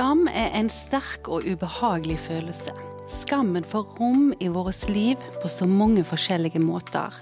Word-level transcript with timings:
Skam 0.00 0.30
er 0.32 0.54
en 0.56 0.70
sterk 0.72 1.28
og 1.28 1.44
ubehagelig 1.44 2.14
følelse. 2.24 2.72
Skammen 3.12 3.66
får 3.68 3.98
rom 3.98 4.30
i 4.40 4.46
vårt 4.48 4.86
liv 4.88 5.20
på 5.42 5.48
så 5.52 5.66
mange 5.68 6.06
forskjellige 6.08 6.62
måter, 6.64 7.12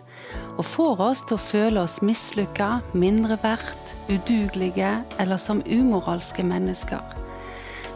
og 0.54 0.62
får 0.62 1.02
oss 1.08 1.24
til 1.26 1.34
å 1.34 1.42
føle 1.42 1.82
oss 1.82 1.96
mislykka, 2.06 2.68
mindre 2.94 3.34
verdt, 3.42 3.96
udugelige 4.06 4.92
eller 5.18 5.42
som 5.42 5.64
umoralske 5.66 6.46
mennesker. 6.46 7.02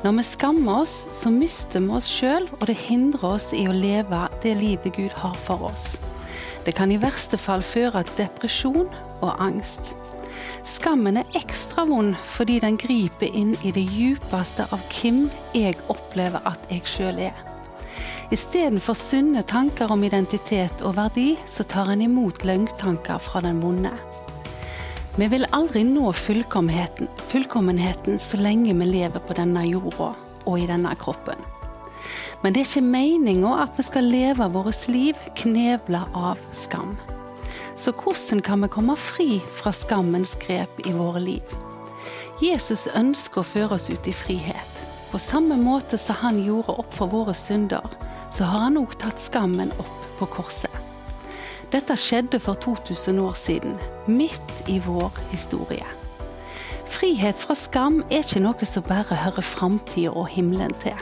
Når 0.03 0.19
vi 0.19 0.27
skammer 0.33 0.83
oss, 0.83 0.99
så 1.15 1.31
mister 1.31 1.79
vi 1.79 1.95
oss 2.01 2.11
sjøl, 2.11 2.51
og 2.59 2.67
det 2.67 2.81
hindrer 2.89 3.37
oss 3.37 3.53
i 3.55 3.69
å 3.71 3.79
leve 3.79 4.27
det 4.43 4.59
livet 4.59 4.99
Gud 4.99 5.15
har 5.23 5.39
for 5.47 5.71
oss. 5.71 5.93
Det 6.67 6.75
kan 6.75 6.91
i 6.91 6.99
verste 6.99 7.39
fall 7.39 7.63
føre 7.63 8.03
til 8.03 8.25
depresjon 8.25 8.91
og 9.21 9.31
angst. 9.39 9.95
Skammen 10.65 11.19
er 11.19 11.39
ekstra 11.39 11.85
vond 11.89 12.15
fordi 12.23 12.61
den 12.63 12.77
griper 12.79 13.31
inn 13.35 13.57
i 13.67 13.73
det 13.75 13.83
djupeste 13.91 14.69
av 14.71 14.83
hvem 14.95 15.25
jeg 15.57 15.75
opplever 15.91 16.45
at 16.47 16.69
jeg 16.71 16.87
sjøl 16.87 17.19
er. 17.31 17.35
Istedenfor 18.33 18.97
sunne 18.97 19.43
tanker 19.45 19.91
om 19.93 20.05
identitet 20.07 20.81
og 20.87 20.95
verdi, 20.97 21.35
så 21.47 21.67
tar 21.69 21.91
en 21.93 22.05
imot 22.07 22.47
løgntanker 22.49 23.21
fra 23.21 23.43
den 23.45 23.61
vonde. 23.61 23.93
Vi 25.19 25.29
vil 25.29 25.45
aldri 25.53 25.83
nå 25.85 26.07
fullkommenheten, 26.17 27.11
fullkommenheten 27.29 28.17
så 28.23 28.41
lenge 28.41 28.73
vi 28.73 28.87
lever 28.89 29.21
på 29.21 29.37
denne 29.37 29.67
jorda 29.67 30.15
og 30.47 30.55
i 30.57 30.69
denne 30.71 30.95
kroppen. 30.97 31.43
Men 32.43 32.55
det 32.55 32.63
er 32.63 32.71
ikke 32.71 32.87
meninga 32.87 33.59
at 33.67 33.77
vi 33.77 33.85
skal 33.87 34.09
leve 34.09 34.49
vårt 34.55 34.89
liv 34.89 35.19
knebla 35.43 36.07
av 36.17 36.41
skam. 36.57 36.97
Så 37.77 37.93
hvordan 37.93 38.43
kan 38.43 38.63
vi 38.63 38.69
komme 38.69 38.97
fri 38.97 39.41
fra 39.55 39.73
skammens 39.73 40.35
grep 40.41 40.81
i 40.87 40.93
våre 40.93 41.21
liv? 41.21 41.57
Jesus 42.43 42.89
ønsker 42.95 43.43
å 43.43 43.47
føre 43.47 43.79
oss 43.79 43.89
ut 43.91 44.07
i 44.09 44.15
frihet. 44.15 44.81
På 45.13 45.19
samme 45.19 45.57
måte 45.61 45.99
som 45.99 46.19
han 46.23 46.41
gjorde 46.43 46.75
opp 46.81 46.95
for 46.95 47.13
våre 47.13 47.35
synder, 47.37 47.85
så 48.33 48.49
har 48.49 48.67
han 48.67 48.81
òg 48.81 48.97
tatt 49.01 49.21
skammen 49.21 49.73
opp 49.79 50.07
på 50.19 50.29
korset. 50.39 50.73
Dette 51.73 51.97
skjedde 51.97 52.41
for 52.41 52.59
2000 52.61 53.21
år 53.23 53.37
siden, 53.39 53.77
midt 54.07 54.69
i 54.69 54.79
vår 54.85 55.13
historie. 55.31 55.87
Frihet 56.93 57.39
fra 57.41 57.57
skam 57.57 58.03
er 58.11 58.21
ikke 58.21 58.43
noe 58.45 58.69
som 58.69 58.85
bare 58.85 59.17
hører 59.17 59.47
framtida 59.47 60.13
og 60.13 60.29
himmelen 60.35 60.75
til. 60.83 60.99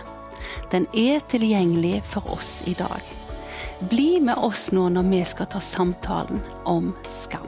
Den 0.70 0.86
er 0.94 1.18
tilgjengelig 1.30 2.04
for 2.06 2.30
oss 2.30 2.60
i 2.70 2.76
dag. 2.78 3.02
Bli 3.88 4.20
med 4.20 4.36
oss 4.36 4.66
nå 4.76 4.90
når 4.92 5.06
vi 5.08 5.18
skal 5.24 5.46
ta 5.48 5.60
samtalen 5.64 6.42
om 6.68 6.90
skam. 7.08 7.46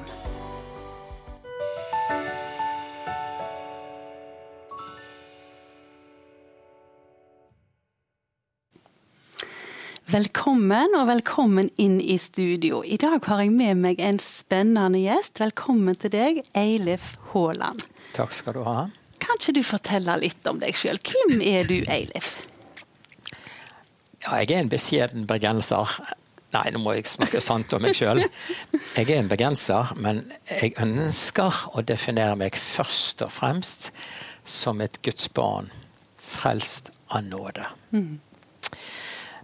Velkommen 10.09 10.97
og 10.97 11.11
velkommen 11.11 11.69
inn 11.77 11.99
i 12.01 12.17
studio. 12.17 12.81
I 12.81 12.97
dag 12.97 13.21
har 13.29 13.43
jeg 13.45 13.53
med 13.53 13.83
meg 13.85 14.01
en 14.01 14.21
spennende 14.21 15.03
gjest. 15.05 15.37
Velkommen 15.41 16.01
til 16.01 16.15
deg, 16.17 16.41
Eilif 16.57 17.19
Haaland. 17.35 17.85
Takk 18.17 18.33
skal 18.33 18.57
du 18.57 18.63
ha. 18.65 18.87
Kan 19.21 19.37
ikke 19.37 19.59
du 19.61 19.63
fortelle 19.69 20.17
litt 20.25 20.49
om 20.49 20.65
deg 20.65 20.81
sjøl? 20.81 20.97
Hvem 20.97 21.45
er 21.45 21.69
du, 21.69 21.77
Eilif? 21.93 22.39
Ja, 24.25 24.41
jeg 24.41 24.49
er 24.49 24.63
en 24.63 24.73
beskjeden 24.73 25.29
bergenser. 25.29 25.93
Nei, 26.53 26.67
nå 26.73 26.83
må 26.83 26.93
jeg 26.97 27.09
snakke 27.09 27.41
sant 27.41 27.73
om 27.73 27.81
meg 27.85 27.97
sjøl. 27.97 28.21
Jeg 28.93 29.07
er 29.07 29.23
en 29.23 29.31
bergenser, 29.31 29.95
men 29.97 30.21
jeg 30.51 30.75
ønsker 30.83 31.63
å 31.73 31.85
definere 31.87 32.37
meg 32.37 32.59
først 32.61 33.25
og 33.25 33.33
fremst 33.33 33.89
som 34.45 34.83
et 34.85 34.99
Guds 35.07 35.31
barn, 35.33 35.71
frelst 36.21 36.93
av 37.13 37.25
nåde. 37.25 37.65
Mm. 37.97 38.21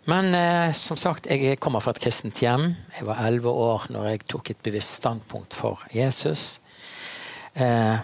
Men 0.08 0.30
eh, 0.36 0.74
som 0.76 0.96
sagt, 1.00 1.28
jeg 1.28 1.58
kommer 1.60 1.84
fra 1.84 1.92
et 1.92 2.00
kristent 2.00 2.40
hjem. 2.40 2.70
Jeg 2.96 3.08
var 3.08 3.24
elleve 3.26 3.52
år 3.52 3.88
når 3.92 4.12
jeg 4.12 4.22
tok 4.32 4.52
et 4.52 4.62
bevisst 4.64 5.00
standpunkt 5.02 5.56
for 5.56 5.84
Jesus. 5.92 6.60
Eh, 7.52 7.96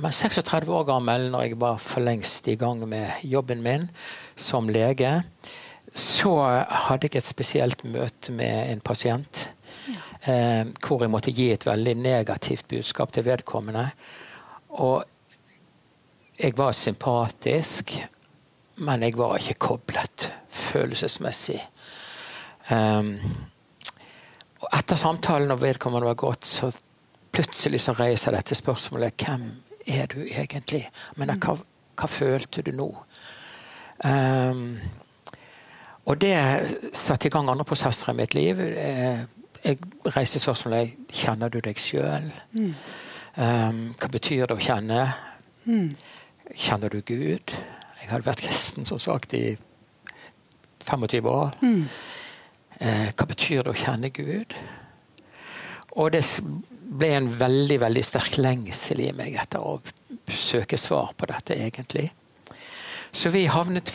men 0.00 0.14
36 0.16 0.72
år 0.72 0.86
gammel, 0.88 1.28
når 1.32 1.44
jeg 1.44 1.58
var 1.60 1.80
for 1.82 2.00
lengst 2.04 2.48
i 2.48 2.56
gang 2.60 2.80
med 2.88 3.24
jobben 3.28 3.60
min 3.64 3.88
som 4.40 4.68
lege, 4.72 5.18
så 5.94 6.34
hadde 6.86 7.08
jeg 7.08 7.18
et 7.18 7.26
spesielt 7.26 7.84
møte 7.84 8.32
med 8.32 8.72
en 8.72 8.82
pasient. 8.84 9.48
Ja. 9.90 10.02
Eh, 10.32 10.66
hvor 10.84 11.02
jeg 11.02 11.10
måtte 11.10 11.32
gi 11.34 11.48
et 11.52 11.66
veldig 11.66 11.94
negativt 11.98 12.68
budskap 12.68 13.12
til 13.12 13.24
vedkommende. 13.26 13.88
Og 14.78 15.04
jeg 16.38 16.56
var 16.56 16.72
sympatisk, 16.72 17.94
men 18.80 19.02
jeg 19.02 19.16
var 19.18 19.36
ikke 19.36 19.58
koblet 19.60 20.30
følelsesmessig. 20.48 21.58
Um, 22.70 23.16
og 24.60 24.68
etter 24.76 24.96
samtalen, 24.96 25.50
og 25.50 25.60
vedkommende 25.62 26.06
var 26.06 26.20
gått, 26.20 26.46
så 26.46 26.70
plutselig 27.32 27.80
så 27.84 27.94
reiser 27.98 28.36
dette 28.36 28.54
spørsmålet 28.54 29.24
hvem 29.24 29.46
er 29.90 30.08
du 30.12 30.20
egentlig? 30.22 30.84
Men 31.16 31.34
hva, 31.40 31.56
hva 31.98 32.08
følte 32.10 32.62
du 32.64 32.72
nå? 32.76 32.88
Um, 34.04 34.78
og 36.10 36.18
det 36.18 36.34
satte 36.96 37.28
i 37.28 37.32
gang 37.32 37.48
andre 37.50 37.66
prosesser 37.66 38.10
i 38.10 38.16
mitt 38.18 38.34
liv. 38.34 38.60
Eh, 38.60 39.22
jeg 39.62 39.78
reiste 40.10 40.40
spørsmålet 40.42 40.96
kjenner 41.14 41.52
du 41.52 41.60
deg 41.62 41.78
sjøl. 41.78 42.30
Mm. 42.56 42.72
Um, 43.36 43.82
hva 44.00 44.08
betyr 44.10 44.48
det 44.50 44.56
å 44.56 44.64
kjenne? 44.64 45.04
Mm. 45.68 45.92
Kjenner 46.50 46.90
du 46.90 46.98
Gud? 47.06 47.52
Jeg 48.00 48.10
hadde 48.10 48.26
vært 48.26 48.42
kristen 48.42 48.88
som 48.88 48.98
sagt 48.98 49.36
i 49.38 49.54
25 50.82 51.30
år. 51.30 51.54
Mm. 51.62 51.84
Uh, 52.80 53.08
hva 53.14 53.28
betyr 53.30 53.62
det 53.62 53.74
å 53.74 53.78
kjenne 53.78 54.10
Gud? 54.16 54.56
Og 56.00 56.10
det 56.14 56.24
ble 56.90 57.12
en 57.18 57.30
veldig 57.38 57.78
veldig 57.84 58.02
sterk 58.06 58.40
lengsel 58.40 59.04
i 59.04 59.12
meg 59.14 59.36
etter 59.38 59.62
å 59.62 59.78
søke 60.30 60.78
svar 60.78 61.14
på 61.18 61.28
dette, 61.30 61.54
egentlig. 61.54 62.08
Så 63.12 63.32
vi 63.34 63.46
havnet 63.50 63.90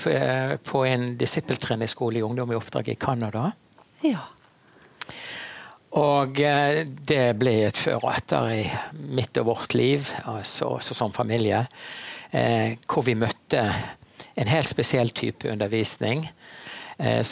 på 0.63 0.85
en 0.85 1.13
disippeltreningsskole 1.17 2.19
i 2.19 2.23
Ungdom 2.25 2.51
i 2.51 2.57
oppdrag 2.57 2.89
i 2.91 2.97
Canada. 2.99 3.51
Ja. 4.03 4.25
Og 5.95 6.39
eh, 6.43 6.81
det 6.83 7.37
ble 7.39 7.53
et 7.69 7.79
før 7.79 8.01
og 8.03 8.11
etter 8.11 8.49
i 8.51 8.63
mitt 9.15 9.37
og 9.39 9.47
vårt 9.53 9.75
liv, 9.77 10.09
altså, 10.27 10.73
også 10.75 10.97
som 10.97 11.15
familie, 11.15 11.61
eh, 12.35 12.75
hvor 12.83 13.05
vi 13.07 13.15
møtte 13.15 13.63
en 14.35 14.51
helt 14.51 14.67
spesiell 14.67 15.13
type 15.15 15.47
undervisning. 15.47 16.27
Eh, 16.99 17.23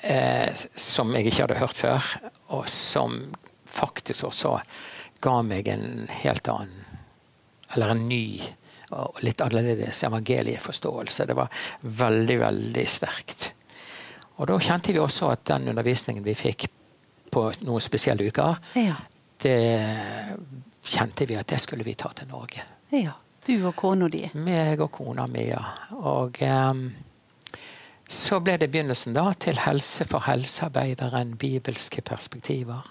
eh, 0.00 0.64
som 0.76 1.12
jeg 1.14 1.28
ikke 1.28 1.44
hadde 1.44 1.60
hørt 1.60 1.76
før, 1.76 2.08
og 2.56 2.68
som 2.72 3.20
faktisk 3.68 4.30
også 4.30 4.56
ga 5.20 5.40
meg 5.44 5.68
en 5.68 6.06
helt 6.22 6.48
annen 6.48 6.84
Eller 7.74 7.90
en 7.92 8.06
ny 8.08 8.40
og 8.90 9.20
litt 9.26 9.40
annerledes 9.44 10.02
evangelieforståelse. 10.08 11.26
Det 11.28 11.36
var 11.36 11.52
veldig, 11.80 12.38
veldig 12.40 12.86
sterkt. 12.88 13.52
Og 14.38 14.46
da 14.48 14.58
kjente 14.62 14.94
vi 14.94 15.00
også 15.02 15.32
at 15.32 15.44
den 15.50 15.68
undervisningen 15.72 16.24
vi 16.24 16.36
fikk 16.38 16.68
på 17.30 17.44
noen 17.66 17.84
spesielle 17.84 18.28
uker, 18.30 18.60
ja. 18.78 18.94
det 19.42 19.58
kjente 20.88 21.26
vi 21.28 21.36
at 21.36 21.48
det 21.50 21.58
skulle 21.60 21.84
vi 21.84 21.96
ta 21.98 22.12
til 22.16 22.30
Norge. 22.30 22.64
Ja. 22.94 23.16
Du 23.48 23.54
og 23.64 23.74
kona 23.80 24.08
di? 24.12 24.26
Meg 24.44 24.80
og 24.84 24.90
kona 24.92 25.24
mi, 25.30 25.46
ja. 25.48 25.62
Og 25.96 26.36
um, 26.44 26.82
så 28.08 28.40
ble 28.44 28.58
det 28.60 28.70
begynnelsen 28.72 29.16
da 29.16 29.30
til 29.40 29.60
Helse 29.64 30.04
for 30.08 30.24
helsearbeideren, 30.28 31.36
bibelske 31.40 32.04
perspektiver. 32.04 32.84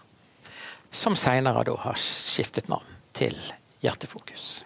Som 0.90 1.18
seinere 1.20 1.66
da 1.68 1.76
har 1.84 1.98
skiftet 2.02 2.70
navn 2.72 2.98
til 3.18 3.38
Hjertefokus. 3.86 4.64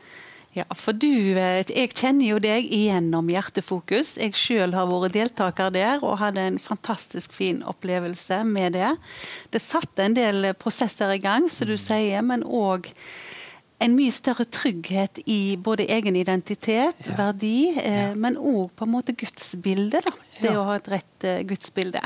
Ja, 0.54 0.66
for 0.76 0.92
du, 0.92 1.38
eh, 1.40 1.64
Jeg 1.64 1.94
kjenner 1.96 2.26
jo 2.28 2.40
deg 2.40 2.68
igjennom 2.68 3.30
Hjertefokus. 3.32 4.18
Jeg 4.20 4.36
sjøl 4.36 4.74
har 4.76 4.86
vært 4.90 5.16
deltaker 5.16 5.72
der 5.72 6.04
og 6.04 6.20
hadde 6.20 6.42
en 6.42 6.60
fantastisk 6.60 7.32
fin 7.32 7.64
opplevelse 7.64 8.44
med 8.44 8.74
det. 8.74 8.98
Det 9.52 9.62
satte 9.62 10.04
en 10.04 10.14
del 10.14 10.54
prosesser 10.54 11.10
i 11.16 11.20
gang, 11.20 11.50
som 11.50 11.68
du 11.68 11.78
sier, 11.78 12.22
men 12.22 12.44
òg 12.44 12.92
en 13.82 13.96
mye 13.98 14.14
større 14.14 14.46
trygghet 14.46 15.22
i 15.26 15.56
både 15.58 15.88
egen 15.90 16.16
identitet, 16.20 17.00
ja. 17.06 17.16
verdi, 17.18 17.72
eh, 17.80 18.10
ja. 18.10 18.14
men 18.14 18.36
òg 18.38 18.70
på 18.76 18.86
en 18.86 18.94
måte 18.94 19.16
gudsbildet. 19.18 20.06
Det 20.38 20.52
ja. 20.52 20.60
å 20.60 20.68
ha 20.68 20.76
et 20.78 20.92
rett 20.92 21.28
eh, 21.28 21.42
gudsbilde. 21.48 22.04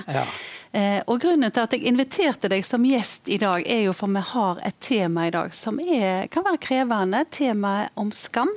Eh, 0.75 0.99
og 1.07 1.21
Grunnen 1.23 1.53
til 1.55 1.63
at 1.63 1.73
jeg 1.73 1.87
inviterte 1.87 2.49
deg 2.51 2.65
som 2.67 2.83
gjest 2.83 3.29
i 3.31 3.39
dag, 3.39 3.63
er 3.63 3.85
jo 3.85 3.95
for 3.95 4.11
vi 4.11 4.23
har 4.33 4.59
et 4.65 4.75
tema 4.83 5.29
i 5.29 5.33
dag 5.33 5.53
som 5.55 5.79
er, 5.79 6.27
kan 6.31 6.43
være 6.43 6.59
krevende. 6.65 7.23
Temaet 7.31 7.95
om 7.99 8.11
skam. 8.15 8.51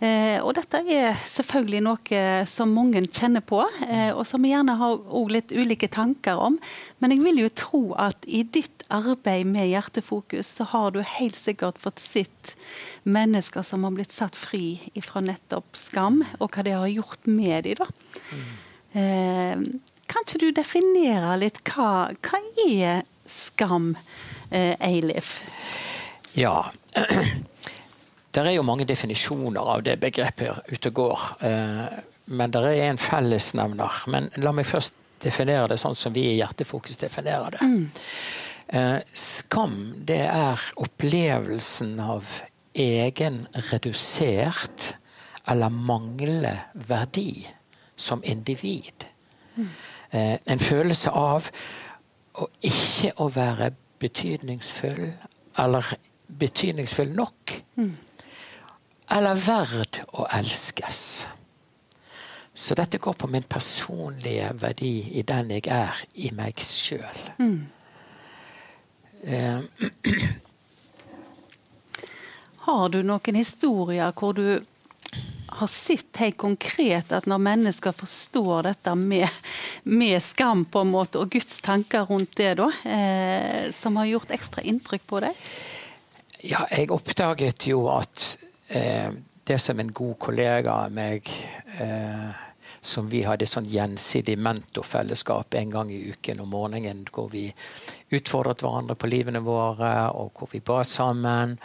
Eh, 0.00 0.38
og 0.40 0.54
dette 0.56 0.80
er 0.88 1.18
selvfølgelig 1.28 1.82
noe 1.84 2.20
som 2.48 2.72
mange 2.72 3.02
kjenner 3.04 3.44
på, 3.44 3.60
eh, 3.84 4.14
og 4.14 4.22
som 4.24 4.40
vi 4.40 4.54
gjerne 4.54 4.78
har 4.80 4.96
litt 5.28 5.52
ulike 5.52 5.90
tanker 5.92 6.40
om. 6.40 6.56
Men 7.04 7.12
jeg 7.12 7.20
vil 7.26 7.42
jo 7.42 7.52
tro 7.52 7.82
at 8.00 8.24
i 8.24 8.40
ditt 8.40 8.86
arbeid 8.88 9.44
med 9.52 9.68
Hjertefokus, 9.68 10.54
så 10.56 10.70
har 10.72 10.96
du 10.96 11.02
helt 11.04 11.36
sikkert 11.36 11.76
fått 11.84 12.00
sett 12.00 12.54
mennesker 13.04 13.60
som 13.60 13.84
har 13.84 13.92
blitt 13.92 14.16
satt 14.16 14.40
fri 14.40 14.80
fra 15.04 15.20
nettopp 15.20 15.76
skam, 15.76 16.24
og 16.40 16.48
hva 16.48 16.64
det 16.64 16.78
har 16.80 16.88
gjort 16.88 17.28
med 17.28 17.68
dem. 17.68 17.84
da. 17.84 17.92
Mm. 18.32 19.80
Kan 20.10 20.26
ikke 20.26 20.40
du 20.42 20.50
definere 20.54 21.36
litt 21.38 21.62
hva, 21.70 22.10
hva 22.18 22.40
er 22.66 23.04
skam, 23.30 23.92
eh, 24.50 24.74
Eilif? 24.82 25.38
Ja. 26.34 26.70
Det 28.30 28.44
er 28.46 28.54
jo 28.54 28.62
mange 28.62 28.84
definisjoner 28.86 29.66
av 29.72 29.80
det 29.82 29.96
begrepet 29.98 30.68
ute 30.70 30.92
og 30.92 30.94
går. 30.94 31.22
Eh, 31.42 31.86
men 32.30 32.52
det 32.54 32.60
er 32.62 32.84
en 32.86 33.00
fellesnevner. 33.02 34.04
Men 34.06 34.28
la 34.38 34.52
meg 34.54 34.68
først 34.70 34.94
definere 35.18 35.72
det 35.72 35.80
sånn 35.82 35.98
som 35.98 36.14
vi 36.14 36.28
i 36.28 36.36
Hjertefokus 36.36 37.00
definerer 37.02 37.56
det. 37.56 37.66
Mm. 37.66 37.88
Eh, 38.78 38.98
skam, 39.18 39.76
det 40.06 40.20
er 40.28 40.68
opplevelsen 40.78 41.96
av 42.04 42.28
egen 42.78 43.42
redusert 43.72 44.92
eller 45.50 45.74
manglende 45.74 46.54
verdi 46.86 47.48
som 47.98 48.22
individ. 48.22 49.08
Mm. 49.56 49.72
Eh, 50.10 50.38
en 50.46 50.58
følelse 50.58 51.10
av 51.10 51.50
å 52.34 52.46
ikke 52.66 53.12
å 53.22 53.28
være 53.30 53.70
betydningsfull, 54.00 55.12
eller 55.58 55.92
betydningsfull 56.40 57.12
nok. 57.14 57.62
Mm. 57.76 57.96
Eller 59.10 59.42
verd 59.46 60.00
å 60.18 60.26
elskes. 60.38 61.26
Så 62.54 62.74
dette 62.74 62.98
går 62.98 63.12
på 63.12 63.26
min 63.30 63.46
personlige 63.46 64.50
verdi 64.60 65.18
i 65.18 65.22
den 65.22 65.50
jeg 65.54 65.66
er 65.70 66.02
i 66.14 66.30
meg 66.34 66.58
sjøl. 66.64 67.20
Mm. 67.38 67.60
Uh, 69.20 69.60
Har 72.66 72.88
du 72.88 73.02
noen 73.02 73.36
historier 73.38 74.12
hvor 74.16 74.32
du 74.36 74.60
har 75.50 75.70
sett 75.70 76.20
helt 76.22 76.38
konkret 76.40 77.12
at 77.12 77.26
når 77.30 77.42
mennesker 77.42 77.94
forstår 77.96 78.70
dette 78.70 78.94
med, 78.98 79.28
med, 79.82 80.16
skam 80.22 80.64
på 80.64 80.84
en 80.84 80.92
måte, 80.92 81.20
og 81.20 81.32
Guds 81.32 81.60
tanker 81.64 82.06
rundt 82.10 82.36
det, 82.38 82.54
da, 82.60 82.70
eh, 82.84 83.70
som 83.74 83.98
har 84.00 84.10
gjort 84.10 84.34
ekstra 84.36 84.64
inntrykk 84.66 85.06
på 85.10 85.22
deg? 85.26 85.48
Ja, 86.46 86.64
jeg 86.70 86.92
oppdaget 86.94 87.66
jo 87.68 87.84
at 87.92 88.36
eh, 88.68 89.10
det 89.44 89.58
som 89.60 89.80
en 89.82 89.90
god 89.92 90.16
kollega 90.22 90.76
av 90.86 90.94
meg 90.94 91.28
eh, 91.82 92.30
som 92.80 93.08
vi 93.12 93.22
hadde 93.26 93.48
sånn 93.48 93.68
gjensidig 93.68 94.38
mentorfellesskap 94.40 95.54
en 95.58 95.72
gang 95.72 95.90
i 95.92 96.00
uken 96.14 96.40
om 96.40 96.54
morgenen, 96.54 97.02
hvor 97.12 97.28
vi 97.32 97.50
utfordret 98.16 98.62
hverandre 98.64 98.96
på 98.96 99.10
livene 99.10 99.42
våre, 99.44 99.92
og 100.16 100.32
hvor 100.38 100.48
vi 100.52 100.62
ba 100.64 100.80
sammen. 100.88 101.58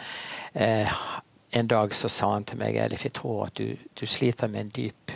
Eh, 0.52 0.92
en 1.56 1.68
dag 1.68 1.94
så 1.94 2.08
sa 2.12 2.32
han 2.34 2.44
til 2.44 2.60
meg 2.60 2.76
Elif, 2.80 3.06
jeg 3.06 3.14
tror 3.16 3.46
at 3.46 3.56
du, 3.56 3.76
du 3.96 4.04
sliter 4.08 4.50
med 4.52 4.66
en 4.66 4.72
dyp, 4.76 5.12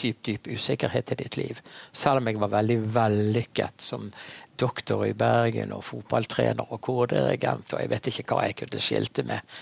dyp, 0.00 0.22
dyp 0.24 0.48
usikkerhet 0.48 1.12
i 1.12 1.18
ditt 1.20 1.36
liv. 1.36 1.60
Selv 1.92 2.22
om 2.22 2.30
jeg 2.30 2.40
var 2.40 2.54
veldig 2.54 2.78
vellykket 2.94 3.84
som 3.84 4.08
doktor 4.56 5.04
i 5.04 5.12
Bergen 5.16 5.74
og 5.76 5.84
fotballtrener 5.84 6.72
og 6.72 6.80
kordirigent, 6.80 7.74
og 7.74 7.82
jeg 7.82 7.92
vet 7.92 8.10
ikke 8.12 8.26
hva 8.30 8.46
jeg 8.48 8.58
kunne 8.62 8.82
skilte 8.82 9.26
med. 9.28 9.56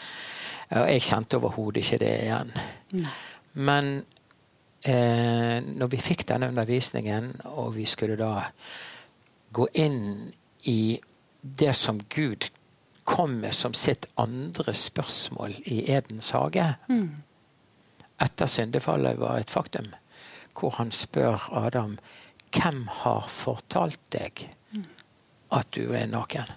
Og 0.74 0.86
jeg 0.90 1.06
kjente 1.08 1.38
overhodet 1.40 1.82
ikke 1.82 2.00
det 2.04 2.12
igjen. 2.22 2.52
Nei. 3.00 3.14
Men 3.54 3.90
eh, 4.86 5.58
når 5.62 5.90
vi 5.92 6.02
fikk 6.02 6.26
denne 6.30 6.50
undervisningen, 6.50 7.30
og 7.58 7.74
vi 7.76 7.86
skulle 7.90 8.18
da 8.18 8.46
gå 9.54 9.68
inn 9.82 10.00
i 10.70 10.96
det 11.44 11.74
som 11.76 12.00
Gud 12.10 12.48
kom 13.04 13.38
med 13.40 13.54
som 13.54 13.74
sitt 13.74 14.06
andre 14.16 14.74
spørsmål 14.74 15.54
i 15.64 15.84
Edens 15.92 16.30
hage 16.34 16.66
mm. 16.88 17.08
etter 18.24 18.50
syndefallet 18.50 19.20
var 19.20 19.38
et 19.38 19.52
faktum, 19.52 19.90
hvor 20.56 20.76
han 20.78 20.92
spør 20.92 21.48
Adam 21.52 21.98
hvem 22.54 22.86
har 23.02 23.26
fortalt 23.28 24.00
deg 24.14 24.46
mm. 24.72 24.86
at 25.58 25.70
du 25.74 25.92
er 25.92 26.06
naken? 26.06 26.52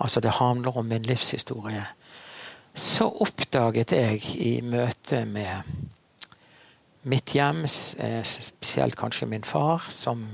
Altså, 0.00 0.20
det 0.20 0.38
handler 0.40 0.78
om 0.80 0.86
min 0.88 1.04
livshistorie. 1.04 1.84
Så 2.74 3.04
oppdaget 3.20 3.92
jeg 3.92 4.22
i 4.40 4.60
møte 4.64 5.24
med 5.28 5.60
mitt 7.02 7.34
hjem, 7.34 7.66
eh, 7.98 8.22
spesielt 8.24 8.96
kanskje 8.96 9.28
min 9.28 9.44
far, 9.44 9.90
som 9.90 10.24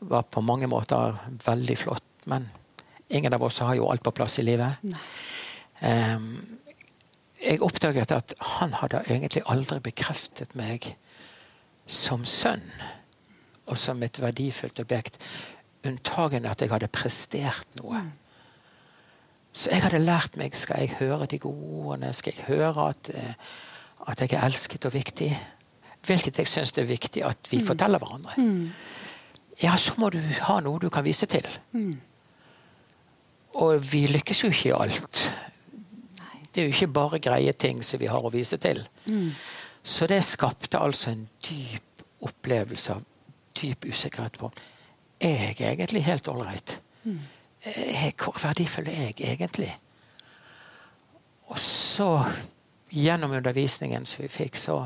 var 0.00 0.22
på 0.22 0.40
mange 0.44 0.68
måter 0.68 1.16
veldig 1.46 1.78
flott, 1.78 2.04
men 2.26 2.50
Ingen 3.08 3.34
av 3.34 3.44
oss 3.46 3.60
har 3.62 3.76
jo 3.78 3.88
alt 3.90 4.02
på 4.02 4.14
plass 4.16 4.38
i 4.38 4.46
livet. 4.46 4.82
Um, 5.80 6.30
jeg 7.42 7.62
oppdaget 7.62 8.14
at 8.16 8.34
han 8.58 8.72
hadde 8.80 9.04
egentlig 9.06 9.44
aldri 9.46 9.78
bekreftet 9.84 10.56
meg 10.58 10.94
som 11.86 12.24
sønn 12.26 12.64
og 13.66 13.78
som 13.78 14.02
et 14.02 14.20
verdifullt 14.22 14.80
objekt. 14.82 15.18
Unntagen 15.86 16.46
at 16.46 16.62
jeg 16.62 16.72
hadde 16.72 16.90
prestert 16.90 17.76
noe. 17.78 18.02
Mm. 18.06 18.12
Så 19.56 19.70
jeg 19.72 19.82
hadde 19.86 20.02
lært 20.02 20.36
meg 20.36 20.56
skal 20.58 20.84
jeg 20.84 20.98
høre 21.00 21.28
de 21.30 21.38
gode 21.40 21.68
ordene, 21.80 22.12
skal 22.14 22.34
jeg 22.36 22.48
høre 22.50 22.90
at, 22.90 23.10
eh, 23.14 23.34
at 24.10 24.20
jeg 24.20 24.34
er 24.36 24.44
elsket 24.44 24.84
og 24.84 24.94
viktig. 24.94 25.30
Hvilket 26.06 26.38
jeg 26.38 26.50
syns 26.50 26.74
er 26.78 26.86
viktig 26.86 27.24
at 27.26 27.48
vi 27.50 27.62
mm. 27.62 27.66
forteller 27.66 28.02
hverandre. 28.02 28.34
Mm. 28.36 28.68
Ja, 29.62 29.76
så 29.80 29.94
må 29.96 30.10
du 30.12 30.20
ha 30.20 30.58
noe 30.60 30.80
du 30.82 30.90
kan 30.92 31.06
vise 31.06 31.26
til. 31.30 31.46
Mm. 31.72 31.96
Og 33.62 33.80
vi 33.92 34.06
lykkes 34.10 34.44
jo 34.44 34.52
ikke 34.52 34.68
i 34.68 34.76
alt. 34.76 35.20
Det 36.52 36.62
er 36.62 36.68
jo 36.68 36.74
ikke 36.74 36.92
bare 36.98 37.20
greie 37.20 37.52
ting 37.52 37.82
som 37.84 38.00
vi 38.00 38.08
har 38.10 38.24
å 38.24 38.32
vise 38.32 38.58
til. 38.60 38.82
Mm. 39.06 39.32
Så 39.86 40.08
det 40.10 40.22
skapte 40.24 40.80
altså 40.80 41.12
en 41.12 41.26
dyp 41.46 42.04
opplevelse 42.26 42.96
av 42.96 43.04
dyp 43.56 43.86
usikkerhet 43.88 44.38
på 44.40 44.50
er 45.20 45.54
jeg 45.56 45.72
egentlig 45.72 46.04
helt 46.04 46.28
ålreit. 46.28 46.78
Mm. 47.04 47.20
Eh, 47.62 48.12
hvor 48.20 48.36
verdifull 48.42 48.88
er 48.88 49.10
jeg 49.10 49.20
egentlig? 49.20 49.70
Og 51.46 51.58
så, 51.62 52.24
gjennom 52.90 53.32
undervisningen 53.32 54.06
som 54.06 54.24
vi 54.24 54.28
fikk, 54.28 54.58
så 54.60 54.82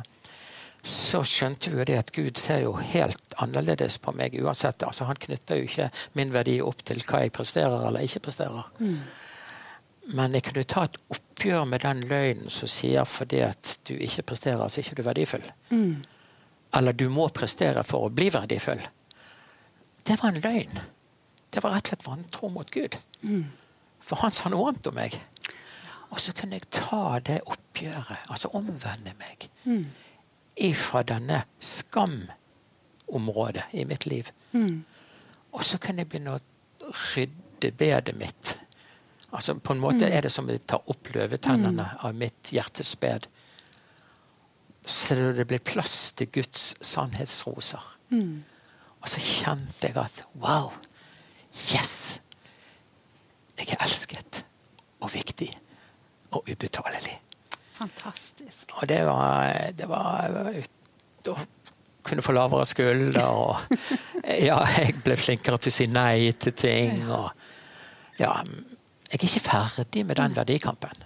så 0.83 1.21
skjønte 1.29 1.71
vi 1.71 1.81
jo 1.81 1.87
det 1.89 1.97
at 2.01 2.13
Gud 2.17 2.39
ser 2.41 2.63
jo 2.65 2.73
helt 2.81 3.35
annerledes 3.43 3.99
på 4.01 4.15
meg 4.17 4.37
uansett. 4.41 4.83
Altså, 4.87 5.05
han 5.11 5.19
knytter 5.21 5.61
jo 5.61 5.69
ikke 5.69 5.91
min 6.17 6.33
verdi 6.33 6.57
opp 6.65 6.81
til 6.89 7.03
hva 7.05 7.25
jeg 7.25 7.35
presterer 7.37 7.85
eller 7.89 8.07
ikke 8.07 8.25
presterer. 8.25 8.71
Mm. 8.81 9.03
Men 10.17 10.35
jeg 10.35 10.47
kunne 10.49 10.65
ta 10.65 10.87
et 10.89 10.97
oppgjør 11.13 11.69
med 11.69 11.85
den 11.85 12.01
løgnen 12.09 12.53
som 12.53 12.71
sier 12.71 13.05
fordi 13.09 13.43
at 13.45 13.77
du 13.89 13.95
ikke 13.95 14.25
presterer, 14.33 14.65
så 14.69 14.81
er 14.81 14.89
ikke 14.89 15.03
du 15.03 15.05
verdifull. 15.07 15.47
Mm. 15.69 16.01
Eller 16.81 16.97
du 16.97 17.09
må 17.13 17.29
prestere 17.35 17.85
for 17.85 18.09
å 18.09 18.15
bli 18.15 18.31
verdifull. 18.33 18.81
Det 20.07 20.17
var 20.23 20.33
en 20.33 20.43
løgn. 20.43 20.85
Det 21.51 21.61
var 21.63 21.75
rett 21.77 21.91
og 21.91 21.93
slett 21.93 22.09
vantro 22.09 22.49
mot 22.49 22.71
Gud. 22.73 22.97
Mm. 23.21 23.51
For 24.01 24.23
han 24.25 24.33
sa 24.33 24.49
noe 24.49 24.71
annet 24.71 24.87
om 24.89 24.97
meg. 24.97 25.19
Og 26.11 26.19
så 26.23 26.33
kunne 26.35 26.57
jeg 26.57 26.71
ta 26.73 27.21
det 27.23 27.43
oppgjøret, 27.45 28.31
altså 28.33 28.49
omvende 28.57 29.13
meg. 29.21 29.51
Mm 29.69 29.91
ifra 30.61 31.02
denne 31.07 31.43
skamområdet 31.59 33.73
i 33.73 33.85
mitt 33.88 34.07
liv. 34.07 34.31
Mm. 34.52 34.83
Og 35.57 35.64
så 35.64 35.81
kan 35.83 35.99
jeg 35.99 36.11
begynne 36.11 36.37
å 36.37 36.90
rydde 36.90 37.73
bedet 37.76 38.17
mitt. 38.19 38.57
Altså 39.31 39.55
På 39.55 39.73
en 39.73 39.83
måte 39.83 40.07
mm. 40.07 40.12
er 40.12 40.26
det 40.26 40.33
som 40.35 40.49
å 40.50 40.57
ta 40.67 40.81
opp 40.81 41.12
løvetennene 41.14 41.87
mm. 41.87 41.99
av 42.07 42.17
mitt 42.19 42.52
hjertes 42.55 42.97
bed. 43.00 43.29
Så 44.85 45.14
det 45.14 45.47
blir 45.47 45.62
plass 45.62 46.12
til 46.19 46.31
Guds 46.35 46.75
sannhetsroser. 46.85 47.85
Mm. 48.11 48.43
Og 49.00 49.09
så 49.09 49.23
kjente 49.23 49.88
jeg 49.88 49.97
at 50.00 50.25
wow! 50.43 50.73
Yes! 51.71 52.21
Jeg 53.59 53.75
er 53.75 53.85
elsket 53.85 54.45
og 55.00 55.12
viktig 55.14 55.50
og 56.37 56.49
ubetalelig. 56.49 57.19
Fantastisk. 57.81 58.69
Og 58.77 58.89
det 58.91 59.01
var, 59.09 59.73
det 59.77 59.89
var 59.89 60.53
ut 60.53 61.31
å 61.33 61.37
kunne 62.05 62.25
få 62.25 62.35
lavere 62.37 62.67
skulder 62.69 63.21
og 63.29 63.77
Ja, 64.49 64.59
jeg 64.77 64.99
ble 65.05 65.17
flinkere 65.17 65.61
til 65.61 65.73
å 65.73 65.75
si 65.75 65.87
nei 65.91 66.31
til 66.41 66.57
ting 66.57 67.03
og 67.09 67.31
Ja. 68.21 68.37
Jeg 69.11 69.19
er 69.19 69.27
ikke 69.27 69.43
ferdig 69.43 70.05
med 70.07 70.21
den 70.21 70.35
verdikampen, 70.37 71.01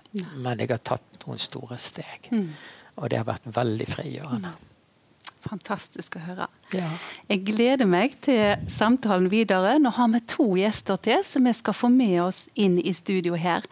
men 0.44 0.58
jeg 0.60 0.68
har 0.68 0.80
tatt 0.84 1.22
noen 1.22 1.38
store 1.40 1.78
steg. 1.80 2.26
Mm. 2.36 2.50
Og 3.00 3.08
det 3.08 3.16
har 3.16 3.24
vært 3.24 3.46
veldig 3.48 3.86
frigjørende. 3.88 4.50
Fantastisk 5.44 6.16
å 6.16 6.22
høre. 6.24 6.46
Ja. 6.72 6.88
Jeg 7.28 7.44
gleder 7.50 7.88
meg 7.88 8.16
til 8.24 8.56
samtalen 8.70 9.28
videre. 9.32 9.76
Nå 9.82 9.92
har 9.96 10.08
vi 10.14 10.22
to 10.30 10.46
gjester 10.58 11.00
til 11.04 11.20
som 11.26 11.44
vi 11.44 11.52
skal 11.56 11.76
få 11.76 11.90
med 11.92 12.16
oss 12.24 12.44
inn 12.54 12.78
i 12.80 12.94
studio 12.96 13.36
her. 13.36 13.66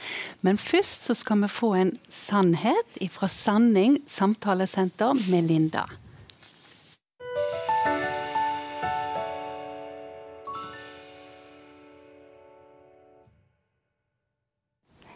Men 0.45 0.61
først 0.61 1.09
så 1.09 1.17
skal 1.17 1.45
vi 1.45 1.51
få 1.53 1.73
en 1.81 1.97
sannhet 2.13 3.01
fra 3.13 3.31
Sanning 3.33 3.99
samtalesenter 4.11 5.17
med 5.33 5.49
Linda. 5.49 5.89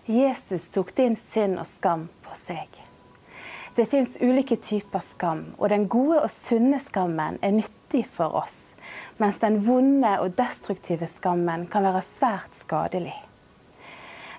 Jesus 0.06 0.70
tok 0.70 0.94
din 0.94 1.16
synd 1.18 1.58
og 1.58 1.66
skam 1.66 2.06
på 2.22 2.36
seg. 2.38 2.85
Det 3.76 3.84
fins 3.86 4.16
ulike 4.20 4.56
typer 4.56 5.02
skam, 5.04 5.42
og 5.58 5.68
den 5.68 5.82
gode 5.92 6.22
og 6.24 6.30
sunne 6.32 6.78
skammen 6.80 7.34
er 7.44 7.52
nyttig 7.52 8.06
for 8.08 8.32
oss, 8.38 8.70
mens 9.20 9.42
den 9.42 9.58
vonde 9.66 10.14
og 10.22 10.32
destruktive 10.38 11.04
skammen 11.10 11.66
kan 11.68 11.84
være 11.84 12.00
svært 12.06 12.56
skadelig. 12.56 13.12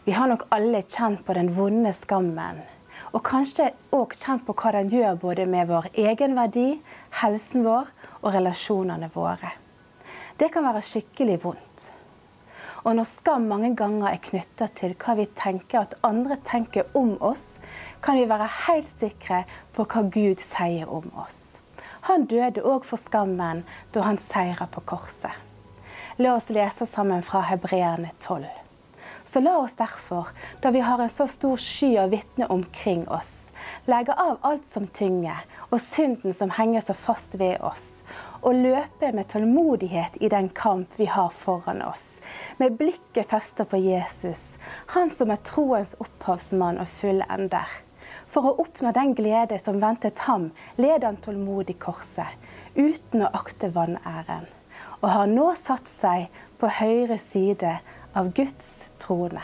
Vi 0.07 0.15
har 0.17 0.31
nok 0.31 0.47
alle 0.57 0.81
kjent 0.81 1.21
på 1.27 1.35
den 1.37 1.51
vonde 1.53 1.91
skammen, 1.93 2.63
og 3.13 3.21
kanskje 3.29 3.69
òg 3.93 4.17
kjent 4.17 4.47
på 4.47 4.57
hva 4.57 4.73
den 4.79 4.89
gjør 4.89 5.21
både 5.21 5.45
med 5.45 5.69
vår 5.69 5.91
egenverdi, 5.93 6.79
helsen 7.21 7.67
vår 7.67 7.93
og 8.23 8.31
relasjonene 8.39 9.11
våre. 9.13 9.53
Det 10.41 10.49
kan 10.49 10.65
være 10.65 10.81
skikkelig 10.81 11.37
vondt. 11.45 11.91
Og 12.87 12.95
når 12.95 13.03
skam 13.03 13.49
mange 13.51 13.73
ganger 13.75 14.13
er 14.13 14.21
knytta 14.23 14.69
til 14.79 14.93
hva 14.95 15.17
vi 15.19 15.25
tenker 15.35 15.81
at 15.81 15.95
andre 16.07 16.37
tenker 16.47 16.87
om 16.95 17.17
oss, 17.19 17.57
kan 17.99 18.15
vi 18.15 18.29
være 18.29 18.47
helt 18.63 18.87
sikre 18.87 19.41
på 19.75 19.83
hva 19.91 20.05
Gud 20.07 20.39
sier 20.39 20.87
om 20.87 21.09
oss. 21.19 21.59
Han 22.07 22.23
døde 22.31 22.63
òg 22.63 22.87
for 22.87 23.01
skammen 23.01 23.65
da 23.91 24.05
han 24.07 24.21
seira 24.23 24.69
på 24.71 24.85
korset. 24.87 25.35
La 26.23 26.37
oss 26.37 26.47
lese 26.47 26.87
sammen 26.87 27.25
fra 27.27 27.43
Hebreerne 27.49 28.13
12. 28.23 28.47
Så 29.27 29.43
la 29.43 29.57
oss 29.59 29.75
derfor, 29.75 30.31
da 30.63 30.71
vi 30.71 30.79
har 30.79 31.03
en 31.03 31.11
så 31.11 31.27
stor 31.27 31.59
sky 31.59 31.97
av 31.99 32.13
vitner 32.15 32.47
omkring 32.51 33.03
oss, 33.11 33.51
legge 33.91 34.15
av 34.15 34.39
alt 34.47 34.63
som 34.65 34.87
tynger, 34.87 35.43
og 35.69 35.81
synden 35.81 36.33
som 36.33 36.51
henger 36.55 36.81
så 36.81 36.93
fast 36.95 37.35
ved 37.39 37.59
oss, 37.65 38.03
og 38.41 38.55
løpe 38.55 39.11
med 39.15 39.27
tålmodighet 39.31 40.19
i 40.23 40.29
den 40.31 40.49
kamp 40.49 40.95
vi 40.99 41.09
har 41.11 41.29
foran 41.35 41.81
oss, 41.81 42.19
med 42.57 42.77
blikket 42.79 43.27
festet 43.29 43.69
på 43.69 43.79
Jesus, 43.81 44.57
han 44.95 45.11
som 45.11 45.33
er 45.33 45.43
troens 45.43 45.95
opphavsmann 45.99 46.79
og 46.79 46.87
fullender. 46.87 47.67
For 48.27 48.47
å 48.47 48.55
oppnå 48.63 48.91
den 48.95 49.13
glede 49.15 49.59
som 49.59 49.81
ventet 49.83 50.23
ham, 50.27 50.49
led 50.79 51.03
han 51.03 51.19
tålmodig 51.23 51.77
korset, 51.83 52.31
uten 52.75 53.23
å 53.23 53.33
akte 53.35 53.71
vanæren, 53.75 54.47
og 55.01 55.11
har 55.11 55.29
nå 55.31 55.51
satt 55.59 55.87
seg 55.91 56.31
på 56.59 56.71
høyre 56.79 57.19
side 57.21 57.77
av 58.17 58.33
Guds 58.35 58.91
trone. 59.03 59.43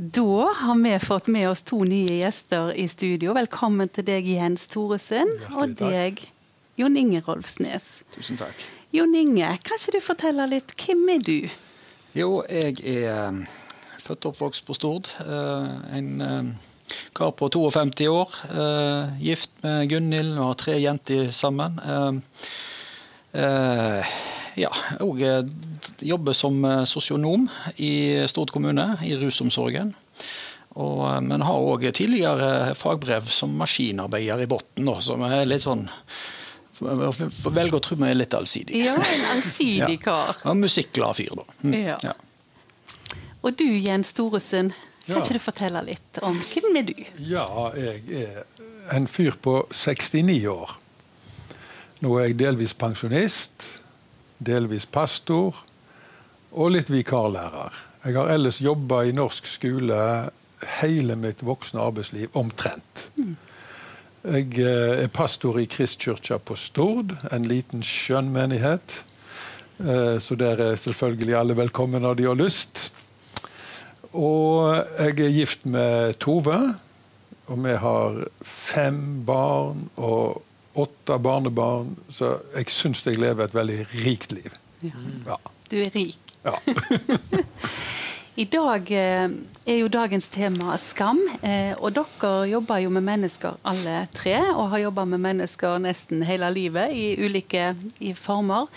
Da 0.00 0.52
har 0.54 0.82
vi 0.82 0.98
fått 0.98 1.26
med 1.26 1.48
oss 1.50 1.64
to 1.66 1.80
nye 1.82 2.20
gjester 2.20 2.70
i 2.70 2.84
studio. 2.86 3.32
Velkommen 3.34 3.88
til 3.90 4.04
deg, 4.06 4.28
Jens 4.30 4.68
Thoresen, 4.70 5.26
og 5.58 5.72
deg, 5.74 6.20
Jon 6.78 6.94
Inge 6.94 7.18
Rolfsnes. 7.26 7.88
Tusen 8.14 8.38
takk. 8.38 8.62
Jon 8.94 9.10
Inge, 9.18 9.48
kan 9.66 9.80
ikke 9.80 9.96
du 9.96 10.04
fortelle 10.06 10.46
litt, 10.52 10.70
hvem 10.78 11.02
er 11.16 11.24
du? 11.26 11.50
Jo, 12.14 12.44
jeg 12.46 12.78
er 12.86 13.08
eh, 13.10 13.42
født 14.04 14.28
og 14.28 14.36
oppvokst 14.36 14.68
på 14.68 14.78
Stord. 14.78 15.10
Eh, 15.26 15.98
en 15.98 16.14
eh, 16.22 16.70
kar 17.18 17.34
på 17.34 17.50
52 17.58 18.06
år. 18.06 18.38
Gift 19.18 19.50
med 19.66 19.90
Gunhild 19.90 20.36
og 20.38 20.44
har 20.52 20.58
tre 20.62 20.78
jenter 20.78 21.34
sammen. 21.34 21.82
Ja, 24.58 24.72
og 25.04 25.20
jobber 26.02 26.34
som 26.34 26.64
sosionom 26.88 27.46
i 27.76 28.26
Stord 28.30 28.50
kommune, 28.54 28.90
i 29.06 29.14
rusomsorgen. 29.20 29.94
Og, 30.78 31.04
men 31.26 31.42
har 31.42 31.68
òg 31.72 31.88
tidligere 31.96 32.74
fagbrev 32.78 33.26
som 33.32 33.54
maskinarbeider 33.58 34.44
i 34.44 34.50
bunnen, 34.50 34.90
som 35.02 35.24
er 35.26 35.46
litt 35.48 35.64
sånn 35.66 35.88
Velger 36.78 37.74
å 37.74 37.80
tro 37.82 37.96
meg 37.98 38.12
litt 38.14 38.34
allsidig. 38.38 38.84
Ja, 38.84 38.94
en 38.94 39.24
allsidig 39.34 39.96
kar. 40.04 40.36
ja, 40.44 40.54
musikkglad 40.54 41.18
fyr, 41.18 41.32
da. 41.40 41.46
Mm. 41.64 41.72
Ja. 41.74 41.96
ja. 42.06 42.14
Og 43.42 43.56
du 43.58 43.66
Jens 43.66 44.12
Storesen, 44.14 44.70
kan 45.06 45.16
ja. 45.16 45.24
ikke 45.24 45.38
du 45.38 45.42
fortelle 45.42 45.82
litt 45.86 46.20
om 46.22 46.36
hvem 46.36 46.78
er 46.78 46.86
du? 46.86 46.94
Ja, 47.26 47.48
jeg 47.74 48.04
er 48.12 48.44
en 48.94 49.08
fyr 49.10 49.38
på 49.42 49.62
69 49.72 50.38
år. 50.52 50.76
Nå 52.04 52.14
er 52.18 52.28
jeg 52.28 52.38
delvis 52.44 52.76
pensjonist, 52.78 53.66
delvis 54.38 54.86
pastor 54.86 55.56
og 56.52 56.72
litt 56.74 56.90
vikarlærer. 56.92 57.84
Jeg 58.04 58.16
har 58.16 58.30
ellers 58.32 58.60
jobba 58.62 59.02
i 59.04 59.12
norsk 59.12 59.46
skole 59.50 59.98
hele 60.78 61.16
mitt 61.18 61.42
voksne 61.46 61.82
arbeidsliv 61.82 62.34
omtrent. 62.38 63.08
Mm. 63.18 63.36
Jeg 64.28 64.58
eh, 64.58 65.04
er 65.04 65.12
pastor 65.14 65.58
i 65.60 65.68
Kristkirka 65.70 66.38
på 66.42 66.56
Stord, 66.58 67.14
en 67.32 67.46
liten 67.46 67.84
skjønnmenighet. 67.86 69.02
Eh, 69.78 70.18
så 70.18 70.34
der 70.38 70.58
er 70.62 70.80
selvfølgelig 70.80 71.36
alle 71.38 71.56
velkommen 71.56 72.02
når 72.02 72.18
de 72.18 72.26
har 72.26 72.38
lyst. 72.38 72.88
Og 74.12 74.74
jeg 74.98 75.20
er 75.20 75.36
gift 75.36 75.66
med 75.66 76.18
Tove, 76.18 76.58
og 77.46 77.64
vi 77.64 77.76
har 77.78 78.20
fem 78.42 79.24
barn 79.26 79.88
og 79.96 80.42
åtte 80.74 81.18
barnebarn, 81.18 81.96
så 82.12 82.38
jeg 82.56 82.70
syns 82.72 83.04
jeg 83.06 83.20
lever 83.20 83.48
et 83.48 83.54
veldig 83.56 83.78
rikt 84.04 84.34
liv. 84.36 84.58
Ja. 84.82 84.94
Ja. 85.26 85.38
Du 85.70 85.80
er 85.80 85.90
rik. 85.94 86.18
Ja. 86.44 86.54
I 88.38 88.44
dag 88.46 88.90
eh, 88.94 89.26
er 89.66 89.80
jo 89.80 89.88
dagens 89.90 90.28
tema 90.30 90.76
skam. 90.78 91.18
Eh, 91.42 91.72
og 91.74 91.90
dere 91.96 92.46
jobber 92.46 92.78
jo 92.84 92.92
med 92.94 93.02
mennesker 93.08 93.58
alle 93.66 94.04
tre, 94.14 94.36
og 94.52 94.70
har 94.70 94.84
jobba 94.84 95.08
med 95.10 95.24
mennesker 95.24 95.80
nesten 95.82 96.22
hele 96.22 96.46
livet 96.54 96.94
i 96.94 97.16
ulike 97.18 97.72
i 97.98 98.14
former. 98.14 98.70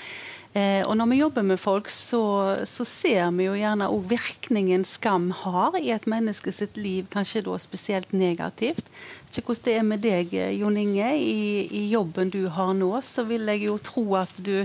Eh, 0.58 0.82
og 0.84 0.98
når 0.98 1.12
vi 1.12 1.20
jobber 1.22 1.46
med 1.48 1.62
folk, 1.62 1.94
så, 1.94 2.24
så 2.68 2.84
ser 2.90 3.30
vi 3.38 3.46
jo 3.46 3.54
gjerne 3.56 3.88
òg 3.94 4.10
virkningen 4.10 4.82
skam 4.88 5.30
har 5.46 5.78
i 5.80 5.94
et 5.96 6.10
menneske 6.12 6.52
sitt 6.52 6.76
liv, 6.76 7.06
kanskje 7.14 7.46
da 7.46 7.56
spesielt 7.62 8.12
negativt. 8.18 8.90
Ikke 9.32 9.46
hvordan 9.48 9.64
det 9.64 9.74
er 9.80 9.84
med 9.88 10.02
deg, 10.04 10.34
Jon 10.60 10.76
Inge. 10.76 11.08
I, 11.16 11.68
I, 11.72 11.86
jobben 11.94 12.32
du 12.34 12.42
har 12.52 12.74
nå, 12.76 12.90
så 13.00 13.24
vil 13.24 13.48
jeg 13.48 13.64
jo 13.64 13.78
tro 13.80 14.04
at 14.20 14.34
du 14.44 14.58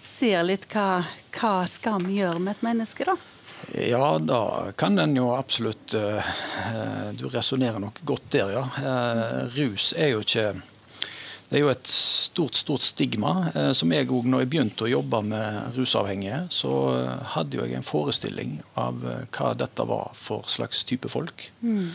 ser 0.00 0.40
litt 0.48 0.64
hva, 0.72 1.04
hva 1.36 1.56
skam 1.68 2.08
gjør 2.08 2.40
med 2.40 2.56
et 2.56 2.64
menneske, 2.64 3.04
da. 3.04 3.16
Ja, 3.76 4.16
da 4.22 4.72
kan 4.78 4.96
den 4.96 5.16
jo 5.16 5.30
absolutt 5.34 5.94
uh, 5.96 6.24
Du 7.16 7.26
resonnerer 7.28 7.80
nok 7.82 8.00
godt 8.08 8.30
der, 8.32 8.52
ja. 8.56 8.64
Uh, 8.80 9.52
rus 9.56 9.90
er 9.96 10.12
jo 10.14 10.20
ikke 10.24 10.52
Det 11.48 11.58
er 11.58 11.64
jo 11.64 11.72
et 11.72 11.88
stort, 11.90 12.56
stort 12.56 12.84
stigma. 12.86 13.50
Uh, 13.52 13.72
som 13.76 13.92
jeg 13.92 14.08
òg, 14.08 14.28
når 14.28 14.46
jeg 14.46 14.52
begynte 14.54 14.86
å 14.86 14.92
jobbe 14.96 15.20
med 15.28 15.76
rusavhengige, 15.76 16.46
så 16.56 16.72
hadde 17.36 17.60
jo 17.60 17.66
jeg 17.66 17.76
en 17.76 17.86
forestilling 17.86 18.60
av 18.80 19.04
hva 19.04 19.52
dette 19.58 19.92
var 19.92 20.16
for 20.16 20.48
slags 20.48 20.86
type 20.88 21.12
folk. 21.12 21.50
Mm. 21.60 21.90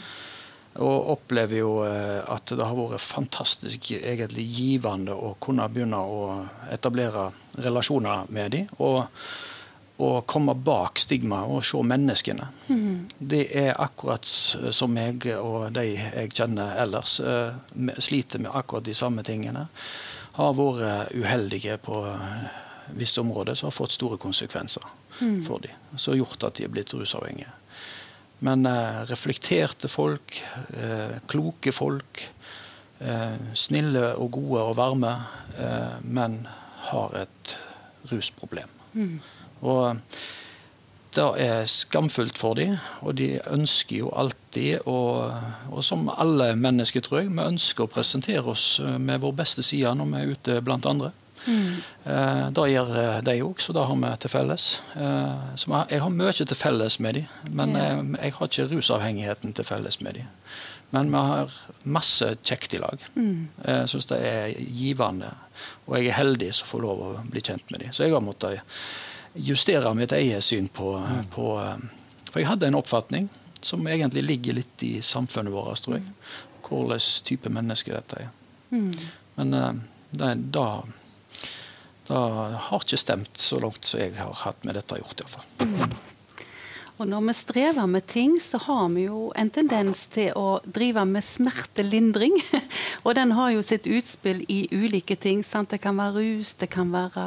Og 0.79 1.09
opplever 1.17 1.57
jo 1.59 1.71
at 1.83 2.53
det 2.55 2.63
har 2.63 2.77
vært 2.77 3.03
fantastisk 3.03 3.89
egentlig 3.97 4.45
givende 4.55 5.11
å 5.11 5.33
kunne 5.43 5.65
begynne 5.67 5.99
å 5.99 6.21
etablere 6.71 7.25
relasjoner 7.59 8.29
med 8.31 8.53
dem. 8.55 8.69
Og 8.79 9.03
og 10.01 10.25
komme 10.25 10.55
bak 10.57 10.99
stigmaet 10.99 11.51
og 11.51 11.65
se 11.65 11.81
menneskene. 11.85 12.47
Mm. 12.69 12.95
Det 13.17 13.43
er 13.57 13.75
akkurat 13.81 14.25
som 14.25 14.93
meg 14.93 15.27
og 15.35 15.69
de 15.75 15.85
jeg 15.93 16.33
kjenner 16.33 16.79
ellers, 16.81 17.19
uh, 17.21 17.53
sliter 18.01 18.41
med 18.41 18.53
akkurat 18.53 18.87
de 18.87 18.97
samme 18.97 19.25
tingene. 19.27 19.67
Har 20.37 20.57
vært 20.57 21.13
uheldige 21.13 21.77
på 21.83 22.01
visse 22.97 23.21
områder 23.21 23.55
som 23.55 23.69
har 23.69 23.75
fått 23.75 23.95
store 23.95 24.17
konsekvenser 24.19 24.83
mm. 25.19 25.41
for 25.45 25.63
dem. 25.63 25.75
Som 25.95 26.15
har 26.15 26.23
gjort 26.23 26.47
at 26.47 26.57
de 26.57 26.65
er 26.65 26.73
blitt 26.73 26.93
rusavhengige. 26.95 27.51
Men 28.45 28.65
uh, 28.65 29.03
reflekterte 29.09 29.89
folk, 29.91 30.37
uh, 30.77 31.17
kloke 31.31 31.73
folk, 31.75 32.27
snille 33.57 34.11
og 34.13 34.27
gode 34.35 34.59
og 34.61 34.75
varme, 34.77 35.09
men 36.05 36.35
har 36.91 37.15
et 37.17 37.53
rusproblem. 38.11 38.69
Mm. 38.93 39.15
Og 39.65 39.97
det 41.17 41.25
er 41.41 41.65
skamfullt 41.65 42.37
for 42.37 42.59
dem, 42.59 42.75
og 43.01 43.17
de 43.17 43.39
ønsker 43.49 44.03
jo 44.03 44.11
alltid, 44.13 44.85
og, 44.85 45.33
og, 45.71 45.81
som 45.81 46.11
alle 46.13 46.51
mennesker, 46.53 47.01
tror 47.01 47.23
jeg, 47.23 47.31
vi 47.33 47.41
ønsker 47.41 47.87
å 47.87 47.89
presentere 47.89 48.45
oss 48.53 48.75
med 48.79 49.25
vår 49.25 49.33
beste 49.41 49.65
side 49.65 49.95
når 49.97 50.13
vi 50.13 50.21
er 50.21 50.35
ute 50.37 50.61
blant 50.61 50.85
andre. 50.85 51.09
Mm. 51.45 51.81
Eh, 52.03 52.49
det 52.53 52.65
gjør 52.71 52.91
eh, 53.01 53.19
de 53.25 53.35
òg, 53.45 53.61
så 53.61 53.73
det 53.73 53.85
har 53.87 53.99
vi 54.03 54.11
til 54.21 54.33
felles. 54.33 54.65
Eh, 54.95 55.45
så 55.57 55.83
jeg 55.89 56.01
har 56.03 56.13
mye 56.13 56.33
til 56.37 56.57
felles 56.57 56.99
med 56.99 57.17
dem, 57.17 57.29
men 57.57 57.77
jeg, 57.77 58.01
jeg, 58.17 58.35
har 58.37 58.51
ikke 58.51 58.67
rusavhengigheten 58.75 59.55
til 59.57 59.67
felles 59.67 60.01
med 60.01 60.19
dem. 60.19 60.29
Men 60.91 61.07
vi 61.13 61.21
har 61.23 61.53
masse 61.87 62.33
kjekt 62.43 62.73
i 62.75 62.81
lag. 62.81 63.03
Mm. 63.15 63.47
Jeg 63.63 63.87
syns 63.87 64.09
det 64.09 64.17
er 64.27 64.49
givende. 64.59 65.29
Og 65.87 65.95
jeg 65.97 66.09
er 66.09 66.17
heldig 66.17 66.49
som 66.57 66.67
får 66.67 66.83
lov 66.83 67.03
å 67.05 67.11
bli 67.31 67.43
kjent 67.47 67.71
med 67.71 67.85
dem. 67.85 67.93
Så 67.95 68.03
jeg 68.03 68.11
har 68.11 68.25
måttet 68.25 68.59
justere 69.39 69.93
mitt 69.95 70.11
eget 70.11 70.43
syn 70.43 70.67
på, 70.67 70.97
mm. 70.99 71.29
på 71.31 71.45
For 72.33 72.41
jeg 72.41 72.49
hadde 72.49 72.67
en 72.67 72.79
oppfatning 72.81 73.29
som 73.63 73.87
egentlig 73.87 74.25
ligger 74.25 74.57
litt 74.59 74.83
i 74.83 74.97
samfunnet 75.05 75.53
vårt, 75.53 75.79
tror 75.85 76.01
jeg. 76.01 76.11
Hvilken 76.67 77.07
type 77.23 77.51
menneske 77.51 77.95
dette 77.95 78.25
er. 78.25 78.35
Mm. 78.75 78.91
Men 79.39 79.81
det, 80.11 80.35
da, 80.51 80.83
da 82.11 82.21
har 82.67 82.83
ikke 82.83 82.99
stemt 82.99 83.39
så 83.39 83.59
langt 83.63 83.87
som 83.87 84.01
jeg 84.03 84.17
har 84.19 84.35
hatt 84.43 84.65
med 84.67 84.75
dette 84.75 84.99
gjort, 84.99 85.23
iallfall. 85.23 85.99
Og 87.01 87.07
når 87.09 87.23
vi 87.25 87.33
strever 87.33 87.87
med 87.89 88.05
ting, 88.05 88.35
så 88.37 88.59
har 88.61 88.89
vi 88.93 89.07
jo 89.07 89.31
en 89.33 89.49
tendens 89.49 90.03
til 90.13 90.35
å 90.37 90.59
drive 90.61 91.01
med 91.09 91.25
smertelindring. 91.25 92.35
og 93.05 93.15
den 93.17 93.33
har 93.33 93.55
jo 93.55 93.63
sitt 93.65 93.87
utspill 93.89 94.43
i 94.45 94.59
ulike 94.69 95.17
ting. 95.17 95.41
Sant? 95.41 95.71
Det 95.73 95.79
kan 95.81 95.97
være 95.97 96.21
rus, 96.21 96.53
det 96.61 96.69
kan 96.69 96.91
være 96.93 97.23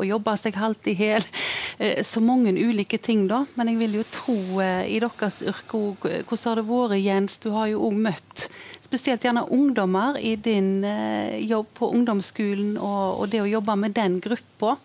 å 0.00 0.06
jobbe 0.08 0.36
seg 0.40 0.56
halvt 0.56 0.92
i 0.94 0.96
hæl. 1.02 1.28
Eh, 1.78 2.00
så 2.02 2.18
mange 2.18 2.50
ulike 2.50 2.98
ting, 2.98 3.28
da. 3.30 3.44
Men 3.54 3.68
jeg 3.70 3.78
vil 3.78 3.92
jo 4.00 4.04
tro 4.10 4.34
eh, 4.64 4.88
i 4.90 4.96
deres 4.98 5.36
yrke 5.46 5.78
òg 5.78 6.06
Hvordan 6.26 6.48
har 6.48 6.58
det 6.58 6.64
vært, 6.66 6.94
Jens? 7.04 7.36
Du 7.38 7.52
har 7.54 7.68
jo 7.70 7.84
òg 7.86 8.00
møtt 8.08 8.48
spesielt 8.88 9.24
gjerne 9.24 9.44
ungdommer 9.52 10.16
i 10.16 10.34
din 10.40 10.82
eh, 10.84 11.38
jobb 11.44 11.70
på 11.76 11.92
ungdomsskolen, 11.94 12.76
og, 12.80 13.20
og, 13.20 13.28
det 13.32 13.44
å 13.44 13.50
jobbe 13.50 13.76
med 13.76 13.96
den 13.96 14.18
gruppa. 14.24 14.78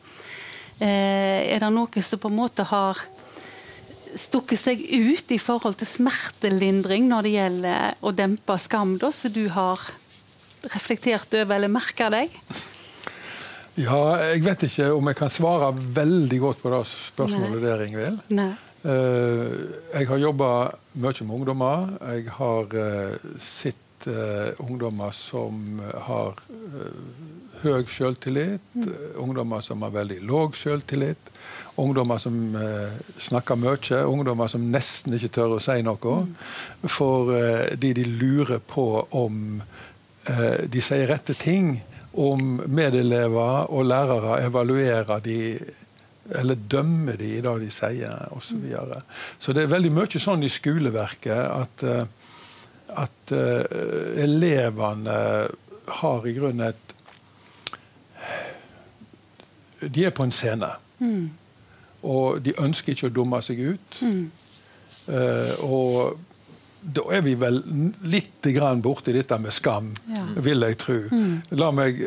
er 0.83 1.61
det 1.61 1.69
noe 1.71 2.01
som 2.03 2.19
på 2.19 2.27
en 2.27 2.35
måte 2.35 2.63
har 2.67 2.99
stukket 4.19 4.59
seg 4.59 4.81
ut 4.83 5.31
i 5.31 5.39
forhold 5.39 5.77
til 5.79 5.87
smertelindring 5.87 7.07
når 7.07 7.25
det 7.25 7.33
gjelder 7.37 8.03
å 8.03 8.11
dempe 8.11 8.57
skam, 8.59 8.97
da, 8.99 9.13
så 9.15 9.31
du 9.31 9.45
har 9.53 9.79
reflektert 10.73 11.33
over 11.39 11.55
eller 11.55 11.71
merka 11.71 12.09
deg? 12.13 12.33
Ja, 13.79 14.01
jeg 14.29 14.43
vet 14.45 14.67
ikke 14.67 14.91
om 14.93 15.09
jeg 15.09 15.17
kan 15.17 15.33
svare 15.33 15.71
veldig 15.73 16.39
godt 16.43 16.61
på 16.61 16.71
det 16.73 16.83
spørsmålet 16.91 17.57
Nei. 17.57 17.65
der, 17.65 17.83
Ingvild. 17.87 18.21
Uh, 18.83 19.53
jeg 19.95 20.09
har 20.09 20.19
jobba 20.21 20.49
mye 20.99 21.25
med 21.25 21.35
ungdommer. 21.39 21.93
Jeg 22.13 22.27
har 22.37 22.75
uh, 22.75 23.31
uh, 24.07 24.51
ungdommer 24.63 25.11
som 25.15 25.79
har 26.07 26.35
høy 27.63 27.85
selvtillit, 27.87 28.63
mm. 28.75 28.89
ungdommer 29.23 29.61
som 29.63 29.83
har 29.85 29.93
veldig 29.93 30.19
låg 30.27 30.57
selvtillit. 30.57 31.31
Ungdommer 31.81 32.19
som 32.21 32.35
uh, 32.55 32.93
snakker 33.17 33.57
mye, 33.59 34.01
ungdommer 34.03 34.51
som 34.51 34.65
nesten 34.71 35.15
ikke 35.17 35.31
tør 35.39 35.57
å 35.57 35.61
si 35.63 35.79
noe. 35.85 36.17
Mm. 36.27 36.35
Fordi 36.83 37.39
eh, 37.93 37.93
de 37.95 38.05
lurer 38.05 38.59
på 38.59 38.87
om 39.15 39.61
eh, 39.61 40.65
de 40.69 40.83
sier 40.83 41.07
rette 41.09 41.35
ting. 41.37 41.77
Om 42.13 42.59
medelever 42.69 43.71
og 43.73 43.87
lærere 43.89 44.43
evaluerer 44.45 45.23
de 45.25 45.39
eller 46.31 46.55
dømmer 46.55 47.17
de 47.19 47.33
i 47.35 47.41
det 47.43 47.53
de 47.65 47.69
sier, 47.73 48.27
osv. 48.31 48.53
Så, 48.53 48.59
videre. 48.61 49.01
så 49.39 49.53
det 49.53 49.65
er 49.65 49.73
veldig 49.73 49.91
mye 49.91 50.21
sånn 50.23 50.45
i 50.45 50.51
skoleverket 50.51 51.41
at, 51.51 51.83
eh, 51.83 52.05
at 52.99 53.33
uh, 53.35 53.63
elevene 54.23 55.17
har 55.99 56.27
i 56.27 56.33
grunnen 56.37 56.67
et 56.69 56.89
De 59.83 60.05
er 60.07 60.13
på 60.15 60.23
en 60.23 60.31
scene. 60.31 60.69
Mm. 61.03 61.31
Og 62.07 62.37
de 62.39 62.53
ønsker 62.55 62.93
ikke 62.93 63.09
å 63.09 63.15
dumme 63.17 63.41
seg 63.43 63.59
ut. 63.73 63.97
Mm. 63.99 64.29
Uh, 65.09 65.51
og 65.67 66.21
da 66.83 67.03
er 67.15 67.23
vi 67.23 67.33
vel 67.39 67.61
litt 68.11 68.47
borti 68.83 69.13
dette 69.15 69.37
med 69.39 69.51
skam, 69.51 69.91
ja. 70.07 70.23
vil 70.35 70.63
jeg 70.67 70.77
tro. 70.79 70.99
Mm. 71.11 71.41
La, 71.59 71.71
meg, 71.71 71.99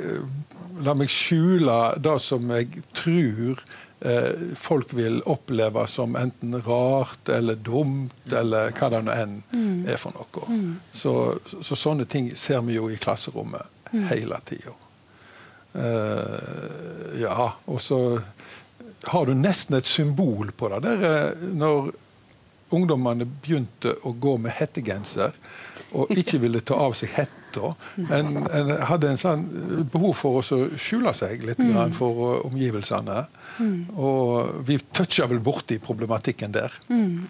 la, 0.84 0.94
meg, 0.94 1.12
skjule 1.12 1.76
det 2.00 2.16
som 2.24 2.50
jeg 2.52 2.82
tror 2.96 3.62
uh, 4.06 4.54
folk 4.56 4.94
vil 4.96 5.20
oppleve 5.26 5.84
som 5.90 6.16
enten 6.16 6.56
rart 6.66 7.28
eller 7.28 7.58
dumt, 7.58 8.32
eller 8.32 8.72
hva 8.76 8.90
det 8.94 9.02
nå 9.04 9.14
enn 9.14 9.36
mm. 9.50 9.86
er 9.92 10.00
for 10.00 10.16
noe. 10.16 10.48
Mm. 10.48 10.74
Så, 10.94 11.14
så, 11.60 11.76
sånne 11.76 12.08
ting 12.08 12.32
ser 12.38 12.62
vi 12.66 12.78
jo 12.78 12.88
i 12.90 12.98
klasserommet 13.00 13.66
mm. 13.92 14.04
hele 14.12 14.40
tida. 14.48 14.76
Eh, 15.76 17.20
ja, 17.20 17.52
og 17.64 17.80
så 17.80 18.20
har 19.02 19.26
du 19.26 19.34
nesten 19.34 19.76
et 19.76 19.86
symbol 19.86 20.52
på 20.56 20.68
det. 20.68 20.80
Der, 20.86 21.04
eh, 21.04 21.48
når 21.52 21.90
ungdommene 22.74 23.26
begynte 23.26 23.92
å 24.02 24.14
gå 24.16 24.36
med 24.40 24.56
hettegenser 24.56 25.36
og 25.92 26.10
ikke 26.20 26.40
ville 26.42 26.64
ta 26.64 26.78
av 26.86 26.96
seg 26.98 27.12
hetta. 27.56 27.74
En, 28.14 28.36
en, 28.46 28.74
hadde 28.90 29.10
en 29.10 29.20
sånn 29.20 29.46
behov 29.92 30.14
for 30.18 30.40
å 30.40 30.60
skjule 30.78 31.14
seg 31.16 31.44
litt 31.46 31.62
mm. 31.62 31.96
for 31.96 32.46
omgivelsene. 32.46 33.24
Mm. 33.58 33.80
Og 33.96 34.62
vi 34.68 34.78
toucha 34.92 35.28
vel 35.30 35.42
borti 35.44 35.80
problematikken 35.82 36.54
der. 36.56 36.72
Mm. 36.88 37.26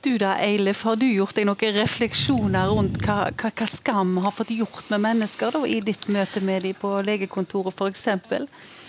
Du 0.00 0.12
da, 0.14 0.36
Eilif, 0.38 0.84
har 0.86 0.94
du 0.96 1.08
gjort 1.10 1.34
deg 1.34 1.48
noen 1.48 1.72
refleksjoner 1.74 2.68
rundt 2.70 3.00
hva, 3.02 3.32
hva, 3.34 3.48
hva, 3.50 3.66
skam 3.66 4.12
har 4.22 4.30
fått 4.30 4.52
gjort 4.54 4.92
med 4.92 5.02
mennesker 5.02 5.56
da, 5.56 5.64
i 5.66 5.80
ditt 5.82 6.06
møte 6.14 6.38
med 6.46 6.62
dem 6.62 6.76
på 6.78 6.92
legekontoret 7.02 7.74
f.eks.? 7.74 8.06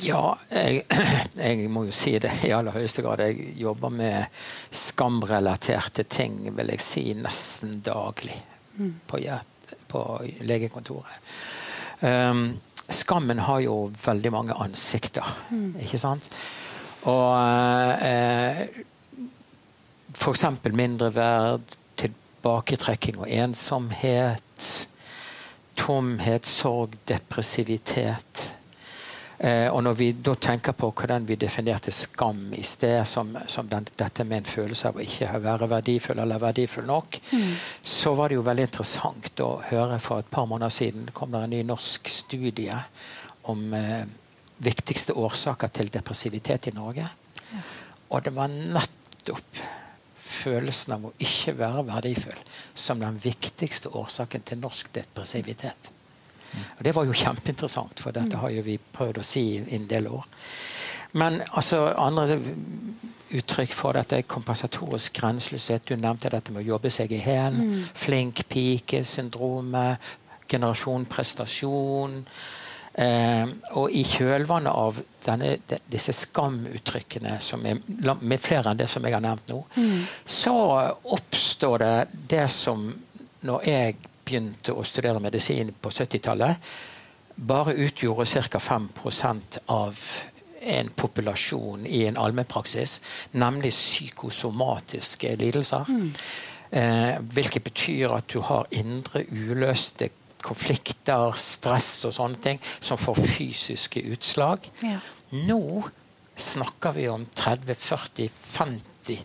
Ja, 0.06 0.22
jeg, 0.54 0.84
jeg, 1.42 1.66
må 1.74 1.88
jo 1.88 1.96
si 1.98 2.14
det 2.22 2.36
i 2.46 2.54
aller 2.54 2.78
høyeste 2.78 3.02
grad. 3.02 3.26
Jeg 3.26 3.56
jobber 3.58 3.90
med 3.90 4.46
skamrelaterte 4.70 6.06
ting, 6.06 6.44
vil 6.54 6.76
jeg 6.76 6.86
si, 6.86 7.06
nesten 7.18 7.82
daglig 7.84 8.38
på 9.10 9.18
på, 9.18 9.18
på, 9.90 10.04
legekontoret. 10.46 11.34
Um, 12.00 12.60
skammen 12.90 13.42
har 13.46 13.64
jo 13.66 13.76
veldig 14.04 14.32
mange 14.34 14.56
ansikter, 14.56 15.26
mm. 15.50 15.74
ikke 15.84 16.00
sant? 16.02 16.30
Og 17.10 17.34
uh, 18.00 18.64
F.eks. 20.16 20.46
mindreverd, 20.74 21.76
tilbaketrekking 22.00 23.20
og 23.22 23.30
ensomhet. 23.32 24.88
Tomhet, 25.80 26.48
sorg, 26.48 26.98
depressivitet. 27.08 28.50
Eh, 29.40 29.68
og 29.72 29.80
når 29.86 29.96
vi 29.96 30.10
da 30.20 30.34
tenker 30.36 30.76
på 30.76 30.90
hvordan 30.92 31.24
vi 31.28 31.38
definerte 31.40 31.94
skam 31.96 32.50
i 32.58 32.64
sted, 32.68 33.06
som, 33.08 33.32
som 33.48 33.70
den, 33.72 33.86
dette 33.96 34.26
med 34.28 34.42
en 34.42 34.50
følelse 34.50 34.90
av 34.90 34.98
å 35.00 35.04
ikke 35.06 35.40
være 35.40 35.70
verdifull 35.72 36.20
eller 36.20 36.42
verdifull 36.44 36.88
nok, 36.90 37.20
mm. 37.32 37.54
så 37.80 38.12
var 38.20 38.28
det 38.28 38.36
jo 38.36 38.44
veldig 38.44 38.66
interessant 38.68 39.44
å 39.46 39.52
høre 39.70 40.00
for 40.04 40.20
et 40.20 40.32
par 40.34 40.50
måneder 40.50 40.74
siden 40.76 41.08
kom 41.16 41.32
det 41.32 41.44
en 41.46 41.54
ny 41.56 41.62
norsk 41.70 42.12
studie 42.12 42.76
om 43.48 43.62
eh, 43.78 44.04
viktigste 44.60 45.16
årsaker 45.16 45.72
til 45.72 45.92
depressivitet 45.94 46.68
i 46.68 46.76
Norge. 46.76 47.08
Ja. 47.54 47.62
Og 48.10 48.26
det 48.26 48.34
var 48.36 48.52
nettopp 48.52 49.62
følelsen 50.30 50.98
av 50.98 51.08
å 51.08 51.14
ikke 51.16 51.56
være 51.62 51.86
verdifull 51.88 52.44
som 52.76 53.00
den 53.00 53.22
viktigste 53.24 53.94
årsaken 53.96 54.44
til 54.52 54.60
norsk 54.60 54.92
depressivitet. 55.00 55.94
Og 56.78 56.84
Det 56.84 56.96
var 56.96 57.06
jo 57.06 57.20
kjempeinteressant, 57.24 58.00
for 58.00 58.16
dette 58.16 58.42
har 58.42 58.54
jo 58.56 58.66
vi 58.66 58.80
prøvd 58.80 59.22
å 59.22 59.26
si 59.28 59.46
i 59.58 59.64
en 59.78 59.88
del 59.90 60.10
år. 60.12 60.28
Men 61.12 61.42
altså, 61.58 61.88
andre 61.98 62.38
uttrykk 63.34 63.74
for 63.74 63.98
dette 63.98 64.22
kompensatorisk 64.30 65.20
grenseløshet. 65.22 65.88
Du 65.90 65.98
nevnte 65.98 66.30
dette 66.34 66.54
med 66.54 66.64
å 66.64 66.72
jobbe 66.76 66.92
seg 66.94 67.14
i 67.14 67.22
hælen. 67.24 67.60
Mm. 67.60 67.84
Flink 67.98 68.44
pike-syndromet. 68.50 70.10
Generasjon 70.50 71.06
prestasjon. 71.10 72.24
Eh, 73.00 73.52
og 73.78 73.94
i 73.96 74.02
kjølvannet 74.04 74.74
av 74.74 74.98
denne, 75.24 75.54
disse 75.88 76.14
skamuttrykkene, 76.18 77.38
som 77.42 77.66
er 77.70 77.78
med 78.20 78.42
flere 78.42 78.74
enn 78.74 78.82
det 78.82 78.90
som 78.92 79.06
jeg 79.06 79.16
har 79.16 79.24
nevnt 79.24 79.54
nå, 79.54 79.60
mm. 79.78 80.00
så 80.26 80.56
oppstår 81.16 81.84
det 81.84 81.94
det 82.34 82.48
som 82.52 82.90
når 83.46 83.68
jeg 83.70 83.96
begynte 84.30 84.76
å 84.78 84.86
studere 84.86 85.22
medisin 85.24 85.74
på 85.82 85.90
70-tallet, 85.90 86.72
bare 87.40 87.74
utgjorde 87.74 88.26
ca. 88.50 88.60
5% 88.60 89.58
av 89.74 89.98
en 90.60 90.90
populasjon 90.92 91.86
i 91.88 92.06
en 92.06 92.18
allmennpraksis, 92.20 93.00
nemlig 93.32 93.72
psykosomatiske 93.72 95.36
lidelser. 95.40 95.86
Mm. 95.88 96.14
Eh, 96.70 97.16
hvilket 97.34 97.64
betyr 97.64 98.14
at 98.14 98.28
du 98.30 98.40
har 98.46 98.68
indre 98.76 99.24
uløste 99.32 100.10
konflikter, 100.44 101.32
stress 101.36 102.06
og 102.08 102.14
sånne 102.16 102.38
ting 102.44 102.60
som 102.80 102.98
får 103.00 103.16
fysiske 103.24 104.04
utslag. 104.14 104.70
Ja. 104.84 105.00
Nå 105.48 105.90
snakker 106.40 106.92
vi 106.96 107.08
om 107.12 107.26
30-40-50 107.26 109.24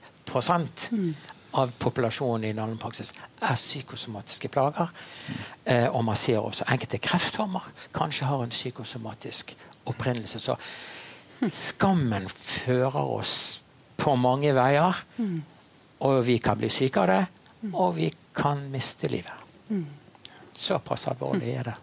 mm. 0.90 1.14
Av 1.60 1.72
populasjonen 1.78 2.48
i 2.48 2.56
landpraksis 2.56 3.12
er 3.42 3.58
psykosomatiske 3.58 4.50
plager. 4.52 4.90
Eh, 5.64 5.86
og 5.86 6.04
man 6.04 6.18
ser 6.18 6.42
også 6.42 6.66
enkelte 6.70 6.98
kreftformer 7.02 7.68
kanskje 7.94 8.28
har 8.30 8.42
en 8.42 8.54
psykosomatisk 8.54 9.54
opprinnelse. 9.90 10.40
Så 10.40 10.56
skammen 11.50 12.28
fører 12.28 13.00
oss 13.02 13.60
på 13.96 14.16
mange 14.16 14.54
veier. 14.56 15.04
Og 16.04 16.24
vi 16.26 16.38
kan 16.42 16.58
bli 16.58 16.68
syke 16.68 17.00
av 17.00 17.08
det, 17.08 17.22
og 17.72 17.94
vi 17.96 18.10
kan 18.36 18.66
miste 18.70 19.08
livet. 19.08 19.32
Såpass 20.52 21.06
alvorlig 21.08 21.54
er 21.54 21.70
det. 21.70 21.76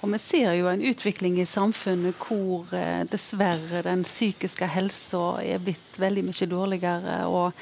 Og 0.00 0.08
vi 0.14 0.18
ser 0.22 0.54
jo 0.56 0.68
en 0.70 0.80
utvikling 0.80 1.34
i 1.42 1.44
samfunnet 1.44 2.16
hvor 2.24 2.70
eh, 2.72 3.02
dessverre 3.10 3.82
den 3.84 4.00
psykiske 4.06 4.64
helsa 4.72 5.42
er 5.44 5.60
blitt 5.60 5.98
veldig 6.00 6.22
mye 6.24 6.48
dårligere. 6.48 7.16
og 7.28 7.52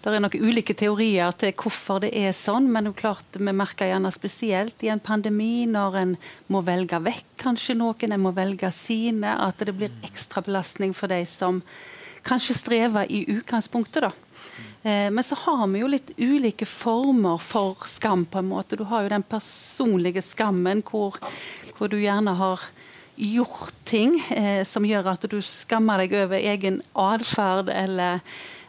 Det 0.00 0.08
er 0.08 0.24
nok 0.24 0.38
ulike 0.40 0.72
teorier 0.78 1.36
til 1.36 1.52
hvorfor 1.52 2.00
det 2.06 2.14
er 2.16 2.32
sånn, 2.32 2.70
men 2.72 2.88
det 2.88 2.94
er 2.94 3.02
klart 3.02 3.36
vi 3.36 3.52
merker 3.52 3.90
gjerne 3.90 4.12
spesielt 4.14 4.86
i 4.86 4.88
en 4.94 5.04
pandemi, 5.04 5.66
når 5.68 5.98
en 6.00 6.16
må 6.48 6.64
velge 6.64 6.96
vekk 6.96 7.28
kanskje 7.44 7.76
noen, 7.76 8.16
en 8.16 8.24
må 8.24 8.32
velge 8.32 8.72
sine, 8.72 9.36
at 9.36 9.60
det 9.60 9.76
blir 9.76 9.92
ekstra 10.08 10.40
belastning 10.46 10.96
for 10.96 11.12
de 11.12 11.20
som 11.28 11.60
kanskje 12.24 12.56
strever 12.56 13.12
i 13.12 13.26
utgangspunktet. 13.36 14.08
da. 14.08 14.31
Eh, 14.82 15.10
men 15.10 15.24
så 15.24 15.34
har 15.34 15.66
vi 15.66 15.80
jo 15.82 15.90
litt 15.90 16.10
ulike 16.18 16.66
former 16.66 17.38
for 17.38 17.86
skam. 17.86 18.24
på 18.26 18.38
en 18.38 18.48
måte. 18.48 18.76
Du 18.76 18.84
har 18.84 19.02
jo 19.02 19.08
den 19.08 19.22
personlige 19.22 20.22
skammen 20.22 20.82
hvor, 20.82 21.18
hvor 21.78 21.88
du 21.88 22.00
gjerne 22.00 22.34
har 22.34 22.60
gjort 23.16 23.74
ting 23.84 24.18
eh, 24.30 24.64
som 24.64 24.84
gjør 24.84 25.12
at 25.12 25.28
du 25.30 25.38
skammer 25.42 26.02
deg 26.02 26.16
over 26.24 26.36
egen 26.36 26.82
atferd. 26.94 27.68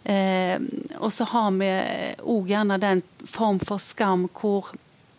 eh, 0.04 0.60
Og 1.00 1.14
så 1.14 1.24
har 1.24 1.52
vi 1.52 1.72
òg 2.22 2.48
gjerne 2.48 2.78
den 2.78 3.02
form 3.26 3.60
for 3.60 3.80
skam 3.80 4.30
hvor 4.30 4.74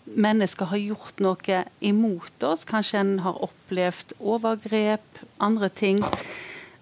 mennesker 0.04 0.66
har 0.66 0.78
gjort 0.78 1.18
noe 1.18 1.64
imot 1.80 2.42
oss. 2.42 2.64
Kanskje 2.64 3.00
en 3.00 3.18
har 3.24 3.42
opplevd 3.42 4.12
overgrep, 4.20 5.24
andre 5.40 5.68
ting 5.68 6.04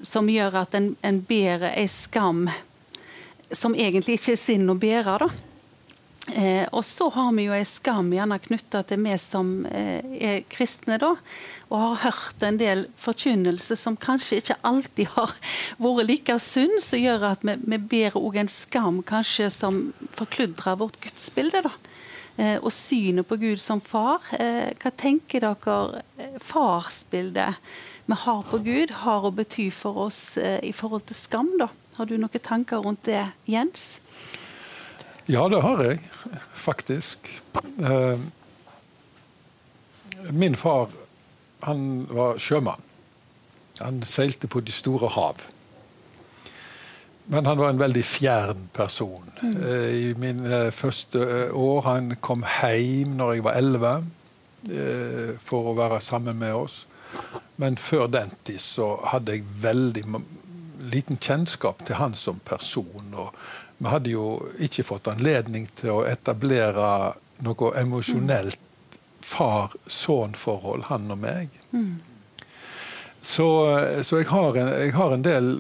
som 0.03 0.29
gjør 0.29 0.67
at 0.67 0.75
en, 0.75 0.97
en 1.03 1.21
bærer 1.23 1.73
ei 1.79 1.87
skam 1.89 2.49
som 3.57 3.75
egentlig 3.75 4.19
ikke 4.19 4.35
er 4.35 4.41
sin 4.41 4.71
å 4.71 4.77
bære. 4.79 5.19
da. 5.23 5.31
Eh, 6.31 6.67
og 6.71 6.85
så 6.87 7.09
har 7.11 7.33
vi 7.35 7.49
jo 7.49 7.55
ei 7.57 7.65
skam 7.67 8.13
gjerne 8.15 8.39
knytta 8.39 8.85
til 8.87 9.01
vi 9.03 9.17
som 9.19 9.67
eh, 9.67 10.05
er 10.23 10.45
kristne, 10.53 10.99
da. 11.03 11.17
Og 11.73 11.81
har 11.83 12.03
hørt 12.05 12.45
en 12.47 12.61
del 12.61 12.85
forkynnelse 13.03 13.77
som 13.81 13.97
kanskje 13.99 14.39
ikke 14.43 14.61
alltid 14.63 15.11
har 15.17 15.33
vært 15.83 16.09
like 16.09 16.39
sunn, 16.39 16.79
som 16.85 17.03
gjør 17.03 17.31
at 17.33 17.47
vi, 17.47 17.57
vi 17.75 17.81
bærer 17.97 18.21
òg 18.21 18.39
en 18.43 18.53
skam 18.53 19.03
kanskje 19.03 19.51
som 19.51 19.89
forkludrer 20.15 20.79
vårt 20.79 21.01
gudsbilde. 21.03 21.65
da. 21.67 21.75
Eh, 22.41 22.57
og 22.65 22.73
synet 22.73 23.29
på 23.29 23.37
Gud 23.37 23.61
som 23.61 23.81
far. 23.85 24.25
Eh, 24.41 24.73
hva 24.81 24.93
tenker 24.97 25.45
dere 25.45 26.03
eh, 26.17 26.39
farsbildet 26.41 27.59
vi 28.09 28.17
har 28.19 28.41
på 28.49 28.59
Gud, 28.65 28.95
har 29.05 29.27
å 29.29 29.35
bety 29.35 29.69
for 29.73 30.09
oss 30.09 30.35
i 30.37 30.73
forhold 30.75 31.05
til 31.07 31.17
skam? 31.17 31.53
da? 31.61 31.69
Har 31.97 32.09
du 32.09 32.15
noen 32.17 32.41
tanker 32.41 32.81
rundt 32.81 33.05
det, 33.05 33.27
Jens? 33.45 34.01
Ja, 35.29 35.45
det 35.53 35.61
har 35.63 35.83
jeg 35.85 36.01
faktisk. 36.57 37.29
Eh, 37.79 38.19
min 40.31 40.57
far 40.57 40.89
han 41.63 42.07
var 42.11 42.41
sjømann. 42.43 42.81
Han 43.81 44.03
seilte 44.09 44.49
på 44.49 44.63
de 44.65 44.73
store 44.73 45.11
hav. 45.13 45.45
Men 47.31 47.47
han 47.47 47.61
var 47.61 47.71
en 47.71 47.79
veldig 47.79 48.03
fjern 48.05 48.67
person. 48.75 49.29
Mm. 49.43 49.55
Eh, 49.63 49.89
I 49.95 50.15
mine 50.19 50.65
første 50.75 51.23
eh, 51.23 51.55
år 51.55 51.83
Han 51.87 52.17
kom 52.21 52.43
hjem 52.43 53.17
når 53.21 53.35
jeg 53.35 53.45
var 53.45 53.61
elleve, 53.61 53.95
for 55.43 55.73
å 55.73 55.75
være 55.75 56.01
sammen 56.01 56.39
med 56.39 56.55
oss. 56.55 56.85
Men 57.59 57.77
før 57.77 58.07
den 58.07 58.31
tid 58.47 58.61
så 58.63 58.95
hadde 59.11 59.35
jeg 59.35 59.49
veldig 59.63 60.05
liten 60.83 61.19
kjennskap 61.21 61.85
til 61.87 61.99
han 62.01 62.15
som 62.19 62.41
person. 62.45 63.15
og 63.15 63.35
Vi 63.79 63.91
hadde 63.91 64.15
jo 64.15 64.27
ikke 64.63 64.87
fått 64.87 65.11
anledning 65.13 65.69
til 65.79 65.99
å 65.99 66.07
etablere 66.09 67.15
noe 67.43 67.73
emosjonelt 67.79 68.59
far-sønn-forhold, 69.23 70.89
han 70.91 71.11
og 71.11 71.21
meg. 71.23 71.55
Mm. 71.73 72.01
Så, 73.23 73.47
så 74.03 74.19
jeg, 74.19 74.27
har 74.33 74.57
en, 74.59 74.69
jeg, 74.83 74.95
har 74.97 75.15
en, 75.15 75.23
del 75.23 75.53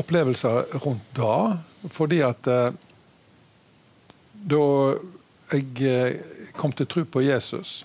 opplevelser 0.00 0.72
rundt 0.84 1.12
da. 1.16 1.58
Fordi 1.92 2.22
at 2.24 2.48
eh, 2.48 2.72
da 4.32 4.64
jeg 5.52 5.84
eh, 5.84 6.16
kom 6.56 6.72
til 6.72 6.88
tro 6.88 7.04
på 7.04 7.22
Jesus, 7.24 7.84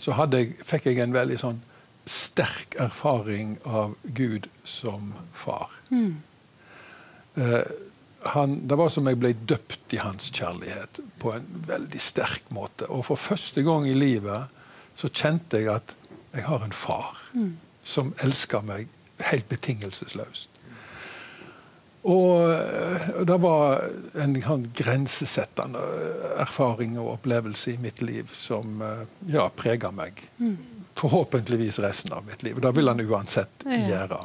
så 0.00 0.16
jeg, 0.32 0.54
fikk 0.66 0.90
jeg 0.90 1.02
en 1.04 1.14
veldig 1.14 1.38
sånn 1.38 1.62
sterk 2.10 2.74
erfaring 2.82 3.58
av 3.64 3.94
Gud 4.02 4.48
som 4.64 5.14
far. 5.32 5.70
Mm. 5.90 6.22
Eh, 7.34 7.62
han, 8.34 8.68
det 8.68 8.76
var 8.76 8.90
som 8.92 9.08
jeg 9.08 9.18
ble 9.20 9.32
døpt 9.48 9.94
i 9.96 10.00
hans 10.02 10.28
kjærlighet 10.34 11.00
på 11.22 11.32
en 11.32 11.46
veldig 11.68 12.00
sterk 12.02 12.50
måte. 12.52 12.88
Og 12.90 13.06
for 13.08 13.20
første 13.20 13.64
gang 13.64 13.88
i 13.88 13.96
livet 13.96 14.50
så 14.98 15.08
kjente 15.08 15.62
jeg 15.62 15.70
at 15.72 15.94
jeg 16.34 16.44
har 16.46 16.64
en 16.64 16.74
far 16.74 17.16
mm. 17.32 17.54
som 17.86 18.12
elsker 18.22 18.66
meg 18.66 18.90
helt 19.30 19.48
betingelsesløst. 19.48 20.50
Og 22.10 22.48
eh, 22.48 23.08
det 23.28 23.36
var 23.42 23.82
en 24.24 24.36
sånn 24.40 24.68
grensesettende 24.76 25.82
erfaring 26.40 26.96
og 27.00 27.18
opplevelse 27.18 27.74
i 27.74 27.80
mitt 27.80 28.00
liv 28.04 28.30
som 28.36 28.80
eh, 28.84 29.02
ja, 29.34 29.50
prega 29.52 29.92
meg. 29.92 30.22
Mm. 30.40 30.56
Forhåpentligvis 31.00 31.78
resten 31.82 32.12
av 32.16 32.26
mitt 32.26 32.42
liv. 32.46 32.60
Det 32.60 32.72
vil 32.76 32.90
han 32.90 33.00
uansett 33.00 33.64
gjøre. 33.64 34.20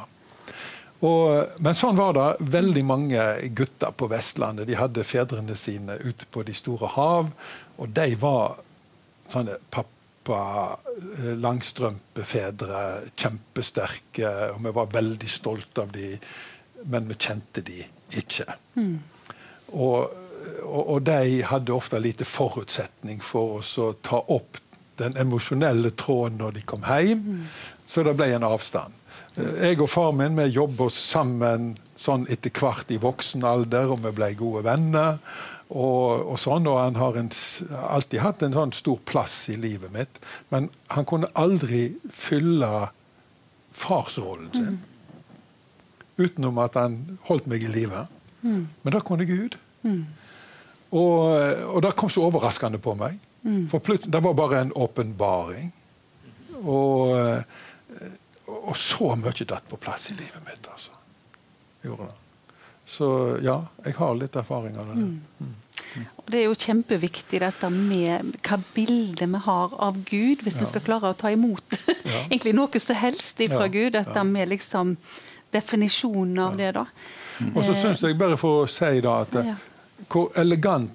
Og, 1.06 1.60
men 1.64 1.76
sånn 1.76 1.98
var 1.98 2.16
det. 2.16 2.28
Veldig 2.56 2.84
mange 2.88 3.26
gutter 3.56 3.92
på 3.96 4.08
Vestlandet 4.12 4.68
de 4.68 4.78
hadde 4.78 5.04
fedrene 5.04 5.56
sine 5.58 5.98
ute 6.04 6.28
på 6.32 6.44
de 6.46 6.56
store 6.56 6.92
hav. 6.96 7.30
Og 7.80 7.92
de 7.96 8.10
var 8.20 8.58
sånne 9.32 9.58
pappa 9.72 10.42
eh, 10.76 11.32
langstrømpefedre, 11.40 12.82
kjempesterke, 13.16 14.34
og 14.54 14.60
vi 14.64 14.76
var 14.80 14.92
veldig 14.94 15.32
stolte 15.32 15.84
av 15.84 15.96
dem 15.96 16.20
men 16.82 17.08
vi 17.08 17.14
kjente 17.14 17.60
de 17.60 17.84
ikke. 18.10 18.44
Mm. 18.74 18.98
Og, 19.66 20.12
og, 20.62 20.82
og, 20.82 21.02
de 21.02 21.42
hadde 21.42 21.74
ofte 21.74 22.00
lite 22.00 22.26
forutsetning 22.28 23.20
for 23.24 23.60
oss 23.60 23.74
å 23.82 23.92
ta 24.02 24.20
opp 24.20 24.60
den 25.00 25.16
emosjonelle 25.20 25.92
tråden 25.98 26.38
når 26.40 26.56
de 26.56 26.62
kom 26.66 26.86
hjem, 26.86 27.42
så 27.86 28.04
det 28.06 28.16
ble 28.18 28.30
en 28.34 28.46
avstand. 28.46 28.94
Jeg 29.36 29.76
og 29.84 29.90
far 29.92 30.14
min 30.16 30.38
vi 30.38 30.48
oss 30.58 30.96
sammen 30.96 31.74
sånn 31.96 32.24
etter 32.32 32.54
hvert 32.56 32.90
i 32.90 33.00
voksen 33.00 33.44
alder, 33.44 33.92
og 33.92 34.00
vi 34.04 34.14
ble 34.16 34.32
gode 34.38 34.64
venner. 34.64 35.20
Og, 35.66 36.22
og, 36.22 36.36
sånn, 36.38 36.68
og 36.70 36.78
Han 36.78 36.96
har 36.96 37.16
en, 37.18 37.30
alltid 37.90 38.20
hatt 38.22 38.42
en 38.46 38.54
sånn 38.54 38.72
stor 38.72 39.00
plass 39.04 39.48
i 39.50 39.56
livet 39.58 39.92
mitt, 39.92 40.20
men 40.54 40.70
han 40.94 41.08
kunne 41.08 41.32
aldri 41.34 41.88
fylle 42.14 42.88
farsrollen 43.76 44.52
sin. 44.54 44.76
Mm 44.76 44.92
utenom 46.16 46.58
at 46.64 46.76
han 46.80 46.96
holdt 47.28 47.48
meg 47.50 47.64
i 47.64 47.72
live. 47.72 48.06
Mm. 48.42 48.66
Men 48.82 48.94
det 48.94 49.04
kunne 49.06 49.28
Gud. 49.28 49.56
Mm. 49.82 50.04
Og, 50.90 51.20
og, 51.74 51.80
det 51.84 51.96
kom 51.98 52.10
så 52.12 52.26
overraskende 52.28 52.80
på 52.82 52.94
meg. 52.98 53.18
Mm. 53.46 53.64
For 53.70 53.98
det 54.02 54.20
var 54.20 54.34
bare 54.34 54.60
en 54.60 54.72
åpenbaring. 54.74 55.72
Og, 56.56 57.12
og, 58.46 58.76
så 58.76 59.12
mye 59.20 59.46
datt 59.46 59.68
på 59.70 59.78
plass 59.78 60.10
i 60.10 60.16
livet 60.18 60.42
mitt. 60.46 60.66
altså. 60.72 60.96
Gjorde 61.84 62.08
det. 62.08 62.16
Så 62.86 63.06
ja, 63.42 63.60
jeg 63.84 63.96
har 63.98 64.18
litt 64.18 64.36
erfaring 64.38 64.76
av 64.78 64.90
det. 64.90 64.98
Mm. 65.02 65.20
Mm. 65.38 65.54
Det 66.26 66.38
er 66.38 66.44
jo 66.46 66.56
kjempeviktig 66.58 67.40
dette 67.42 67.70
med 67.72 68.34
hva 68.46 68.58
bildet 68.74 69.30
vi 69.32 69.40
har 69.46 69.74
av 69.82 69.98
Gud, 70.06 70.42
hvis 70.44 70.58
ja. 70.58 70.62
vi 70.62 70.68
skal 70.70 70.84
klare 70.86 71.12
å 71.12 71.18
ta 71.18 71.32
imot 71.34 71.78
ja. 71.86 72.20
egentlig 72.30 72.54
noe 72.56 72.82
som 72.82 72.98
helst 72.98 73.40
fra 73.42 73.66
ja. 73.66 73.72
Gud. 73.72 73.92
Dette 73.98 74.26
med 74.26 74.52
liksom 74.54 74.96
definisjonen 75.54 76.38
av 76.42 76.58
det. 76.58 76.72
da. 76.76 76.86
Og 77.54 77.62
så 77.64 77.74
syns 77.78 78.02
jeg, 78.02 78.18
bare 78.18 78.38
for 78.40 78.64
å 78.64 78.70
si 78.70 79.00
da, 79.04 79.20
at 79.26 79.34
ja. 79.44 79.56
hvor 80.08 80.30
elegant 80.38 80.94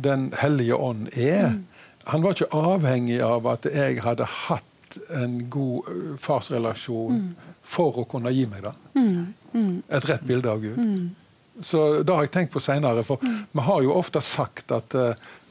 Den 0.00 0.28
hellige 0.38 0.76
ånd 0.78 1.08
er 1.18 1.50
mm. 1.50 1.56
Han 2.04 2.22
var 2.24 2.36
ikke 2.36 2.50
avhengig 2.56 3.20
av 3.24 3.46
at 3.50 3.68
jeg 3.68 4.00
hadde 4.04 4.26
hatt 4.46 4.98
en 5.14 5.36
god 5.52 5.90
farsrelasjon 6.18 7.18
mm. 7.20 7.50
for 7.62 8.00
å 8.02 8.06
kunne 8.10 8.32
gi 8.34 8.46
meg 8.50 8.64
det. 8.66 8.74
Mm. 8.96 9.26
mm. 9.52 9.74
Et 9.88 10.08
rett 10.10 10.24
bilde 10.26 10.50
av 10.50 10.62
Gud. 10.62 10.78
Mm. 10.78 11.60
Så 11.60 11.84
det 12.02 12.14
har 12.16 12.24
jeg 12.24 12.32
tenkt 12.34 12.54
på 12.54 12.62
seinere. 12.64 13.04
For 13.06 13.22
mm. 13.22 13.38
vi 13.52 13.66
har 13.68 13.84
jo 13.84 13.94
ofte 13.94 14.22
sagt 14.24 14.72
at 14.74 14.96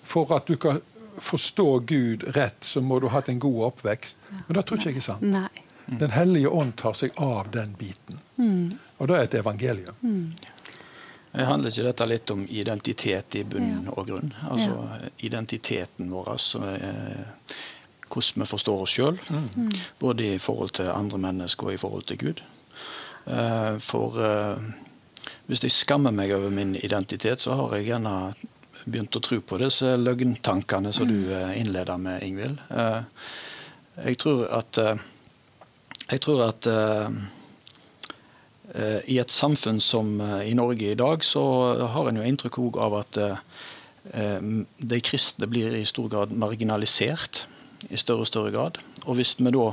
for 0.10 0.34
at 0.36 0.50
du 0.50 0.58
kan 0.58 0.82
forstå 1.20 1.80
Gud 1.80 2.24
rett, 2.36 2.64
så 2.64 2.82
må 2.82 3.00
du 3.00 3.08
ha 3.08 3.20
hatt 3.20 3.30
en 3.30 3.40
god 3.40 3.64
oppvekst. 3.74 4.18
Men 4.48 4.58
det 4.58 4.66
tror 4.66 4.80
ikke 4.80 4.94
jeg 4.96 5.04
er 5.04 5.08
sant. 5.12 5.26
Nei. 5.26 5.66
Den 5.90 6.14
hellige 6.14 6.50
ånd 6.54 6.76
tar 6.78 6.94
seg 6.98 7.16
av 7.18 7.50
den 7.54 7.74
biten. 7.78 8.20
Og 9.00 9.10
det 9.10 9.16
er 9.16 9.28
et 9.28 9.38
evangelium. 9.40 9.96
Mm. 11.32 11.46
Handler 11.46 11.70
ikke 11.70 11.86
dette 11.86 12.08
litt 12.10 12.32
om 12.34 12.46
identitet 12.50 13.36
i 13.38 13.44
bunn 13.46 13.90
og 13.94 14.08
grunn? 14.08 14.32
Altså 14.50 14.72
ja. 14.74 15.10
identiteten 15.30 16.10
vår, 16.10 16.32
altså, 16.34 16.62
eh, 16.74 17.58
hvordan 18.10 18.44
vi 18.44 18.48
forstår 18.50 18.86
oss 18.86 18.96
sjøl. 18.98 19.20
Mm. 19.30 19.70
Både 20.02 20.32
i 20.34 20.40
forhold 20.42 20.74
til 20.80 20.90
andre 20.90 21.22
mennesker 21.30 21.70
og 21.70 21.76
i 21.76 21.82
forhold 21.82 22.08
til 22.10 22.22
Gud. 22.24 22.42
Eh, 23.30 23.76
for 23.86 24.18
eh, 24.26 24.72
hvis 25.46 25.64
jeg 25.68 25.76
skammer 25.76 26.16
meg 26.16 26.34
over 26.34 26.50
min 26.54 26.74
identitet, 26.76 27.46
så 27.46 27.60
har 27.60 27.78
jeg 27.78 27.92
gjerne 27.92 28.16
begynt 28.90 29.20
å 29.20 29.22
tro 29.22 29.42
på 29.46 29.62
disse 29.62 29.94
løgntankene 30.00 30.94
som 30.96 31.10
du 31.10 31.18
mm. 31.30 31.54
innleda 31.62 31.98
med, 32.02 32.24
Ingvild. 32.26 32.62
Jeg 34.00 34.18
tror 34.22 34.46
at 34.56 34.78
jeg 36.10 36.22
tror 36.24 36.48
at 36.48 36.66
Eh, 36.70 37.10
I 38.76 39.18
et 39.18 39.34
samfunn 39.34 39.80
som 39.82 40.20
eh, 40.22 40.52
i 40.52 40.54
Norge 40.58 40.92
i 40.92 40.98
dag, 40.98 41.24
så 41.26 41.44
har 41.94 42.10
en 42.10 42.20
jo 42.20 42.26
inntrykk 42.26 42.78
av 42.78 43.00
at 43.00 43.18
eh, 43.18 43.40
de 44.78 45.00
kristne 45.02 45.50
blir 45.50 45.74
i 45.76 45.86
stor 45.90 46.10
grad 46.12 46.36
marginalisert. 46.38 47.48
I 47.90 47.98
større 47.98 48.26
og 48.26 48.28
større 48.28 48.52
grad. 48.52 48.78
Og 49.06 49.16
hvis 49.18 49.38
vi 49.40 49.52
da, 49.56 49.70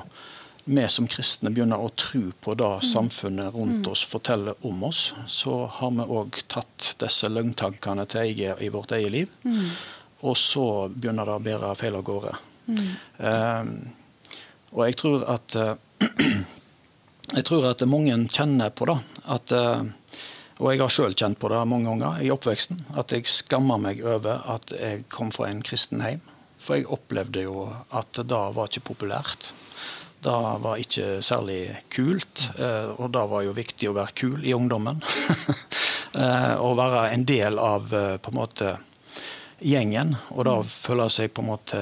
vi 0.64 0.86
som 0.92 1.08
kristne, 1.10 1.50
begynner 1.50 1.82
å 1.82 1.90
tro 1.98 2.30
på 2.40 2.54
det 2.54 2.70
mm. 2.78 2.86
samfunnet 2.86 3.54
rundt 3.54 3.82
mm. 3.82 3.90
oss 3.92 4.04
forteller 4.06 4.66
om 4.66 4.84
oss, 4.86 5.08
så 5.26 5.64
har 5.78 5.92
vi 5.98 6.06
òg 6.06 6.40
tatt 6.48 6.92
disse 7.02 7.28
løgntankene 7.30 8.06
til 8.10 8.22
eie 8.22 8.54
i 8.62 8.70
vårt 8.72 8.94
eget 8.94 9.12
liv. 9.12 9.32
Mm. 9.42 9.72
Og 10.26 10.38
så 10.38 10.66
begynner 10.88 11.28
det 11.28 11.34
å 11.36 11.44
bære 11.44 11.74
feil 11.82 11.98
av 11.98 12.06
gårde. 12.06 12.36
Mm. 12.66 12.86
Um, 13.18 13.74
og 14.72 14.86
jeg 14.86 14.98
tror 15.02 15.26
at 15.34 15.58
jeg 17.34 17.46
tror 17.48 17.70
at 17.70 17.82
mange 17.88 18.14
kjenner 18.30 18.70
på 18.70 18.86
det. 18.90 18.98
At, 19.24 19.52
eh, 19.52 19.82
og 20.60 20.70
jeg 20.70 20.80
har 20.80 20.92
sjøl 20.92 21.16
kjent 21.18 21.38
på 21.42 21.50
det 21.52 21.62
mange 21.68 21.90
ganger 21.90 22.22
i 22.22 22.30
oppveksten. 22.32 22.84
At 22.96 23.12
jeg 23.12 23.28
skammer 23.30 23.80
meg 23.82 24.02
over 24.06 24.44
at 24.54 24.72
jeg 24.76 25.06
kom 25.12 25.32
fra 25.34 25.50
en 25.50 25.64
kristen 25.66 26.04
heim. 26.04 26.22
For 26.62 26.78
jeg 26.78 26.88
opplevde 26.92 27.44
jo 27.44 27.66
at 27.90 28.22
det 28.22 28.42
var 28.56 28.70
ikke 28.70 28.88
populært. 28.92 29.50
Det 30.24 30.32
var 30.62 30.80
ikke 30.80 31.20
særlig 31.22 31.60
kult. 31.92 32.48
Eh, 32.58 32.94
og 32.96 33.10
det 33.14 33.26
var 33.32 33.46
jo 33.46 33.56
viktig 33.56 33.90
å 33.90 33.96
være 33.98 34.16
kul 34.16 34.46
i 34.46 34.56
ungdommen. 34.56 35.02
Eh, 36.16 36.52
å 36.56 36.70
være 36.72 37.10
en 37.12 37.26
del 37.28 37.58
av 37.60 37.90
på 37.90 38.30
en 38.30 38.36
måte 38.38 38.70
gjengen, 39.60 40.14
og 40.32 40.46
da 40.48 40.54
føle 40.64 41.10
seg 41.12 41.34
på 41.36 41.42
en 41.42 41.48
måte 41.50 41.80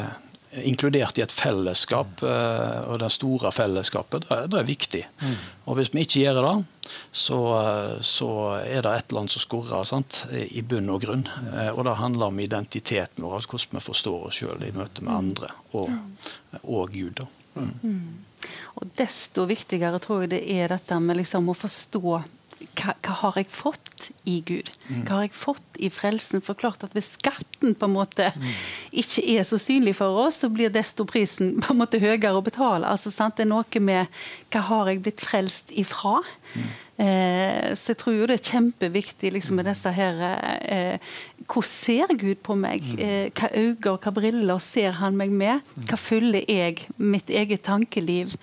inkludert 0.63 1.19
i 1.19 1.25
et 1.25 1.33
fellesskap, 1.35 2.23
eh, 2.23 2.79
og 2.89 3.01
det 3.03 3.11
store 3.15 3.51
fellesskapet, 3.55 4.29
det, 4.29 4.39
det 4.53 4.61
er 4.61 4.69
viktig. 4.69 5.03
Mm. 5.23 5.37
Og 5.65 5.79
Hvis 5.79 5.93
vi 5.95 6.05
ikke 6.05 6.23
gjør 6.23 6.41
det, 6.47 6.55
så, 7.13 7.39
så 8.05 8.31
er 8.61 8.85
det 8.85 8.93
et 8.93 9.09
eller 9.09 9.25
annet 9.25 9.35
som 9.35 9.45
skurrer 9.45 9.89
sant? 9.89 10.21
i 10.31 10.63
bunn 10.63 10.93
og 10.93 11.03
grunn. 11.07 11.25
Eh, 11.55 11.71
og 11.73 11.85
det 11.89 11.97
handler 12.01 12.31
om 12.31 12.43
identiteten 12.45 13.25
vår, 13.25 13.41
altså 13.41 13.55
hvordan 13.55 13.81
vi 13.81 13.87
forstår 13.89 14.29
oss 14.29 14.43
sjøl 14.43 14.67
i 14.67 14.75
møte 14.77 15.05
med 15.05 15.17
andre 15.17 15.51
og, 15.73 15.91
og 16.63 16.95
Gud. 16.95 17.25
Mm. 17.55 17.75
Mm. 17.83 18.55
Og 18.81 18.95
Desto 18.99 19.47
viktigere 19.49 20.01
tror 20.03 20.25
jeg 20.25 20.35
det 20.35 20.43
er 20.53 20.75
dette 20.75 20.99
med 21.01 21.23
liksom 21.23 21.49
å 21.51 21.57
forstå 21.57 22.19
hva, 22.79 22.95
hva, 23.05 23.15
har 23.21 23.39
jeg 23.39 23.49
fått 23.53 24.09
i 24.29 24.39
Gud? 24.47 24.71
Hva 24.89 25.19
har 25.19 25.27
jeg 25.27 25.35
fått 25.37 25.79
i 25.79 25.91
frelsen? 25.93 26.43
For 26.45 26.59
klart 26.59 26.85
at 26.87 26.95
Hvis 26.97 27.15
skatten 27.17 27.77
på 27.79 27.89
en 27.89 27.95
måte 27.95 28.31
ikke 28.93 29.25
er 29.37 29.47
så 29.49 29.59
synlig 29.63 29.97
for 30.01 30.19
oss, 30.27 30.43
så 30.43 30.51
blir 30.53 30.73
desto 30.75 31.07
prisen 31.09 31.57
på 31.65 31.75
en 31.75 31.81
måte 31.83 32.01
høyere 32.03 32.35
å 32.37 32.45
betale. 32.45 32.89
Altså, 32.89 33.13
sant? 33.15 33.37
det 33.39 33.47
er 33.47 33.53
noe 33.53 33.85
med 33.85 34.11
hva 34.53 34.65
har 34.69 34.91
jeg 34.93 35.05
blitt 35.05 35.25
frelst 35.25 35.73
ifra? 35.75 36.21
Mm. 36.55 36.69
Eh, 36.95 37.73
så 37.75 37.91
jeg 37.91 37.99
tror 37.99 38.15
jo 38.15 38.27
det 38.31 38.37
er 38.37 38.51
kjempeviktig 38.53 39.33
liksom, 39.35 39.57
med 39.59 39.67
disse 39.67 39.91
her 39.91 40.21
eh, 40.63 41.15
Hvordan 41.43 41.67
ser 41.67 42.13
Gud 42.15 42.39
på 42.47 42.55
meg? 42.55 42.85
Mm. 42.87 43.01
Eh, 43.03 43.25
hva 43.35 43.49
øyne 43.51 43.91
og 43.91 44.05
hva 44.05 44.13
briller 44.15 44.61
ser 44.63 44.95
han 45.01 45.19
meg 45.19 45.33
med? 45.35 45.65
Mm. 45.75 45.89
Hva 45.91 45.99
fyller 45.99 46.47
jeg 46.47 46.87
mitt 47.03 47.33
eget 47.35 47.65
tankeliv 47.67 48.37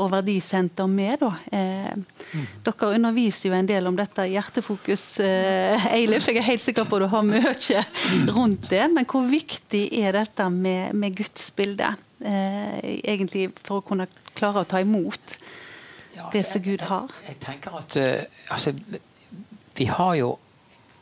og 0.00 0.08
verdisenter 0.08 0.88
med, 0.88 1.20
da? 1.20 1.30
Eh, 1.52 1.94
mm. 1.94 2.44
Dere 2.66 2.90
underviser 2.96 3.50
jo 3.50 3.56
en 3.56 3.68
del 3.68 3.88
om 3.88 3.96
dette 3.96 4.24
i 4.24 4.34
Hjertefokus, 4.34 5.04
Eilif. 5.20 6.26
Jeg 6.26 6.40
er 6.40 6.46
helt 6.48 6.64
sikker 6.64 6.88
på 6.88 6.98
at 6.98 7.04
du 7.04 7.10
har 7.12 7.26
mye 7.26 7.54
rundt 8.38 8.70
det. 8.72 8.82
Men 8.92 9.08
hvor 9.08 9.26
viktig 9.30 9.86
er 10.00 10.16
dette 10.16 10.50
med, 10.50 10.96
med 10.96 11.16
gudsbildet? 11.22 12.02
egentlig 12.16 13.50
for 13.60 13.82
å 13.82 13.84
kunne 13.84 14.06
klare 14.32 14.62
å 14.62 14.68
ta 14.68 14.80
imot 14.80 15.34
ja, 16.16 16.30
det 16.32 16.42
som 16.46 16.64
Gud 16.64 16.84
har? 16.88 17.12
Jeg, 17.22 17.34
jeg, 17.34 17.38
tenker 17.44 17.78
at 17.78 17.96
uh, 18.00 18.54
altså, 18.54 18.74
vi 19.76 19.88
har 19.92 20.14
jo 20.22 20.34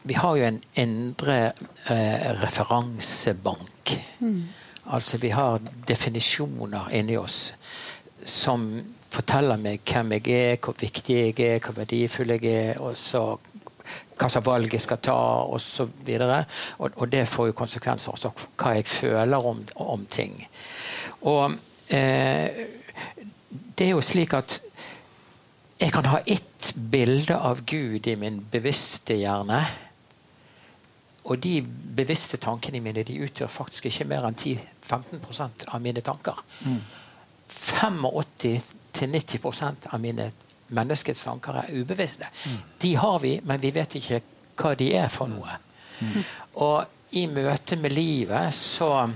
vi 0.05 0.15
har 0.15 0.37
jo 0.37 0.45
en 0.45 0.61
indre 0.77 1.53
uh, 1.89 2.43
referansebank. 2.43 3.95
Mm. 4.21 4.43
Altså 4.93 5.19
vi 5.19 5.31
har 5.33 5.63
definisjoner 5.89 6.91
inni 6.93 7.17
oss 7.17 7.55
som 8.25 8.67
forteller 9.15 9.61
meg 9.61 9.81
hvem 9.89 10.17
jeg 10.19 10.35
er, 10.35 10.59
hvor 10.61 10.77
viktig 10.81 11.17
jeg 11.17 11.41
er, 11.41 11.61
hvor 11.63 11.77
verdifull 11.79 12.35
jeg 12.35 12.53
er, 12.53 12.81
og 12.83 12.97
så 12.99 13.25
hva 14.15 14.29
slags 14.31 14.47
valg 14.47 14.73
jeg 14.73 14.83
skal 14.83 15.01
ta, 15.03 15.17
osv. 15.55 15.91
Og, 16.79 16.91
og 16.97 17.07
det 17.13 17.25
får 17.29 17.51
jo 17.51 17.57
konsekvenser 17.59 18.15
også 18.15 18.31
hva 18.61 18.75
jeg 18.77 18.87
føler 18.89 19.49
om, 19.51 19.65
om 19.83 20.05
ting. 20.07 20.37
Og 21.29 21.57
eh, 21.89 22.65
det 23.79 23.89
er 23.89 23.93
jo 23.93 24.05
slik 24.05 24.37
at 24.39 24.61
jeg 25.79 25.93
kan 25.93 26.07
ha 26.07 26.19
ett 26.27 26.73
bilde 26.75 27.37
av 27.37 27.65
Gud 27.67 28.07
i 28.07 28.17
min 28.17 28.47
bevisste 28.51 29.15
hjerne. 29.19 29.67
Og 31.25 31.39
de 31.41 31.63
bevisste 31.97 32.37
tankene 32.41 32.81
mine 32.85 33.03
de 33.07 33.23
utgjør 33.25 33.49
faktisk 33.51 33.87
ikke 33.89 34.05
mer 34.11 34.25
enn 34.29 34.37
10-15% 34.37 35.65
av 35.73 35.81
mine 35.83 36.01
tanker. 36.05 36.35
Mm. 36.65 36.81
85-90% 37.49 39.87
av 39.91 40.01
mine 40.01 40.33
menneskets 40.75 41.25
tanker 41.27 41.53
er 41.63 41.71
ubevisste. 41.75 42.27
Mm. 42.45 42.59
De 42.81 42.95
har 43.01 43.19
vi, 43.23 43.41
men 43.45 43.63
vi 43.63 43.71
vet 43.75 43.95
ikke 44.01 44.21
hva 44.61 44.75
de 44.79 44.89
er 44.97 45.09
for 45.13 45.27
noe. 45.31 45.53
Mm. 46.01 46.23
Og 46.65 46.79
i 47.19 47.27
møte 47.31 47.77
med 47.81 47.93
livet 47.95 48.55
så 48.57 49.09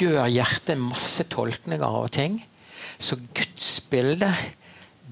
gjør 0.00 0.26
hjertet 0.30 0.78
masse 0.80 1.24
tolkninger 1.32 2.00
av 2.00 2.08
ting. 2.12 2.34
Så 3.00 3.16
Guds 3.34 3.80
bilde 3.90 4.30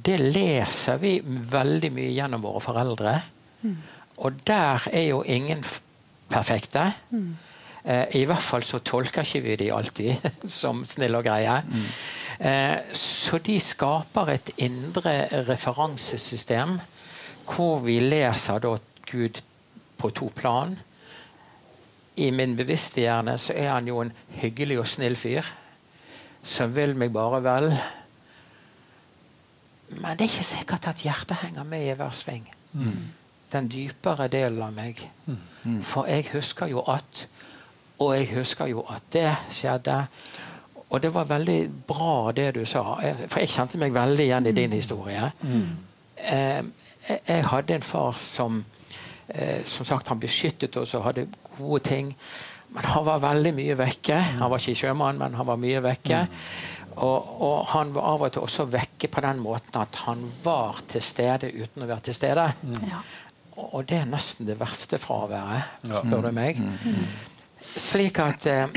det 0.04 0.18
leser 0.20 0.98
vi 1.02 1.18
veldig 1.24 1.90
mye 1.94 2.12
gjennom 2.12 2.44
våre 2.44 2.62
foreldre. 2.62 3.14
Mm. 3.62 3.76
Og 4.24 4.40
der 4.46 4.88
er 4.92 5.06
jo 5.10 5.22
ingen 5.22 5.64
perfekte. 6.30 6.90
Mm. 7.10 7.36
Eh, 7.84 8.16
I 8.20 8.24
hvert 8.28 8.44
fall 8.44 8.64
så 8.66 8.80
tolker 8.84 9.26
ikke 9.26 9.44
vi 9.44 9.56
de 9.64 9.72
alltid 9.72 10.30
som 10.60 10.84
snille 10.84 11.18
og 11.18 11.26
greie. 11.26 11.60
Mm. 11.64 11.86
Eh, 12.38 12.94
så 12.94 13.40
de 13.42 13.58
skaper 13.60 14.34
et 14.34 14.52
indre 14.56 15.14
referansesystem 15.48 16.78
hvor 17.48 17.80
vi 17.80 17.98
leser 18.04 18.60
da 18.60 18.74
Gud 19.08 19.40
på 19.98 20.10
to 20.10 20.28
plan. 20.36 20.76
I 22.18 22.30
min 22.30 22.56
bevisste 22.58 23.00
hjerne 23.00 23.38
så 23.38 23.54
er 23.56 23.72
han 23.72 23.88
jo 23.88 24.02
en 24.02 24.12
hyggelig 24.42 24.82
og 24.82 24.90
snill 24.90 25.16
fyr 25.16 25.46
som 26.42 26.72
vil 26.74 26.94
meg 26.98 27.12
bare 27.14 27.40
vel. 27.44 27.72
Men 29.90 30.18
det 30.18 30.26
er 30.26 30.30
ikke 30.30 30.44
sikkert 30.44 30.88
at 30.90 31.02
hjertet 31.04 31.36
henger 31.42 31.64
med 31.64 31.86
i 31.86 31.94
hver 31.96 32.12
sving. 32.16 32.48
Mm. 32.72 33.08
Den 33.52 33.68
dypere 33.72 34.28
delen 34.28 34.62
av 34.62 34.72
meg. 34.76 35.00
Mm. 35.26 35.38
mm. 35.62 35.82
For 35.82 36.06
jeg 36.10 36.28
husker 36.32 36.66
jo 36.66 36.84
at 36.88 37.28
Og 37.98 38.12
jeg 38.14 38.28
husker 38.30 38.66
jo 38.70 38.84
at 38.86 39.02
det 39.12 39.36
skjedde. 39.50 40.06
Og 40.90 41.02
det 41.02 41.14
var 41.14 41.24
veldig 41.24 41.70
bra 41.86 42.32
det 42.32 42.54
du 42.54 42.64
sa, 42.64 42.82
for 43.26 43.40
jeg 43.40 43.48
kjente 43.48 43.78
meg 43.78 43.94
veldig 43.94 44.24
igjen 44.24 44.46
i 44.46 44.52
din 44.52 44.70
mm. 44.70 44.76
historie. 44.76 45.30
Mm. 45.42 45.66
Eh, 46.16 46.62
jeg 47.28 47.44
hadde 47.44 47.74
en 47.74 47.82
far 47.82 48.12
som 48.12 48.64
eh, 49.28 49.64
som 49.64 49.86
sagt, 49.86 50.08
han 50.08 50.20
beskyttet 50.20 50.76
oss 50.76 50.94
og 50.94 51.04
hadde 51.08 51.26
gode 51.58 51.82
ting. 51.84 52.14
Men 52.68 52.84
han 52.84 53.04
var 53.06 53.18
veldig 53.18 53.54
mye 53.56 53.78
vekke. 53.78 54.16
Han 54.40 54.50
var 54.50 54.60
ikke 54.60 54.82
sjømann, 54.82 55.18
men 55.18 55.34
han 55.34 55.46
var 55.48 55.60
mye 55.60 55.82
vekke. 55.82 56.24
Mm. 56.24 56.77
Og, 56.98 57.28
og, 57.42 57.66
han 57.72 57.92
var 57.94 58.08
av 58.10 58.24
og 58.26 58.32
til 58.34 58.44
også 58.44 58.66
vekke 58.72 59.10
på 59.12 59.22
den 59.22 59.40
måten 59.42 59.78
at 59.80 60.02
han 60.06 60.24
var 60.44 60.80
til 60.90 61.02
stede 61.04 61.50
uten 61.54 61.84
å 61.84 61.88
være 61.90 62.08
til 62.08 62.16
stede. 62.16 62.46
Mm. 62.62 62.78
Ja. 62.90 63.02
Og, 63.58 63.82
det 63.90 64.00
er 64.00 64.08
nesten 64.10 64.48
det 64.48 64.58
verste 64.60 65.00
fraværet, 65.02 65.82
spør 65.86 66.28
du 66.28 66.32
meg. 66.34 66.60
Mm. 66.62 66.76
Mm. 66.84 67.58
Slik 67.68 68.20
at 68.22 68.46
eh, 68.46 68.70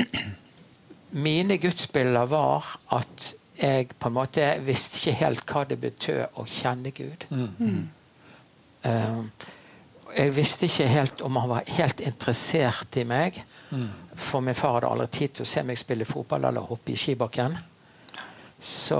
mine 1.22 1.58
gudsbilder 1.62 2.26
var 2.30 2.76
at 2.94 3.32
jeg 3.62 3.92
på 3.98 4.10
en 4.10 4.16
måte 4.16 4.46
visste 4.66 4.98
ikke 4.98 5.18
helt 5.20 5.44
hva 5.46 5.64
det 5.70 5.78
betød 5.82 6.38
å 6.40 6.46
kjenne 6.50 6.90
Gud. 6.96 7.26
Uh, 8.82 9.22
jeg 10.16 10.32
visste 10.34 10.66
ikke 10.66 10.88
helt 10.90 11.22
om 11.22 11.36
han 11.38 11.50
var 11.52 11.68
helt 11.78 12.00
interessert 12.02 12.96
i 12.98 13.04
meg. 13.08 13.38
For 14.18 14.44
min 14.44 14.56
far 14.56 14.80
hadde 14.80 14.90
aldri 14.90 15.06
tid 15.14 15.36
til 15.36 15.46
å 15.46 15.52
se 15.52 15.62
meg 15.64 15.78
spille 15.80 16.08
fotball 16.08 16.48
eller 16.50 16.66
hoppe 16.68 16.92
i 16.92 16.98
skibakken. 16.98 17.54
Så 18.62 18.98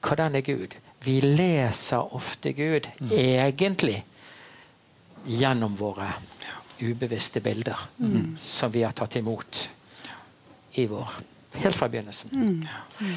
hvordan 0.00 0.38
er 0.38 0.46
Gud? 0.46 0.74
Vi 1.04 1.20
leser 1.20 2.14
ofte 2.14 2.52
Gud, 2.52 2.88
mm. 3.00 3.12
egentlig, 3.12 4.02
gjennom 5.26 5.74
våre 5.78 6.12
ubevisste 6.78 7.40
bilder 7.42 7.78
mm. 7.98 8.36
som 8.38 8.72
vi 8.72 8.84
har 8.86 8.94
tatt 8.94 9.16
imot 9.18 9.64
i 10.78 10.86
vår 10.86 11.10
helt 11.58 11.74
fra 11.74 11.88
begynnelsen. 11.90 12.30
Mm. 12.32 13.16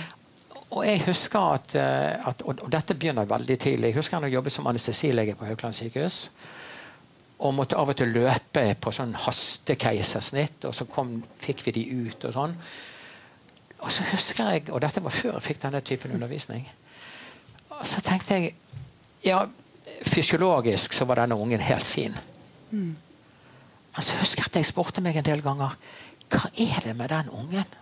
Og 0.72 0.86
jeg 0.88 1.02
husker 1.04 1.58
at, 1.58 1.74
eh, 1.76 2.28
at, 2.28 2.42
og 2.48 2.70
dette 2.72 2.96
begynner 2.96 3.28
veldig 3.28 3.58
tidlig. 3.60 3.92
Jeg 3.92 4.00
husker 4.00 4.24
jeg 4.24 4.38
jobbet 4.38 4.56
som 4.56 4.70
anestesilege 4.72 5.36
på 5.36 5.46
Haukeland 5.46 5.76
sykehus. 5.76 6.20
Og 7.42 7.54
måtte 7.58 7.78
av 7.78 7.90
og 7.90 7.98
til 7.98 8.14
løpe 8.14 8.64
på 8.80 8.94
sånn 8.94 9.16
hastekeisersnitt, 9.18 10.64
og 10.70 10.76
så 10.78 10.86
kom, 10.86 11.18
fikk 11.42 11.66
vi 11.66 11.76
de 11.80 11.86
ut. 12.08 12.26
og 12.30 12.34
sånn. 12.38 12.56
Og 13.82 13.92
så 13.92 14.06
husker 14.12 14.50
jeg, 14.54 14.70
og 14.70 14.82
dette 14.84 15.04
var 15.04 15.14
før 15.14 15.34
jeg 15.34 15.46
fikk 15.48 15.62
denne 15.64 15.82
typen 15.82 16.14
undervisning, 16.14 16.68
og 17.70 17.88
så 17.88 18.02
tenkte 18.06 18.38
jeg 18.38 18.54
ja, 19.26 19.40
fysiologisk 20.06 20.94
så 20.94 21.06
var 21.10 21.22
denne 21.22 21.36
ungen 21.36 21.62
helt 21.62 21.86
fin. 21.86 22.14
Mm. 22.72 22.96
Men 23.96 24.06
så 24.06 24.18
husker 24.20 24.44
jeg 24.44 24.52
at 24.52 24.60
jeg 24.62 24.70
spurte 24.70 25.02
meg 25.02 25.18
en 25.18 25.26
del 25.26 25.42
ganger 25.46 25.76
hva 26.32 26.48
er 26.64 26.84
det 26.86 26.94
med 26.96 27.10
den 27.12 27.30
ungen? 27.30 27.74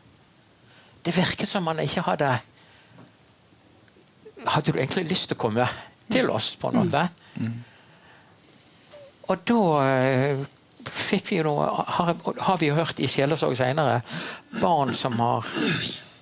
Det 1.05 1.13
virket 1.15 1.47
som 1.47 1.67
han 1.67 1.79
ikke 1.79 2.01
hadde 2.07 2.37
Hadde 4.39 4.71
du 4.71 4.77
egentlig 4.79 5.09
lyst 5.09 5.27
til 5.27 5.35
å 5.35 5.41
komme 5.41 5.65
til 6.07 6.29
oss, 6.31 6.53
på 6.55 6.69
en 6.69 6.77
måte? 6.79 7.01
Mm. 7.35 7.57
Og 9.27 9.41
da 9.51 9.57
uh, 9.83 10.43
fikk 10.93 11.31
vi 11.31 11.39
jo 11.39 11.47
noe 11.47 11.69
har, 11.97 12.13
har 12.49 12.59
vi 12.61 12.69
jo 12.69 12.77
hørt 12.77 12.99
i 13.01 13.09
sjelesorg 13.09 13.57
senere 13.59 14.01
barn 14.59 14.93
som 14.97 15.17
har 15.21 15.47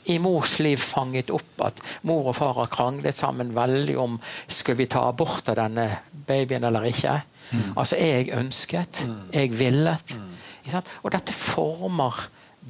i 0.07 0.19
mors 0.23 0.59
liv 0.63 0.79
fanget 0.79 1.31
opp 1.35 1.63
at 1.67 1.81
mor 2.07 2.29
og 2.31 2.37
far 2.37 2.53
har 2.61 2.69
kranglet 2.71 3.17
sammen 3.17 3.51
veldig 3.55 3.97
om 3.99 4.15
skal 4.47 4.77
vi 4.79 4.87
ta 4.87 5.03
abort 5.09 5.49
av 5.51 5.57
denne 5.59 5.87
babyen 6.27 6.63
eller 6.67 6.87
ikke. 6.87 7.17
Mm. 7.51 7.65
Altså, 7.75 7.99
jeg 7.99 8.29
ønsket, 8.35 9.03
mm. 9.07 9.17
jeg 9.33 9.51
villet. 9.59 10.15
Mm. 10.15 10.79
Og 11.03 11.11
dette 11.11 11.35
former 11.35 12.23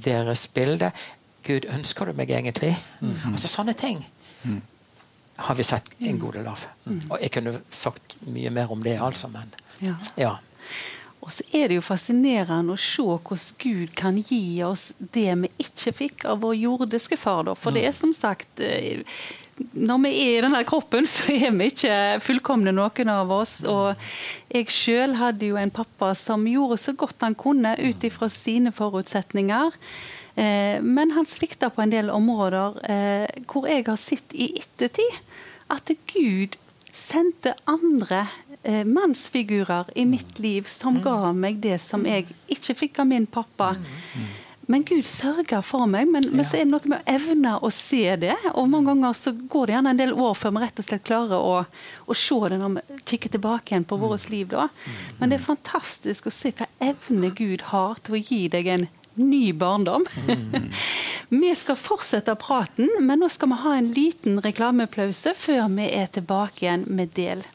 deres 0.03 0.47
bilde. 0.53 0.91
Gud, 1.45 1.69
ønsker 1.73 2.09
du 2.09 2.17
meg 2.17 2.33
egentlig? 2.33 2.73
Mm. 2.99 3.31
Altså 3.31 3.49
Sånne 3.51 3.73
ting 3.77 4.01
mm. 4.43 4.59
har 5.47 5.57
vi 5.57 5.65
sett 5.65 5.93
en 5.99 6.19
god 6.19 6.39
del 6.39 6.49
av. 6.51 6.65
Mm. 6.85 6.99
Og 7.07 7.17
jeg 7.21 7.33
kunne 7.37 7.55
sagt 7.69 8.17
mye 8.27 8.51
mer 8.53 8.73
om 8.73 8.83
det, 8.83 8.97
altså, 9.01 9.29
men 9.31 9.53
ja. 9.81 9.95
ja. 10.17 10.35
Og 11.27 11.33
så 11.35 11.43
er 11.51 11.67
det 11.67 11.75
jo 11.75 11.83
fascinerende 11.83 12.71
å 12.71 12.79
se 12.79 13.03
hvordan 13.03 13.57
Gud 13.59 13.91
kan 13.99 14.15
gi 14.15 14.61
oss 14.63 14.93
det 14.97 15.27
vi 15.41 15.49
ikke 15.59 15.91
fikk 15.91 16.23
av 16.31 16.39
vår 16.45 16.55
jordiske 16.55 17.17
far. 17.19 17.43
Da. 17.49 17.55
For 17.59 17.75
det 17.75 17.83
er 17.89 17.95
som 17.95 18.13
sagt 18.15 18.61
eh, 18.63 19.03
Når 19.73 19.99
vi 20.05 20.11
er 20.21 20.37
i 20.37 20.43
denne 20.45 20.61
kroppen, 20.69 21.03
så 21.13 21.33
er 21.35 21.51
vi 21.57 21.67
ikke 21.73 21.97
fullkomne, 22.23 22.71
noen 22.71 23.11
av 23.11 23.33
oss. 23.35 23.59
Og 23.67 23.99
jeg 24.55 24.71
sjøl 24.71 25.17
hadde 25.19 25.51
jo 25.51 25.59
en 25.59 25.73
pappa 25.73 26.13
som 26.15 26.47
gjorde 26.47 26.79
så 26.79 26.95
godt 26.95 27.27
han 27.27 27.35
kunne 27.35 27.75
ut 27.75 28.07
ifra 28.07 28.31
sine 28.31 28.71
forutsetninger. 28.71 29.75
Eh, 30.39 30.79
men 30.79 31.11
han 31.17 31.27
svikta 31.27 31.73
på 31.75 31.83
en 31.83 31.91
del 31.91 32.13
områder 32.13 32.79
eh, 32.87 33.43
hvor 33.51 33.67
jeg 33.67 33.83
har 33.89 33.99
sett 33.99 34.31
i 34.31 34.53
ettertid 34.61 35.19
at 35.75 35.91
Gud 36.07 36.55
sendte 36.95 37.57
andre 37.67 38.29
eh, 38.67 38.83
mannsfigurer 38.85 39.85
i 39.95 40.05
mitt 40.05 40.39
liv 40.39 40.67
som 40.69 40.97
mm. 40.97 41.03
ga 41.03 41.31
meg 41.33 41.61
det 41.63 41.79
som 41.81 42.03
jeg 42.07 42.27
ikke 42.51 42.75
fikk 42.75 42.99
av 43.03 43.09
min 43.09 43.25
pappa. 43.25 43.73
Mm. 43.79 44.27
Men 44.67 44.83
Gud 44.83 45.05
sørger 45.07 45.63
for 45.63 45.87
meg. 45.87 46.09
Men, 46.11 46.27
men, 46.33 46.43
så 46.45 46.59
er 46.59 46.65
det 46.65 46.73
noe 46.73 46.91
med 46.91 46.99
å 46.99 47.13
evne 47.15 47.53
å 47.63 47.71
se 47.71 48.03
det. 48.19 48.35
Og 48.51 48.67
mange 48.67 48.91
ganger 48.91 49.15
så 49.15 49.31
går 49.31 49.69
det 49.69 49.75
gjerne 49.77 49.93
en 49.95 50.01
del 50.01 50.11
år 50.11 50.35
før 50.35 50.57
vi 50.57 50.63
rett 50.65 50.81
og 50.83 50.87
slett 50.89 51.07
klarer 51.07 51.39
å, 51.39 51.61
å 52.03 52.17
se 52.19 52.39
det 52.51 52.59
når 52.59 52.75
vi 52.75 52.99
kikker 53.13 53.37
tilbake 53.37 53.71
igjen 53.71 53.87
på 53.87 53.99
vårt 54.01 54.27
liv. 54.33 54.51
da. 54.51 54.67
Men 55.21 55.31
det 55.31 55.39
er 55.39 55.47
fantastisk 55.47 56.27
å 56.27 56.35
se 56.35 56.51
hva 56.59 56.67
evne 56.83 57.31
Gud 57.31 57.69
har 57.71 58.03
til 58.03 58.19
å 58.19 58.23
gi 58.23 58.43
deg 58.51 58.71
en 58.75 58.87
ny 59.17 59.45
barndom. 59.55 60.03
Mm. 60.27 60.67
vi 61.41 61.55
skal 61.55 61.79
fortsette 61.79 62.35
praten, 62.43 62.91
men 62.99 63.23
nå 63.23 63.31
skal 63.31 63.55
vi 63.55 63.63
ha 63.63 63.77
en 63.79 63.93
liten 63.95 64.41
reklamepause 64.43 65.31
før 65.39 65.71
vi 65.79 65.87
er 65.95 66.11
tilbake 66.11 66.67
igjen 66.67 66.89
med 66.91 67.15
del 67.15 67.47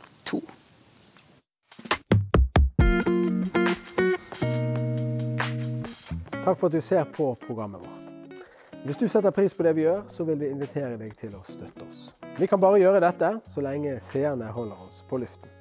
Takk 6.43 6.59
for 6.59 6.67
at 6.67 6.73
du 6.73 6.81
ser 6.81 7.05
på 7.05 7.35
programmet 7.47 7.81
vårt. 7.81 8.41
Hvis 8.83 8.97
du 8.99 9.05
setter 9.09 9.31
pris 9.31 9.55
på 9.55 9.63
det 9.63 9.77
vi 9.77 9.85
gjør, 9.85 10.01
så 10.11 10.25
vil 10.27 10.41
vi 10.41 10.49
invitere 10.51 10.97
deg 10.99 11.13
til 11.15 11.37
å 11.39 11.43
støtte 11.47 11.87
oss. 11.87 12.01
Vi 12.35 12.49
kan 12.51 12.59
bare 12.59 12.81
gjøre 12.83 13.03
dette 13.05 13.29
så 13.47 13.63
lenge 13.63 13.93
seerne 14.03 14.49
holder 14.51 14.81
oss 14.89 15.05
på 15.07 15.21
luften. 15.23 15.53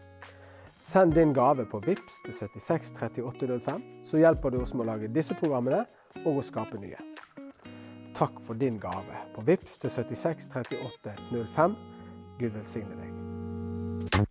Send 0.82 1.14
din 1.14 1.36
gave 1.38 1.68
på 1.70 1.84
VIPS 1.86 2.24
til 2.26 2.34
76 2.34 2.96
3805, 2.98 3.86
så 4.10 4.24
hjelper 4.24 4.50
du 4.50 4.64
oss 4.64 4.74
med 4.74 4.88
å 4.88 4.90
lage 4.90 5.14
disse 5.14 5.38
programmene 5.38 5.84
og 6.26 6.42
å 6.42 6.48
skape 6.50 6.82
nye. 6.82 6.98
Takk 8.18 8.42
for 8.42 8.58
din 8.58 8.82
gave 8.82 9.22
på 9.36 9.46
VIPS 9.46 9.78
til 9.86 9.94
76 10.02 10.50
3805. 10.58 11.78
Gud 12.42 12.58
velsigne 12.58 12.98
deg. 12.98 14.31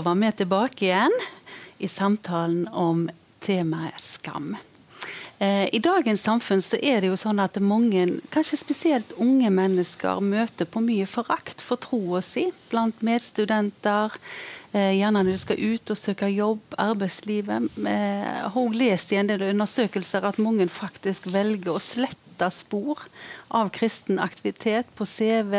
Var 0.00 0.14
vi 0.14 0.32
tilbake 0.32 0.84
igjen 0.84 1.12
i 1.78 1.88
samtalen 1.88 2.68
om 2.68 3.10
temaet 3.40 4.00
skam. 4.00 4.56
Eh, 5.38 5.74
I 5.74 5.78
dagens 5.78 6.22
samfunn 6.24 6.62
så 6.64 6.78
er 6.80 7.02
det 7.02 7.10
jo 7.10 7.18
sånn 7.20 7.40
at 7.42 7.58
mange, 7.60 8.06
kanskje 8.32 8.62
spesielt 8.62 9.12
unge 9.20 9.50
mennesker, 9.52 10.22
møter 10.24 10.68
på 10.68 10.80
mye 10.84 11.04
forakt 11.08 11.60
for 11.60 11.80
troa 11.80 12.22
si 12.24 12.46
blant 12.72 13.04
medstudenter. 13.04 14.16
Eh, 14.72 14.96
gjerne 15.02 15.20
når 15.20 15.36
du 15.36 15.42
skal 15.44 15.60
ut 15.60 15.92
og 15.92 16.00
søke 16.00 16.32
jobb, 16.32 16.64
arbeidslivet. 16.80 17.68
Eh, 17.84 18.24
jeg 18.24 18.52
har 18.56 18.82
lest 18.82 19.12
i 19.12 19.20
en 19.20 19.32
del 19.32 19.48
undersøkelser 19.50 20.24
at 20.24 20.40
mange 20.40 20.68
faktisk 20.72 21.28
velger 21.28 21.76
å 21.76 21.82
slette 21.84 22.48
spor 22.56 23.04
av 23.52 23.68
kristen 23.76 24.16
aktivitet 24.16 24.88
på 24.96 25.04
CV. 25.04 25.58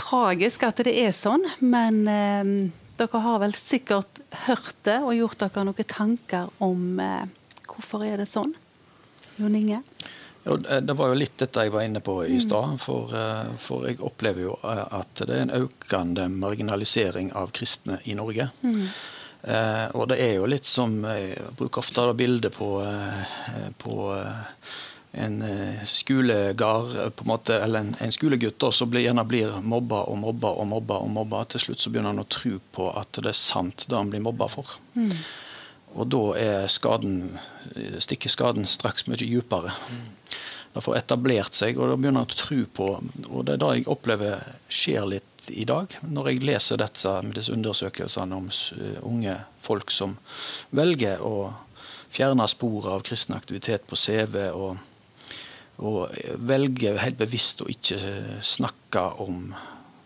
Tragisk 0.00 0.64
at 0.64 0.80
det 0.80 0.96
er 0.96 1.12
sånn, 1.12 1.44
men 1.60 2.72
dere 3.02 3.22
har 3.26 3.42
vel 3.42 3.54
sikkert 3.58 4.22
hørt 4.46 4.78
det 4.86 4.98
og 5.02 5.14
gjort 5.16 5.44
dere 5.44 5.66
noen 5.68 5.88
tanker 5.90 6.50
om 6.64 7.00
eh, 7.02 7.30
hvorfor 7.68 8.04
er 8.06 8.22
det 8.22 8.28
sånn? 8.30 8.54
Jon 9.40 9.56
Inge? 9.58 9.82
Jo, 10.42 10.56
det 10.58 10.94
var 10.98 11.12
jo 11.12 11.18
litt 11.18 11.36
dette 11.38 11.64
jeg 11.64 11.70
var 11.70 11.86
inne 11.86 12.02
på 12.02 12.16
i 12.26 12.36
mm. 12.36 12.42
stad. 12.42 12.78
For, 12.82 13.12
eh, 13.14 13.50
for, 13.62 13.86
jeg 13.86 14.00
opplever 14.02 14.48
jo 14.48 14.56
eh, 14.66 14.84
at 14.98 15.22
det 15.22 15.36
er 15.36 15.44
en 15.46 15.56
økende 15.62 16.28
marginalisering 16.34 17.30
av 17.38 17.52
kristne 17.54 18.00
i 18.10 18.16
Norge. 18.18 18.48
Mm. 18.66 18.86
Eh, 19.42 19.86
og 19.98 20.08
det 20.10 20.18
er 20.22 20.36
jo 20.36 20.46
litt 20.46 20.66
som 20.70 21.00
Jeg 21.02 21.34
bruker 21.58 21.82
ofte 21.82 22.04
bildet 22.14 22.54
på, 22.54 22.76
eh, 22.86 23.70
på 23.78 23.94
en 25.12 25.42
eh, 25.42 25.84
skolegard, 25.84 26.96
eh, 26.96 27.08
på 27.08 27.24
en 27.24 27.28
måte, 27.28 27.58
eller 27.60 27.80
en, 27.80 27.96
en 28.00 28.12
skolegutt 28.12 28.64
som 28.72 28.90
blir, 28.90 29.04
gjerne 29.04 29.24
blir 29.28 29.58
mobba 29.60 30.02
og 30.08 30.18
mobba 30.18 30.54
og 30.56 30.66
mobba. 30.66 31.00
og 31.04 31.10
mobba. 31.10 31.44
Til 31.44 31.66
slutt 31.66 31.80
så 31.84 31.92
begynner 31.92 32.14
han 32.14 32.24
å 32.24 32.28
tro 32.32 32.56
på 32.72 32.88
at 32.96 33.20
det 33.20 33.34
er 33.34 33.38
sant 33.38 33.84
det 33.88 33.98
han 33.98 34.12
blir 34.12 34.24
mobba 34.24 34.48
for. 34.48 34.78
Mm. 34.96 35.12
Og 35.92 36.08
da 36.08 36.22
er 36.40 36.70
skaden, 36.72 37.34
stikker 38.00 38.32
skaden 38.32 38.64
straks 38.64 39.04
mye 39.06 39.20
dypere. 39.20 39.74
Mm. 39.92 40.06
Det 40.72 40.80
får 40.80 40.96
etablert 41.02 41.52
seg, 41.52 41.76
og 41.76 41.90
da 41.90 41.98
begynner 42.00 42.24
han 42.24 42.32
å 42.32 42.38
tro 42.38 42.62
på 42.64 42.86
Og 43.28 43.42
det 43.44 43.58
er 43.58 43.60
det 43.60 43.74
jeg 43.76 43.90
opplever 43.92 44.46
skjer 44.72 45.04
litt 45.10 45.50
i 45.52 45.66
dag, 45.68 45.92
når 46.06 46.30
jeg 46.30 46.44
leser 46.46 46.80
dette 46.80 47.12
med 47.26 47.34
disse 47.36 47.52
undersøkelsene 47.52 48.38
om 48.38 48.48
unge 49.10 49.34
folk 49.60 49.92
som 49.92 50.14
velger 50.70 51.20
å 51.20 51.50
fjerne 52.12 52.46
spor 52.48 52.88
av 52.94 53.04
kristen 53.04 53.36
aktivitet 53.36 53.84
på 53.90 53.98
CV. 53.98 54.48
og 54.54 54.78
og 55.82 56.14
velger 56.38 57.00
helt 57.02 57.18
bevisst 57.18 57.62
å 57.64 57.70
ikke 57.70 57.98
snakke 58.46 59.02
om 59.24 59.50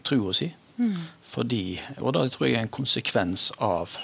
trua 0.07 0.33
si. 0.37 0.49
Mm. 0.77 0.97
Fordi, 1.27 1.81
og 2.01 2.15
det 2.17 2.31
tror 2.33 2.47
jeg 2.47 2.57
er 2.57 2.65
en 2.65 2.73
konsekvens 2.73 3.51
av, 3.63 3.97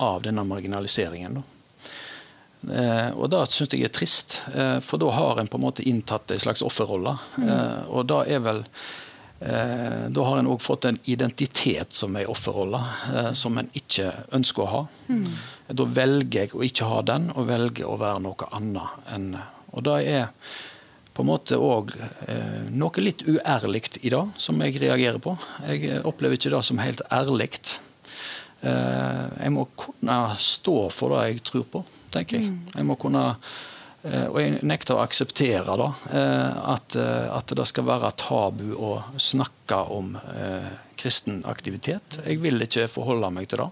av 0.00 0.22
denne 0.24 0.44
marginaliseringen. 0.48 1.42
Eh, 2.66 3.10
og 3.14 3.30
det 3.30 3.42
syns 3.52 3.74
jeg 3.74 3.86
er 3.86 3.92
trist, 3.94 4.38
eh, 4.54 4.78
for 4.82 5.02
da 5.02 5.10
har 5.14 5.40
en 5.40 5.50
på 5.50 5.58
en 5.58 5.66
måte 5.66 5.84
inntatt 5.86 6.32
en 6.32 6.40
slags 6.42 6.64
offerrolle. 6.66 7.16
Mm. 7.36 7.48
Eh, 7.48 7.82
og 7.92 8.06
da 8.10 8.22
er 8.24 8.40
vel 8.42 8.62
eh, 9.40 10.06
Da 10.08 10.24
har 10.24 10.38
en 10.40 10.48
òg 10.48 10.62
fått 10.64 10.86
en 10.88 10.98
identitet 11.04 11.92
som 11.92 12.16
er 12.16 12.30
offerrolle, 12.32 12.80
eh, 13.12 13.32
som 13.36 13.58
en 13.58 13.68
ikke 13.76 14.12
ønsker 14.32 14.64
å 14.64 14.70
ha. 14.72 14.84
Mm. 15.12 15.26
Da 15.76 15.88
velger 15.98 16.46
jeg 16.46 16.54
å 16.56 16.64
ikke 16.64 16.88
ha 16.88 17.02
den, 17.02 17.28
og 17.34 17.50
velger 17.50 17.90
å 17.90 17.98
være 18.00 18.24
noe 18.24 18.48
annet 18.56 19.12
enn 19.12 19.34
Og 19.76 19.84
det 19.84 19.98
er 20.08 20.30
på 21.16 21.24
en 21.24 21.30
måte 21.30 21.56
òg 21.56 21.94
eh, 22.28 22.66
noe 22.76 23.00
litt 23.00 23.24
uærlig 23.24 23.86
i 24.02 24.12
det, 24.12 24.22
som 24.36 24.60
jeg 24.60 24.76
reagerer 24.82 25.20
på. 25.22 25.32
Jeg 25.64 26.02
opplever 26.04 26.36
ikke 26.36 26.52
det 26.52 26.60
som 26.66 26.82
helt 26.82 27.00
ærlig. 27.08 27.48
Eh, 28.60 29.22
jeg 29.40 29.54
må 29.54 29.64
kunne 29.78 30.18
stå 30.40 30.76
for 30.92 31.16
det 31.16 31.22
jeg 31.30 31.46
tror 31.48 31.64
på, 31.72 31.82
tenker 32.12 32.38
jeg. 32.40 32.52
Mm. 32.52 32.74
Jeg 32.74 32.88
må 32.90 32.98
kunne 33.00 33.24
eh, 34.04 34.26
og 34.26 34.36
jeg 34.42 34.60
nekter 34.68 34.98
å 34.98 35.04
akseptere 35.06 35.78
da, 35.80 35.88
eh, 36.12 36.60
at, 36.76 36.98
eh, 37.00 37.32
at, 37.32 37.56
det 37.56 37.68
skal 37.72 37.88
være 37.88 38.12
tabu 38.20 38.68
å 38.76 38.92
snakke 39.16 39.80
om 39.96 40.18
eh, 40.20 40.68
kristen 41.00 41.40
aktivitet. 41.48 42.20
Jeg 42.26 42.44
vil 42.44 42.60
ikke 42.68 42.90
forholde 42.92 43.32
meg 43.32 43.48
til 43.48 43.64
det. 43.64 43.70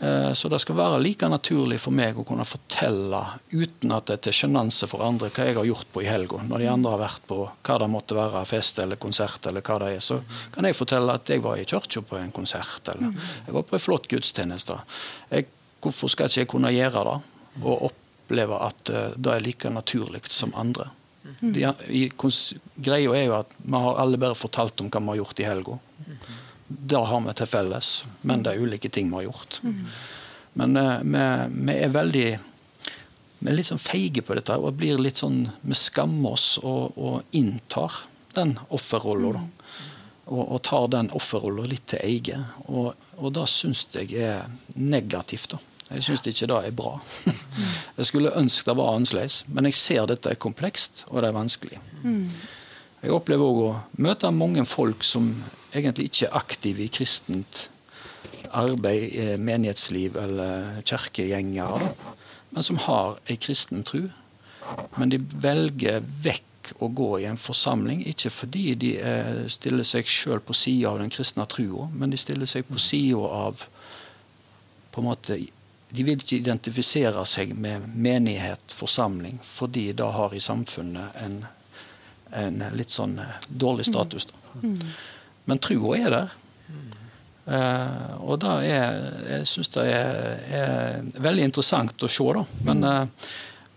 Eh, 0.00 0.32
så 0.32 0.48
det 0.48 0.60
skal 0.62 0.76
være 0.78 1.00
like 1.02 1.28
naturlig 1.28 1.80
for 1.82 1.94
meg 1.94 2.18
å 2.18 2.24
kunne 2.26 2.46
fortelle, 2.46 3.18
uten 3.50 3.94
at 3.94 4.06
det 4.06 4.18
er 4.18 4.22
til 4.28 4.36
sjenanse 4.40 4.86
for 4.90 5.02
andre, 5.02 5.30
hva 5.34 5.46
jeg 5.48 5.56
har 5.58 5.66
gjort 5.66 5.90
på 5.90 6.04
i 6.04 6.08
helga. 6.10 6.42
Når 6.46 6.62
de 6.62 6.68
andre 6.70 6.92
har 6.94 7.02
vært 7.02 7.24
på 7.26 7.38
hva 7.50 7.78
det 7.82 7.88
måtte 7.90 8.18
være, 8.18 8.44
fest 8.46 8.78
eller 8.84 9.00
konsert, 9.02 9.48
eller 9.50 9.64
hva 9.66 9.80
det 9.82 9.90
er, 9.96 10.04
så 10.04 10.20
kan 10.54 10.68
jeg 10.68 10.78
fortelle 10.78 11.18
at 11.18 11.32
jeg 11.34 11.42
var 11.42 11.58
i 11.58 11.66
kirka 11.66 12.04
på 12.06 12.20
en 12.20 12.34
konsert, 12.34 12.92
eller 12.94 13.10
jeg 13.10 13.56
var 13.58 13.66
på 13.66 13.78
en 13.78 13.86
flott 13.88 14.06
gudstjeneste. 14.10 14.78
Jeg, 15.32 15.50
hvorfor 15.82 16.14
skal 16.14 16.30
ikke 16.30 16.44
jeg 16.44 16.52
kunne 16.54 16.74
gjøre 16.74 17.04
det, 17.10 17.18
og 17.64 17.88
oppleve 17.90 18.62
at 18.62 18.90
uh, 18.94 19.04
det 19.18 19.34
er 19.34 19.42
like 19.42 19.70
naturlig 19.72 20.22
som 20.30 20.54
andre? 20.54 20.92
De, 21.40 21.62
i, 21.92 22.06
greia 22.78 23.14
er 23.14 23.24
jo 23.26 23.34
at 23.36 23.50
vi 23.58 23.80
har 23.82 23.98
alle 24.00 24.18
bare 24.20 24.38
fortalt 24.38 24.80
om 24.80 24.88
hva 24.88 25.02
vi 25.02 25.10
har 25.10 25.18
gjort 25.20 25.42
i 25.42 25.46
helga. 25.48 25.74
Det 26.68 27.00
har 27.10 27.20
vi 27.24 27.34
til 27.38 27.48
felles, 27.48 27.90
men 28.22 28.44
det 28.44 28.52
er 28.52 28.62
ulike 28.62 28.90
ting 28.92 29.08
vi 29.10 29.20
har 29.20 29.28
gjort. 29.30 29.60
Mm. 29.64 29.82
Men 30.60 30.76
uh, 30.76 30.94
vi, 31.02 31.24
vi, 31.54 31.76
er 31.76 31.94
veldig 31.94 32.28
vi 33.38 33.50
er 33.50 33.54
litt 33.54 33.70
sånn 33.70 33.80
feige 33.80 34.24
på 34.26 34.34
dette 34.34 34.56
og 34.58 34.76
blir 34.80 34.98
litt 35.00 35.20
sånn, 35.20 35.44
vi 35.62 35.76
skammer 35.78 36.34
oss 36.34 36.56
og, 36.58 36.98
og 36.98 37.36
inntar 37.38 38.02
den 38.34 38.56
offerrolla. 38.74 39.44
Og, 40.28 40.42
og, 40.42 40.58
tar 40.66 40.90
den 40.92 41.08
offerrolla 41.16 41.64
litt 41.70 41.86
til 41.88 42.02
eie. 42.04 42.42
Og, 42.66 42.92
og 43.16 43.32
det 43.32 43.46
syns 43.48 43.86
jeg 43.94 44.12
er 44.20 44.48
negativt. 44.74 45.54
da. 45.54 45.62
Jeg 45.88 46.04
syns 46.04 46.26
ikke 46.26 46.50
det 46.50 46.58
er 46.68 46.74
bra. 46.76 46.98
Jeg 47.98 48.10
skulle 48.10 48.34
ønske 48.36 48.68
det 48.68 48.76
var 48.76 48.94
annerledes, 48.94 49.40
men 49.48 49.66
jeg 49.66 49.74
ser 49.74 50.04
dette 50.06 50.30
er 50.30 50.38
komplekst 50.38 51.00
og 51.08 51.22
det 51.22 51.30
er 51.30 51.34
vanskelig. 51.34 51.80
Mm. 52.04 52.28
Jeg 52.98 53.14
opplever 53.14 53.46
òg 53.46 53.58
å 53.62 53.74
møte 54.02 54.30
mange 54.34 54.64
folk 54.66 55.04
som 55.06 55.30
egentlig 55.70 56.08
ikke 56.08 56.26
er 56.26 56.38
aktive 56.40 56.82
i 56.82 56.90
kristent 56.90 57.68
arbeid, 58.56 59.38
menighetsliv 59.38 60.16
eller 60.18 60.80
kirkegjengere, 60.88 61.92
men 62.50 62.64
som 62.64 62.80
har 62.88 63.18
ei 63.28 63.36
kristen 63.38 63.84
tro. 63.86 64.06
Men 64.96 65.12
de 65.12 65.20
velger 65.20 66.02
vekk 66.24 66.72
å 66.84 66.88
gå 66.92 67.10
i 67.20 67.28
en 67.28 67.38
forsamling, 67.40 68.02
ikke 68.08 68.32
fordi 68.32 68.64
de 68.80 68.90
stiller 69.52 69.86
seg 69.86 70.08
sjøl 70.10 70.42
på 70.44 70.56
sida 70.56 70.90
av 70.90 70.98
den 71.02 71.12
kristne 71.12 71.46
trua, 71.48 71.86
men 71.92 72.10
de 72.12 72.20
stiller 72.20 72.50
seg 72.50 72.66
på 72.68 72.80
sida 72.82 73.30
av 73.44 73.68
på 74.92 75.04
en 75.04 75.08
måte 75.08 75.38
de 75.88 76.04
vil 76.04 76.18
ikke 76.20 76.42
identifisere 76.42 77.22
seg 77.24 77.54
med 77.56 77.86
menighet, 77.96 78.74
forsamling, 78.76 79.38
fordi 79.40 79.86
det 79.96 80.08
har 80.18 80.34
i 80.36 80.42
samfunnet 80.42 81.16
en 81.22 81.38
en 82.36 82.62
litt 82.76 82.92
sånn 82.92 83.18
eh, 83.22 83.38
dårlig 83.48 83.88
status. 83.88 84.28
Da. 84.30 84.60
Men 85.48 85.60
trua 85.64 85.96
er 85.98 86.12
der. 86.12 86.36
Uh, 87.48 88.16
og 88.28 88.42
da 88.42 88.58
er, 88.60 88.96
jeg 89.24 89.44
syns 89.48 89.70
det 89.72 89.86
er, 89.88 90.18
er, 90.52 91.06
veldig 91.16 91.46
interessant 91.48 92.04
å 92.04 92.10
se, 92.12 92.26
da. 92.36 92.42
Men, 92.68 92.82
uh, 92.84 93.30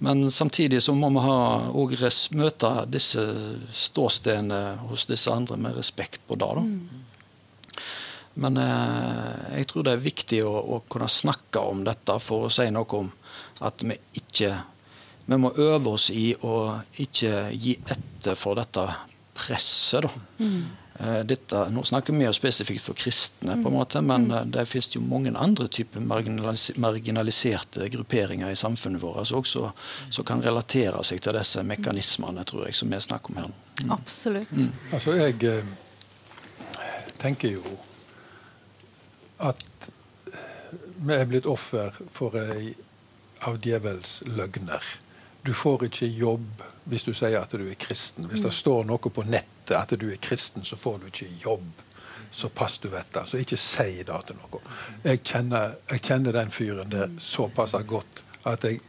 men 0.03 0.25
samtidig 0.33 0.81
så 0.83 0.91
må 0.97 1.07
vi 1.15 1.23
ha, 1.23 1.37
og 1.71 1.93
res, 2.01 2.25
møte 2.35 2.73
disse 2.91 3.23
ståstedene 3.71 4.59
hos 4.89 5.07
disse 5.07 5.31
andre 5.31 5.55
med 5.55 5.79
respekt 5.79 6.19
på 6.27 6.35
det. 6.41 6.51
da. 6.59 7.79
Men 8.43 8.59
uh, 8.59 9.55
jeg 9.55 9.71
tror 9.71 9.87
det 9.87 9.95
er 9.95 10.03
viktig 10.03 10.43
å, 10.43 10.51
å, 10.51 10.81
kunne 10.91 11.07
snakke 11.07 11.63
om 11.63 11.85
dette 11.87 12.19
for 12.19 12.49
å 12.49 12.51
si 12.51 12.67
noe 12.75 12.99
om 12.99 13.11
at 13.63 13.87
vi 13.87 13.95
ikke 14.19 14.51
vi 15.25 15.37
må 15.37 15.53
øve 15.55 15.95
oss 15.95 16.09
i 16.13 16.31
å 16.35 16.81
ikke 16.99 17.49
gi 17.53 17.77
etter 17.85 18.37
for 18.39 18.59
dette 18.59 18.85
presset. 19.37 20.07
Mm. 20.37 20.61
Dette, 21.25 21.63
nå 21.73 21.81
snakker 21.87 22.13
vi 22.13 22.27
jo 22.27 22.33
spesifikt 22.35 22.83
for 22.85 22.97
kristne, 22.99 23.55
på 23.63 23.71
en 23.71 23.73
måte, 23.73 24.01
men 24.05 24.27
mm. 24.29 24.51
det 24.53 24.67
finnes 24.69 24.91
jo 24.93 25.01
mange 25.01 25.31
andre 25.33 25.65
typer 25.71 26.03
marginalis 26.05 26.67
marginaliserte 26.77 27.87
grupperinger 27.89 28.51
i 28.51 28.59
samfunnet 28.59 29.01
vårt 29.01 29.31
som 29.31 29.39
også 29.39 29.71
som 30.13 30.27
kan 30.27 30.43
relatere 30.45 31.01
seg 31.07 31.23
til 31.23 31.39
disse 31.39 31.63
mekanismene 31.65 32.45
tror 32.45 32.67
jeg, 32.67 32.77
som 32.77 32.93
vi 32.93 33.01
snakker 33.01 33.33
om 33.33 33.41
her. 33.41 33.49
Mm. 33.81 33.95
Absolutt. 33.95 34.53
Mm. 34.53 34.69
Altså, 34.93 35.15
jeg 35.17 35.39
eh, 35.49 35.73
tenker 37.23 37.55
jo 37.55 37.77
at 39.41 39.65
vi 41.01 41.17
er 41.17 41.25
blitt 41.25 41.49
offer 41.49 41.95
for 42.13 42.37
ei 42.37 42.75
av 43.47 43.57
djevelens 43.63 44.19
løgner. 44.29 44.85
Du 45.43 45.53
får 45.53 45.87
ikke 45.87 46.07
jobb 46.07 46.65
hvis 46.91 47.05
du 47.05 47.13
sier 47.13 47.39
at 47.39 47.53
du 47.53 47.63
er 47.67 47.77
kristen. 47.79 48.27
Hvis 48.29 48.43
det 48.45 48.53
står 48.53 48.85
noe 48.89 49.11
på 49.13 49.23
nettet 49.27 49.77
at 49.77 49.93
du 49.99 50.09
er 50.11 50.21
kristen, 50.21 50.65
så 50.65 50.77
får 50.77 50.99
du 51.01 51.07
ikke 51.11 51.29
jobb. 51.43 51.83
Så 52.31 52.49
pass 52.49 52.77
du 52.79 52.87
vet 52.89 53.09
det. 53.13 53.25
Så 53.27 53.41
ikke 53.41 53.59
si 53.59 54.03
det 54.07 54.19
til 54.27 54.39
noen. 54.39 54.69
Jeg 55.03 55.21
kjenner, 55.23 55.75
jeg 55.91 56.03
kjenner 56.07 56.37
den 56.37 56.53
fyren 56.53 56.91
der 56.93 57.11
såpass 57.19 57.75
godt 57.87 58.23
at 58.47 58.63
jeg 58.65 58.81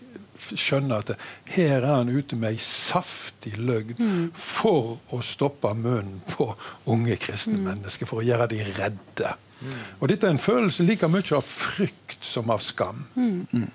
skjønner 0.43 1.03
at 1.03 1.13
her 1.55 1.83
er 1.83 1.89
han 1.89 2.11
ute 2.11 2.37
med 2.39 2.55
ei 2.55 2.63
saftig 2.63 3.55
løgn 3.61 4.31
for 4.35 4.97
å 5.15 5.21
stoppe 5.23 5.71
munnen 5.79 6.23
på 6.31 6.49
unge 6.91 7.19
kristne 7.21 7.61
mennesker, 7.63 8.09
for 8.09 8.23
å 8.23 8.27
gjøre 8.27 8.49
dem 8.51 8.73
redde. 8.79 9.35
Og 10.01 10.09
dette 10.11 10.27
er 10.27 10.35
en 10.35 10.43
følelse 10.43 10.83
like 10.87 11.09
mye 11.11 11.37
av 11.37 11.47
frykt 11.47 12.25
som 12.27 12.51
av 12.51 12.63
skam. 12.65 13.05
Mm. 13.15 13.69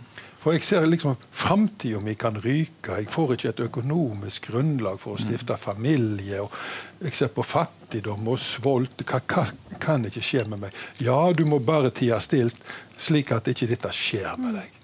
For 0.47 0.55
jeg 0.55 0.63
ser 0.63 0.85
liksom 0.87 1.17
framtida 1.35 1.99
mi 1.99 2.13
kan 2.15 2.37
ryke. 2.39 3.01
Jeg 3.01 3.09
får 3.11 3.33
ikke 3.33 3.49
et 3.49 3.57
økonomisk 3.65 4.45
grunnlag 4.47 5.01
for 5.01 5.17
å 5.17 5.19
stifte 5.19 5.57
familie. 5.59 6.39
og 6.39 6.53
Jeg 7.03 7.17
ser 7.19 7.33
på 7.35 7.43
fattigdom 7.43 8.29
og 8.31 8.39
svolt. 8.39 9.03
Hva, 9.03 9.19
hva 9.27 9.43
kan 9.83 10.07
ikke 10.07 10.23
skje 10.23 10.45
med 10.47 10.61
meg? 10.61 10.77
Ja, 11.03 11.33
du 11.35 11.43
må 11.43 11.59
bare 11.59 11.91
tie 11.91 12.15
stilt, 12.23 12.55
slik 12.95 13.33
at 13.35 13.51
ikke 13.51 13.67
dette 13.73 13.91
skjer 13.91 14.39
med 14.39 14.55
deg. 14.61 14.79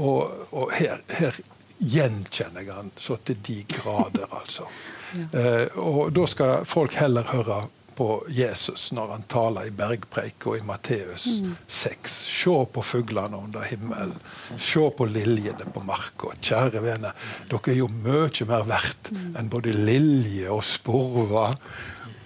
Og, 0.00 0.48
og 0.56 0.72
her, 0.72 1.04
her, 1.20 1.36
gjenkjenner 1.84 2.64
jeg 2.64 2.72
han 2.72 2.88
så 2.96 3.20
til 3.28 3.44
de 3.44 3.60
grader, 3.76 4.24
altså. 4.32 4.70
Ja. 5.14 5.28
Eh, 5.38 5.76
og 5.78 6.08
da 6.16 6.24
skal 6.26 6.64
folk 6.66 6.96
heller 6.98 7.28
høre 7.28 7.60
på 7.96 8.08
Jesus 8.28 8.90
når 8.96 9.14
han 9.14 9.26
taler 9.30 9.68
i 9.68 9.74
bergpreik 9.74 10.46
og 10.50 10.58
i 10.58 10.66
Matteus 10.66 11.26
mm. 11.42 11.56
6. 11.66 12.14
Se 12.34 12.54
på 12.74 12.84
fuglene 12.84 13.38
under 13.38 13.66
himmelen. 13.68 14.16
Se 14.58 14.84
på 14.96 15.08
liljene 15.08 15.66
på 15.74 15.82
marka. 15.86 16.34
Kjære 16.44 16.82
vene, 16.84 17.14
dere 17.50 17.72
er 17.72 17.80
jo 17.80 17.90
mye 17.90 18.48
mer 18.50 18.68
verdt 18.68 19.12
mm. 19.14 19.34
enn 19.40 19.50
både 19.52 19.74
lilje 19.76 20.50
og 20.52 20.64
sporver. 20.66 21.58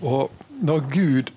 Og 0.00 0.32
når 0.62 0.86
Gud 0.92 1.34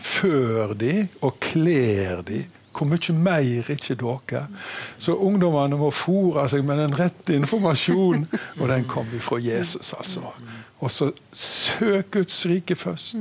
før 0.00 0.72
de 0.78 1.06
og 1.20 1.36
kler 1.42 2.22
de 2.26 2.44
hvor 2.72 2.88
mye 2.88 3.14
mer 3.14 3.70
ikke 3.72 3.96
dere? 4.00 4.46
Så 4.98 5.14
ungdommene 5.14 5.78
må 5.78 5.90
fòre 5.94 6.48
seg 6.50 6.64
med 6.66 6.80
den 6.80 6.96
rette 6.98 7.36
informasjonen, 7.36 8.26
og 8.60 8.68
den 8.68 8.84
kommer 8.90 9.22
fra 9.22 9.38
Jesus, 9.42 9.92
altså. 9.98 10.32
Og 10.82 10.90
så 10.90 11.12
søk 11.32 12.10
Guds 12.10 12.42
rike 12.50 12.76
først. 12.76 13.16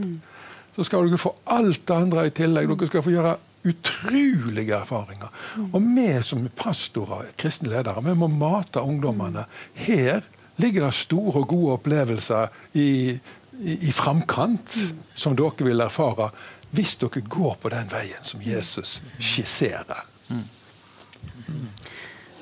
Så 0.76 0.86
skal 0.88 1.08
dere 1.08 1.20
få 1.22 1.36
alt 1.52 1.84
det 1.88 1.95
andre 1.95 2.28
i 2.28 2.36
tillegg. 2.36 2.70
Dere 2.72 2.89
skal 2.89 3.04
få 3.06 3.14
gjøre 3.14 3.36
utrolige 3.68 4.74
erfaringer. 4.74 5.30
Og 5.70 5.84
vi 5.84 6.08
som 6.26 6.47
pastorer, 6.58 7.30
kristne 7.38 7.70
ledere, 7.70 8.02
vi 8.06 8.16
må 8.18 8.30
mate 8.32 8.82
ungdommene. 8.82 9.45
Her 9.74 10.24
ligger 10.62 10.88
det 10.88 10.95
store 10.97 11.43
og 11.43 11.47
gode 11.52 11.76
opplevelser 11.78 12.49
i, 12.74 13.14
i, 13.60 13.78
i 13.89 13.91
framkant 13.93 14.78
som 15.16 15.38
dere 15.38 15.68
vil 15.68 15.86
erfare 15.86 16.32
hvis 16.72 16.95
dere 17.01 17.22
går 17.22 17.55
på 17.61 17.72
den 17.74 17.89
veien 17.91 18.24
som 18.24 18.41
Jesus 18.43 18.99
skisserer. 19.19 20.05
Mm. 20.32 20.47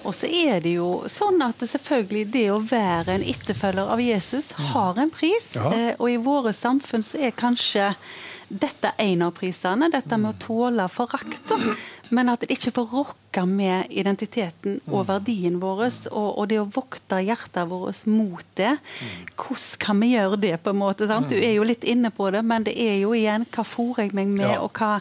Og 0.07 0.15
så 0.15 0.29
er 0.31 0.61
det 0.63 0.77
jo 0.77 1.03
sånn 1.11 1.41
at 1.43 1.59
selvfølgelig 1.67 2.25
det 2.31 2.45
å 2.53 2.61
være 2.63 3.17
en 3.17 3.25
etterfølger 3.33 3.91
av 3.91 4.01
Jesus 4.01 4.51
har 4.71 4.99
en 5.01 5.11
pris. 5.11 5.51
Ja. 5.57 5.71
Eh, 5.75 5.93
og 5.97 6.07
i 6.11 6.19
våre 6.23 6.53
samfunn 6.55 7.03
så 7.03 7.19
er 7.19 7.35
kanskje 7.35 7.91
dette 8.49 8.93
en 8.97 9.25
av 9.27 9.35
prisene. 9.37 9.91
Dette 9.91 10.17
med 10.17 10.31
å 10.31 10.39
tåle 10.45 10.87
forakt. 10.89 11.51
Men 12.15 12.31
at 12.31 12.43
det 12.43 12.53
ikke 12.55 12.73
får 12.75 12.93
rokke 12.93 13.43
med 13.49 13.91
identiteten 13.93 14.79
og 14.89 15.07
verdien 15.09 15.59
vår, 15.61 15.83
og, 16.09 16.29
og, 16.29 16.47
det 16.49 16.59
å 16.61 16.67
vokte 16.73 17.21
hjertet 17.23 17.69
vårt 17.69 18.05
mot 18.09 18.45
det. 18.59 18.75
Hvordan 19.35 19.83
kan 19.83 20.01
vi 20.01 20.13
gjøre 20.15 20.39
det, 20.41 20.55
på 20.63 20.73
en 20.73 20.81
måte? 20.81 21.09
Sant? 21.09 21.29
Du 21.29 21.37
er 21.37 21.53
jo 21.57 21.67
litt 21.67 21.85
inne 21.87 22.11
på 22.13 22.31
det, 22.33 22.43
men 22.45 22.65
det 22.67 22.75
er 22.79 22.97
jo 23.03 23.13
igjen 23.17 23.47
hva 23.53 23.65
fôrer 23.67 24.07
jeg 24.07 24.17
meg 24.17 24.33
med, 24.33 24.55
og 24.57 24.73
hva, 24.79 24.99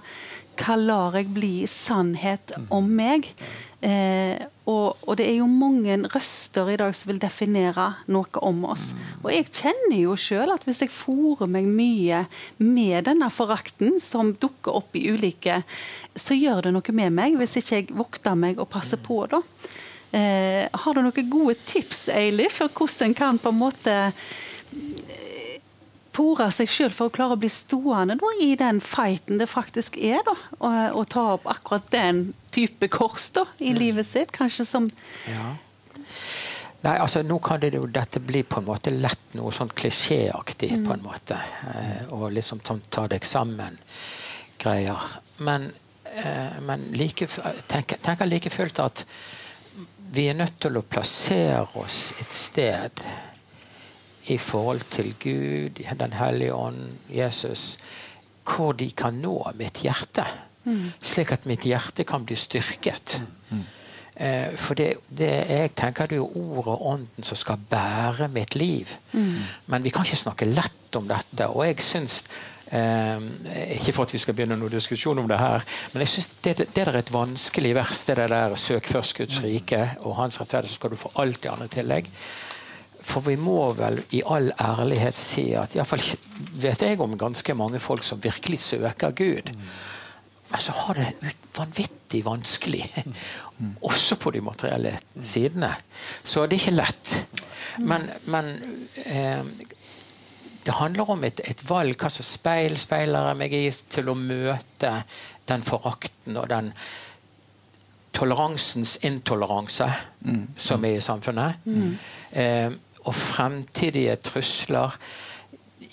hva 0.59 0.76
lar 0.80 1.18
jeg 1.18 1.32
bli 1.34 1.54
sannhet 1.70 2.54
om 2.74 2.88
meg? 3.00 3.32
Eh, 3.78 4.38
og, 4.66 4.98
og, 5.06 5.12
det 5.20 5.28
er 5.28 5.36
jo 5.38 5.46
mange 5.46 5.94
røster 6.10 6.66
i 6.72 6.76
dag 6.80 6.90
som 6.98 7.12
vil 7.12 7.20
definere 7.22 7.86
noe 8.10 8.42
om 8.42 8.64
oss. 8.68 8.90
Og 9.22 9.30
jeg 9.30 9.46
kjenner 9.54 9.96
jo 10.00 10.16
sjøl 10.18 10.50
at 10.50 10.66
hvis 10.66 10.82
jeg 10.82 10.94
fòrer 10.94 11.50
meg 11.50 11.68
mye 11.70 12.24
med 12.58 13.06
denne 13.06 13.30
forakten 13.30 14.00
som 14.02 14.34
dukker 14.34 14.80
opp 14.80 14.98
i 14.98 15.06
ulike, 15.12 15.62
så 16.18 16.36
gjør 16.36 16.66
det 16.66 16.74
noe 16.74 16.96
med 16.98 17.14
meg 17.20 17.38
hvis 17.38 17.60
ikke 17.60 17.76
jeg 17.76 17.92
vokter 17.94 18.38
meg 18.38 18.58
og 18.58 18.70
passer 18.72 19.00
på, 19.00 19.22
da. 19.30 19.42
Eh, 20.10 20.64
har 20.72 20.94
du 20.96 21.02
noen 21.04 21.30
gode 21.30 21.54
tips, 21.68 22.08
Eilif, 22.10 22.58
for 22.58 22.72
hvordan 22.72 23.10
en 23.10 23.16
kan 23.16 23.40
på 23.40 23.52
en 23.52 23.62
måte 23.62 23.96
fòre 26.18 26.48
seg 26.54 26.70
sjøl 26.72 26.94
for 26.94 27.10
å 27.10 27.14
klare 27.14 27.36
å 27.36 27.40
bli 27.40 27.50
stående 27.52 28.18
da, 28.18 28.32
i 28.42 28.52
den 28.58 28.82
fighten 28.84 29.38
det 29.40 29.48
faktisk 29.50 29.98
er 30.00 30.20
da, 30.26 30.34
å, 30.58 31.04
ta 31.08 31.24
opp 31.36 31.48
akkurat 31.50 31.86
den 31.94 32.28
type 32.54 32.90
kors 32.92 33.30
da, 33.36 33.46
i 33.58 33.72
mm. 33.72 33.78
livet 33.78 34.08
sitt. 34.08 34.34
Kanskje 34.34 34.66
som 34.68 34.90
ja. 35.28 35.54
Nei, 36.78 36.94
altså 36.94 37.24
Nå 37.26 37.40
kan 37.42 37.58
det 37.58 37.72
jo 37.74 37.88
dette 37.90 38.20
bli 38.22 38.44
på 38.46 38.60
en 38.60 38.68
måte 38.68 38.92
lett 38.94 39.34
noe 39.34 39.50
sånn 39.54 39.72
klisjéaktig, 39.74 40.70
mm. 40.78 40.84
på 40.86 40.94
en 40.94 41.02
måte. 41.02 41.38
Eh, 41.72 42.04
og 42.14 42.30
liksom 42.36 42.62
sånn 42.66 42.84
ta 42.86 43.08
deg 43.10 43.26
sammen-greier. 43.26 45.08
Men, 45.42 45.72
eh, 46.12 46.60
men 46.62 46.86
like, 46.94 47.26
tenker, 47.66 47.98
tenker 48.04 48.30
like 48.30 48.54
fullt 48.54 48.78
at 48.84 49.02
vi 50.14 50.28
er 50.30 50.38
nødt 50.38 50.60
til 50.62 50.78
å 50.78 50.86
plassere 50.86 51.66
oss 51.82 52.12
et 52.22 52.30
sted 52.32 53.02
i 54.28 54.38
forhold 54.38 54.84
til 54.92 55.14
Gud, 55.22 55.84
Den 55.98 56.12
hellige 56.12 56.54
ånd, 56.54 56.92
Jesus, 57.08 57.78
hvor 58.44 58.72
de 58.72 58.90
kan 58.90 59.14
nå 59.14 59.50
mitt 59.54 59.82
hjerte. 59.84 60.24
Mm. 60.64 60.92
Slik 61.02 61.32
at 61.32 61.46
mitt 61.46 61.64
hjerte 61.64 62.04
kan 62.04 62.24
bli 62.28 62.36
styrket. 62.36 63.20
Mm. 63.50 63.64
Eh, 64.18 64.56
for 64.58 64.74
det, 64.74 64.92
det, 65.08 65.30
jeg 65.48 65.72
tenker 65.78 66.10
det 66.10 66.18
er 66.18 66.22
jo 66.24 66.30
ordet 66.58 66.74
og 66.74 66.86
ånden 66.92 67.24
som 67.24 67.38
skal 67.38 67.60
bære 67.70 68.28
mitt 68.34 68.56
liv. 68.58 68.90
Mm. 69.12 69.38
Men 69.66 69.84
vi 69.84 69.92
kan 69.94 70.04
ikke 70.04 70.24
snakke 70.24 70.48
lett 70.50 70.98
om 70.98 71.08
dette. 71.08 71.46
Og 71.48 71.64
jeg 71.68 71.78
syns 71.86 72.24
eh, 72.72 73.22
Ikke 73.78 73.94
for 73.94 74.08
at 74.08 74.12
vi 74.12 74.20
skal 74.20 74.34
begynne 74.34 74.58
noen 74.58 74.74
diskusjon 74.74 75.22
om 75.22 75.28
det 75.30 75.38
her, 75.38 75.64
men 75.92 76.04
jeg 76.04 76.12
syns 76.16 76.28
det, 76.44 76.56
det, 76.74 76.84
er 76.84 76.98
et 76.98 77.12
vanskelig 77.14 77.74
vers, 77.78 78.04
det 78.04 78.16
der 78.18 78.56
'søk 78.56 78.86
først 78.86 79.16
Guds 79.16 79.42
rike 79.44 79.90
og 80.00 80.16
hans 80.16 80.40
rettferdighet, 80.40 80.74
så 80.74 80.80
skal 80.80 80.90
du 80.90 80.96
få 80.96 81.12
alt 81.16 81.42
det 81.42 81.50
andre 81.50 81.68
tillegg'. 81.68 82.10
For 83.09 83.24
vi 83.24 83.38
må 83.40 83.72
vel 83.78 84.02
i 84.16 84.22
all 84.28 84.50
ærlighet 84.61 85.18
si 85.20 85.50
at 85.56 85.76
iallfall 85.76 86.04
vet 86.61 86.82
jeg 86.84 87.00
om 87.00 87.16
ganske 87.18 87.54
mange 87.56 87.80
folk 87.80 88.04
som 88.04 88.20
virkelig 88.22 88.61
søker 88.66 89.14
Gud. 89.16 89.52
Men 90.48 90.61
så 90.64 90.72
har 90.72 90.94
det 90.94 91.32
vanvittig 91.56 92.24
vanskelig. 92.24 92.84
Også 93.90 94.16
på 94.20 94.30
de 94.30 94.40
materielle 94.44 94.94
sidene. 95.22 95.72
Så 96.24 96.46
det 96.46 96.59
er 96.59 96.62
ikke 96.62 96.76
lett. 96.78 97.14
Men, 97.78 98.09
men 98.26 98.54
eh, 99.04 99.42
det 100.64 100.76
handler 100.76 101.11
om 101.11 101.24
et, 101.24 101.40
et, 101.44 101.64
valg. 101.68 101.96
Hva 101.96 102.11
slags 102.12 102.34
speil 102.38 102.78
speiler 102.80 103.30
jeg 103.30 103.40
meg 103.40 103.54
i 103.56 103.66
til 103.92 104.09
å 104.12 104.16
møte 104.18 104.94
den 105.48 105.64
forakten 105.64 106.36
og 106.36 106.48
den 106.52 106.72
toleransens 108.18 108.96
intoleranse 109.06 109.86
mm. 110.24 110.42
som 110.56 110.84
er 110.84 110.98
i 110.98 111.04
samfunnet. 111.04 111.64
Mm. 111.64 111.96
Eh, 112.32 112.72
og 113.05 113.14
fremtidige 113.14 114.16
trusler. 114.16 114.96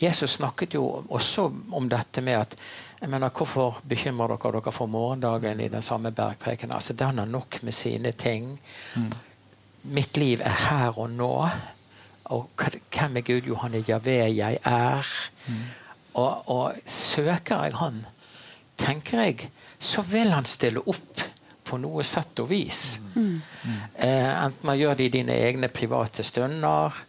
Jesus 0.01 0.39
snakket 0.39 0.73
jo 0.73 1.05
også 1.09 1.49
om 1.73 1.89
dette 1.89 2.21
med 2.21 2.41
at 2.41 2.57
jeg 3.01 3.09
mener, 3.09 3.29
Hvorfor 3.29 3.81
bekymrer 3.87 4.27
dere 4.33 4.51
dere 4.55 4.71
for 4.71 4.85
morgendagen 4.85 5.59
i 5.59 5.67
den 5.67 5.83
samme 5.83 6.11
bergpreken? 6.11 6.71
Altså, 6.71 6.93
Den 6.93 7.17
har 7.17 7.25
nok 7.25 7.63
med 7.63 7.71
sine 7.71 8.11
ting. 8.11 8.59
Mm. 8.95 9.11
Mitt 9.83 10.17
liv 10.17 10.41
er 10.41 10.69
her 10.69 10.99
og 10.99 11.09
nå. 11.09 11.49
Og 12.25 12.49
hvem 12.55 13.17
er 13.17 13.21
Gud? 13.21 13.41
Jo, 13.47 13.55
han 13.55 13.73
er 13.73 13.83
Javé, 13.83 14.33
jeg 14.33 14.57
er. 14.63 15.05
Mm. 15.47 15.53
Og, 16.13 16.49
og, 16.49 16.73
søker 16.85 17.63
jeg 17.63 17.75
Han, 17.75 18.05
tenker 18.77 19.21
jeg, 19.21 19.49
så 19.79 20.01
vil 20.01 20.31
han 20.31 20.45
stille 20.45 20.81
opp 20.87 21.21
på 21.75 21.81
noe 21.83 22.05
sett 22.07 22.39
og 22.39 22.49
vis. 22.49 22.99
Mm. 23.15 23.41
Eh, 23.99 24.31
enten 24.45 24.67
man 24.67 24.79
gjør 24.79 24.95
det 24.95 25.09
i 25.09 25.15
dine 25.19 25.35
egne 25.35 25.69
private 25.73 26.23
stunder. 26.23 27.03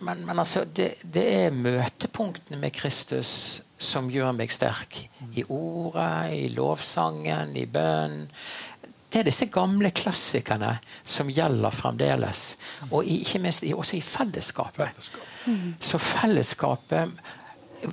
Men, 0.00 0.24
men 0.26 0.40
altså, 0.40 0.64
det, 0.64 0.94
det, 1.04 1.26
er 1.44 1.54
møtepunktene 1.54 2.58
med 2.60 2.74
Kristus 2.74 3.62
som 3.80 4.10
gjør 4.10 4.34
meg 4.36 4.52
sterk. 4.52 4.98
I 5.36 5.44
ordet, 5.46 6.34
i 6.34 6.48
lovsangen, 6.56 7.54
i 7.56 7.66
bønnen. 7.70 8.28
Det 9.10 9.24
er 9.24 9.26
disse 9.26 9.48
gamle 9.50 9.90
klassikerne 9.90 10.76
som 11.02 11.30
gjelder 11.34 11.74
fremdeles. 11.74 12.44
Og 12.92 13.02
i, 13.02 13.20
ikke 13.24 13.40
minst 13.42 13.66
også 13.66 13.98
i 13.98 14.04
fellesskapet. 14.06 15.10
Mm. 15.50 15.74
Så 15.82 15.98
fellesskapet 15.98 17.18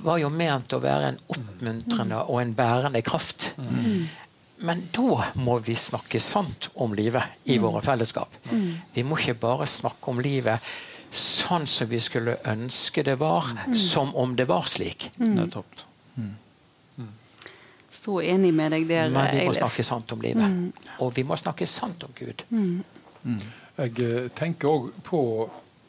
var 0.04 0.20
jo 0.20 0.30
ment 0.30 0.72
å 0.76 0.80
være 0.82 1.12
en 1.12 1.20
oppmuntrende 1.34 2.22
og 2.28 2.42
en 2.42 2.54
bærende 2.54 3.02
kraft. 3.02 3.52
Mm. 3.58 4.06
Men 4.66 4.82
da 4.94 5.30
må 5.38 5.58
vi 5.62 5.76
snakke 5.78 6.20
sant 6.20 6.68
om 6.74 6.94
livet 6.98 7.38
i 7.44 7.58
mm. 7.58 7.64
våre 7.64 7.82
fellesskap. 7.84 8.34
Mm. 8.50 8.70
Vi 8.94 9.04
må 9.06 9.18
ikke 9.18 9.36
bare 9.38 9.68
snakke 9.70 10.10
om 10.10 10.22
livet 10.24 10.64
sånn 11.14 11.66
som 11.66 11.88
vi 11.88 12.00
skulle 12.02 12.36
ønske 12.50 13.04
det 13.06 13.16
var, 13.20 13.46
mm. 13.66 13.76
som 13.78 14.10
om 14.18 14.34
det 14.36 14.48
var 14.50 14.66
slik. 14.68 15.10
Mm. 15.16 15.34
Nettopp. 15.38 15.84
Mm. 16.18 16.34
Så 17.98 18.20
enig 18.22 18.52
med 18.54 18.72
deg 18.72 18.84
der, 18.88 19.08
Men 19.10 19.30
vi 19.32 19.46
må 19.46 19.54
snakke 19.56 19.84
sant 19.84 20.12
om 20.12 20.20
livet. 20.22 20.44
Mm. 20.44 20.92
Og 21.04 21.14
vi 21.16 21.24
må 21.26 21.36
snakke 21.36 21.66
sant 21.66 22.04
om 22.04 22.12
Gud. 22.16 22.44
Jeg 23.78 23.94
eh, 24.02 24.28
tenker 24.34 24.70
òg 24.70 24.90
på 25.06 25.20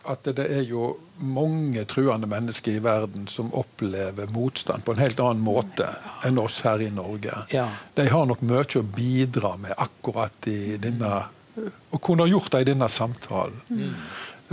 at 0.03 0.23
det 0.23 0.45
er 0.45 0.63
jo 0.63 0.93
mange 1.19 1.83
truende 1.89 2.27
mennesker 2.29 2.77
i 2.77 2.83
verden 2.83 3.27
som 3.27 3.51
opplever 3.53 4.31
motstand 4.31 4.85
på 4.85 4.95
en 4.95 5.01
helt 5.03 5.19
annen 5.19 5.43
måte 5.43 5.89
enn 6.25 6.39
oss 6.39 6.61
her 6.63 6.81
i 6.81 6.89
Norge. 6.93 7.43
Ja. 7.51 7.67
De 7.97 8.07
har 8.07 8.29
nok 8.29 8.41
mye 8.47 8.63
å 8.79 8.85
bidra 8.95 9.55
med 9.59 9.75
akkurat 9.77 10.47
i 10.47 10.77
denne 10.81 11.27
Og 11.91 11.99
kunne 11.99 12.23
gjort 12.29 12.53
det 12.53 12.61
i 12.61 12.67
denne 12.69 12.87
samtalen. 12.87 13.57
Mm. 13.67 13.95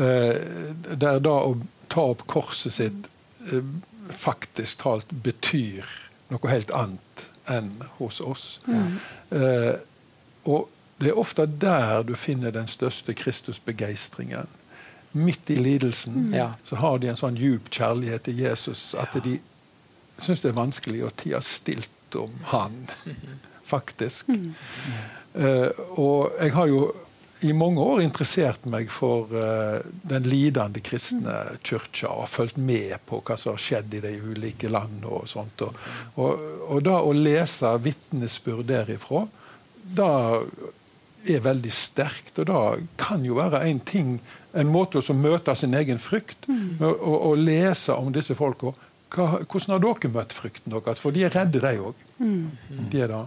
Eh, 0.03 0.39
der 0.99 1.21
da 1.23 1.35
å 1.47 1.53
ta 1.93 2.03
opp 2.11 2.25
korset 2.27 2.75
sitt 2.75 3.07
eh, 3.47 3.63
faktisk 4.11 4.81
talt 4.83 5.13
betyr 5.23 5.87
noe 6.33 6.51
helt 6.51 6.73
annet 6.75 7.23
enn 7.47 7.71
hos 8.01 8.19
oss. 8.21 8.59
Mm. 8.67 8.99
Eh, 9.39 9.75
og 10.51 10.67
det 10.99 11.13
er 11.13 11.21
ofte 11.21 11.47
der 11.47 12.03
du 12.09 12.17
finner 12.19 12.51
den 12.51 12.67
største 12.67 13.15
Kristusbegeistringen 13.15 14.51
midt 15.17 15.51
i 15.51 15.59
lidelsen, 15.61 16.31
mm. 16.31 16.57
så 16.65 16.79
har 16.81 16.99
de 17.03 17.11
en 17.11 17.21
sånn 17.21 17.39
djup 17.41 17.71
kjærlighet 17.73 18.27
til 18.29 18.43
Jesus 18.45 18.91
at 18.99 19.17
de 19.25 19.39
syns 20.19 20.43
det 20.45 20.53
er 20.53 20.57
vanskelig 20.57 21.03
å 21.07 21.15
tie 21.17 21.41
stilt 21.45 22.17
om 22.17 22.33
han, 22.53 22.85
faktisk. 23.75 24.31
Mm. 24.33 24.55
Uh, 25.37 25.71
og 26.01 26.39
jeg 26.41 26.55
har 26.57 26.71
jo 26.71 26.85
i 27.45 27.53
mange 27.53 27.83
år 27.85 28.01
interessert 28.01 28.65
meg 28.73 28.89
for 28.93 29.29
uh, 29.37 29.83
den 30.09 30.25
lidende 30.25 30.81
kristne 30.81 31.59
kirka 31.61 32.09
og 32.09 32.31
fulgt 32.33 32.57
med 32.57 32.97
på 33.09 33.21
hva 33.21 33.37
som 33.37 33.53
har 33.53 33.61
skjedd 33.61 33.99
i 33.99 34.01
de 34.07 34.15
ulike 34.17 34.71
landene. 34.73 35.11
Og 35.19 35.29
sånt. 35.29 35.67
Og, 35.67 35.77
og, 36.17 36.47
og 36.71 36.81
da 36.87 37.03
å 37.05 37.13
lese 37.13 37.75
vitnesbyrd 37.85 38.71
derifra, 38.71 39.27
da 39.77 40.11
er 41.29 41.45
veldig 41.45 41.73
sterkt. 41.73 42.39
Og 42.41 42.49
da 42.51 42.61
kan 43.01 43.25
jo 43.27 43.39
være 43.39 43.65
en 43.69 43.81
ting 43.81 44.19
en 44.57 44.73
måte 44.73 45.03
å 45.03 45.17
møte 45.17 45.55
sin 45.59 45.77
egen 45.77 46.01
frykt 46.01 46.49
mm. 46.49 46.81
å, 46.81 47.35
lese 47.37 47.97
om 47.97 48.13
disse 48.15 48.37
folka. 48.39 48.73
Hvordan 49.13 49.75
har 49.77 49.83
dere 49.85 50.13
møtt 50.15 50.35
frykten 50.37 50.75
deres? 50.75 51.03
For 51.03 51.15
de 51.15 51.27
er 51.27 51.35
redde, 51.35 51.61
de 51.63 51.75
òg. 51.91 52.07
Mm. 52.19 52.87
De 52.93 53.03
er 53.05 53.13
det. 53.13 53.25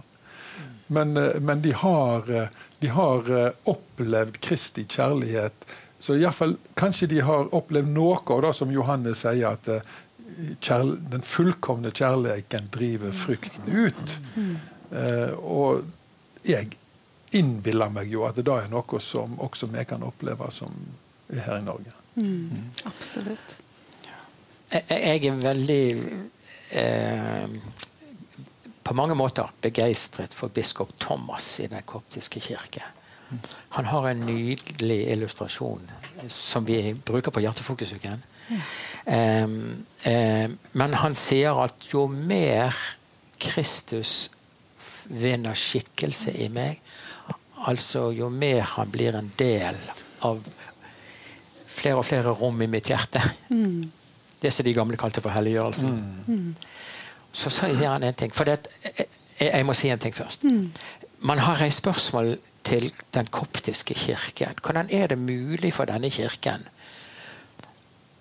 Men, 0.90 1.14
eh, 1.16 1.38
men 1.40 1.62
de, 1.62 1.72
har, 1.72 2.26
eh, 2.34 2.48
de, 2.82 2.90
har, 2.96 3.30
eh, 3.30 3.52
opplevd 3.70 4.40
Kristi 4.42 4.84
kjærlighet. 4.90 5.66
Så 6.02 6.16
i 6.18 6.24
fall, 6.34 6.56
kanskje 6.80 7.06
de 7.12 7.20
har 7.22 7.52
opplevd 7.54 7.92
noe 7.94 8.18
av 8.26 8.42
det 8.42 8.54
som 8.58 8.72
Johannes 8.72 9.22
sier, 9.22 9.52
at 9.52 9.68
kjærl, 10.64 10.94
den 11.12 11.22
fullkomne 11.26 11.92
kjærligheten 11.92 12.70
driver 12.72 13.14
frykten 13.14 13.68
ut. 13.68 14.14
Mm. 14.34 14.54
Uh, 14.90 15.32
og 15.38 16.46
jeg 16.46 16.72
innbiller 17.36 17.92
meg 17.94 18.10
jo 18.10 18.24
at 18.26 18.38
det 18.38 18.46
da 18.48 18.60
er 18.62 18.70
noe 18.72 19.00
som 19.02 19.38
også 19.40 19.70
vi 19.70 19.84
kan 19.88 20.02
oppleve 20.06 20.50
som 20.54 20.74
her 21.30 21.58
i 21.58 21.64
Norge. 21.64 21.92
Mm. 22.14 22.24
Mm. 22.26 22.64
Absolutt. 22.90 23.56
Jeg, 24.70 24.84
jeg 24.90 25.26
er 25.26 25.42
veldig 25.42 25.84
eh, 26.78 27.54
på 28.82 28.96
mange 28.98 29.14
måter 29.18 29.50
begeistret 29.62 30.34
for 30.34 30.50
biskop 30.54 30.94
Thomas 30.98 31.58
i 31.62 31.68
Den 31.70 31.86
koptiske 31.86 32.42
kirke. 32.42 32.82
Han 33.76 33.84
har 33.84 34.08
en 34.08 34.24
nydelig 34.26 35.04
illustrasjon 35.12 35.90
som 36.28 36.66
vi 36.66 36.94
bruker 36.94 37.30
på 37.30 37.42
Hjertefokusuken. 37.44 38.24
Ja. 38.50 38.62
Um, 39.44 39.86
um, 40.06 40.56
men 40.72 40.94
han 40.98 41.14
sier 41.16 41.56
at 41.62 41.86
jo 41.92 42.08
mer 42.10 42.74
Kristus 43.40 44.30
vinner 45.06 45.56
skikkelse 45.56 46.34
i 46.34 46.48
meg, 46.52 46.82
altså 47.68 48.10
jo 48.16 48.28
mer 48.32 48.62
han 48.76 48.90
blir 48.90 49.16
en 49.18 49.32
del 49.38 49.76
av 50.26 50.40
flere 51.70 52.00
og 52.00 52.06
flere 52.06 52.34
rom 52.36 52.60
i 52.62 52.68
mitt 52.70 52.90
hjerte 52.90 53.22
mm. 53.48 53.80
Det 54.40 54.52
som 54.54 54.64
de 54.64 54.72
gamle 54.72 54.96
kalte 54.96 55.20
for 55.20 55.34
helliggjørelsen. 55.36 55.96
Mm. 56.24 56.54
Så 57.36 57.50
sier 57.52 57.90
han 57.90 58.06
en 58.08 58.14
ting. 58.16 58.30
For 58.32 58.48
det, 58.48 58.70
jeg, 58.80 59.04
jeg, 59.36 59.66
må 59.68 59.74
si 59.76 59.90
en 59.92 60.00
ting 60.00 60.14
først. 60.16 60.46
Mm. 60.48 60.70
Man 61.28 61.42
har 61.44 61.60
reist 61.60 61.82
spørsmål 61.82 62.38
til 62.64 62.88
den 63.12 63.28
koptiske 63.28 63.94
kirken. 63.94 64.56
Hvordan 64.64 64.88
er 64.88 65.12
det 65.12 65.18
mulig 65.18 65.74
for 65.76 65.84
denne 65.92 66.08
kirken 66.08 66.64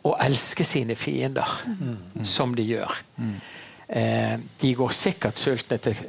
å 0.03 0.17
elske 0.19 0.67
sine 0.67 0.99
fiender 0.99 1.47
mm. 1.67 2.25
som 2.27 2.51
de 2.55 2.67
gjør? 2.67 2.99
Mm. 3.15 3.33
Eh, 3.89 4.35
de 4.61 4.75
går 4.75 4.91
sikkert 4.93 5.39
sultne 5.39 5.79
til 5.81 6.03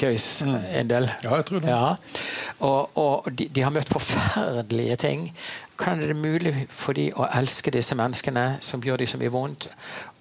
køys 0.00 0.42
mm. 0.46 0.54
en 0.80 0.90
del. 0.90 1.08
Ja, 1.24 1.34
jeg 1.36 1.46
tror 1.48 1.64
det. 1.64 1.72
Ja. 1.72 1.94
Og, 2.66 2.98
og 2.98 3.30
de, 3.38 3.48
de, 3.48 3.64
har 3.64 3.74
møtt 3.74 3.92
forferdelige 3.92 4.96
ting. 5.00 5.26
Hvordan 5.76 6.02
er 6.02 6.12
det 6.12 6.16
mulig 6.20 6.54
for 6.68 6.98
dem 6.98 7.16
å 7.16 7.28
elske 7.40 7.72
disse 7.74 7.96
menneskene 7.96 8.46
som 8.64 8.84
gjør 8.84 9.00
dem 9.00 9.10
så 9.10 9.20
mye 9.20 9.32
vondt? 9.32 9.68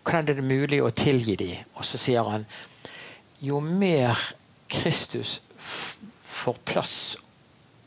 Hvordan 0.03 0.30
er 0.32 0.39
det 0.39 0.47
mulig 0.47 0.82
å 0.84 0.91
tilgi 0.95 1.36
dem? 1.39 1.72
Og 1.76 1.88
så 1.88 1.99
sier 2.01 2.28
han 2.32 2.47
jo 3.43 3.60
mer 3.64 4.18
Kristus 4.70 5.39
får 6.39 6.62
plass 6.66 6.95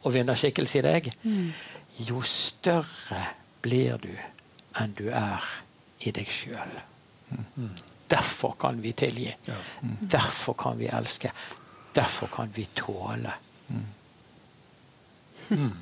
og 0.03 0.15
vinner 0.17 0.39
skikkelse 0.39 0.81
i 0.81 0.85
deg, 0.85 1.09
mm. 1.23 1.51
jo 2.09 2.23
større 2.27 3.23
blir 3.63 4.01
du 4.03 4.11
enn 4.81 4.95
du 4.99 5.07
er 5.09 5.47
i 6.03 6.13
deg 6.15 6.31
sjøl. 6.33 6.79
Mm. 7.31 7.71
Derfor 8.11 8.57
kan 8.61 8.81
vi 8.83 8.93
tilgi. 8.93 9.31
Ja. 9.47 9.59
Mm. 9.81 9.97
Derfor 10.01 10.57
kan 10.59 10.79
vi 10.79 10.91
elske. 10.93 11.31
Derfor 11.95 12.31
kan 12.33 12.53
vi 12.55 12.67
tåle. 12.75 13.33
Mm. 13.69 13.87
mm. 15.51 15.73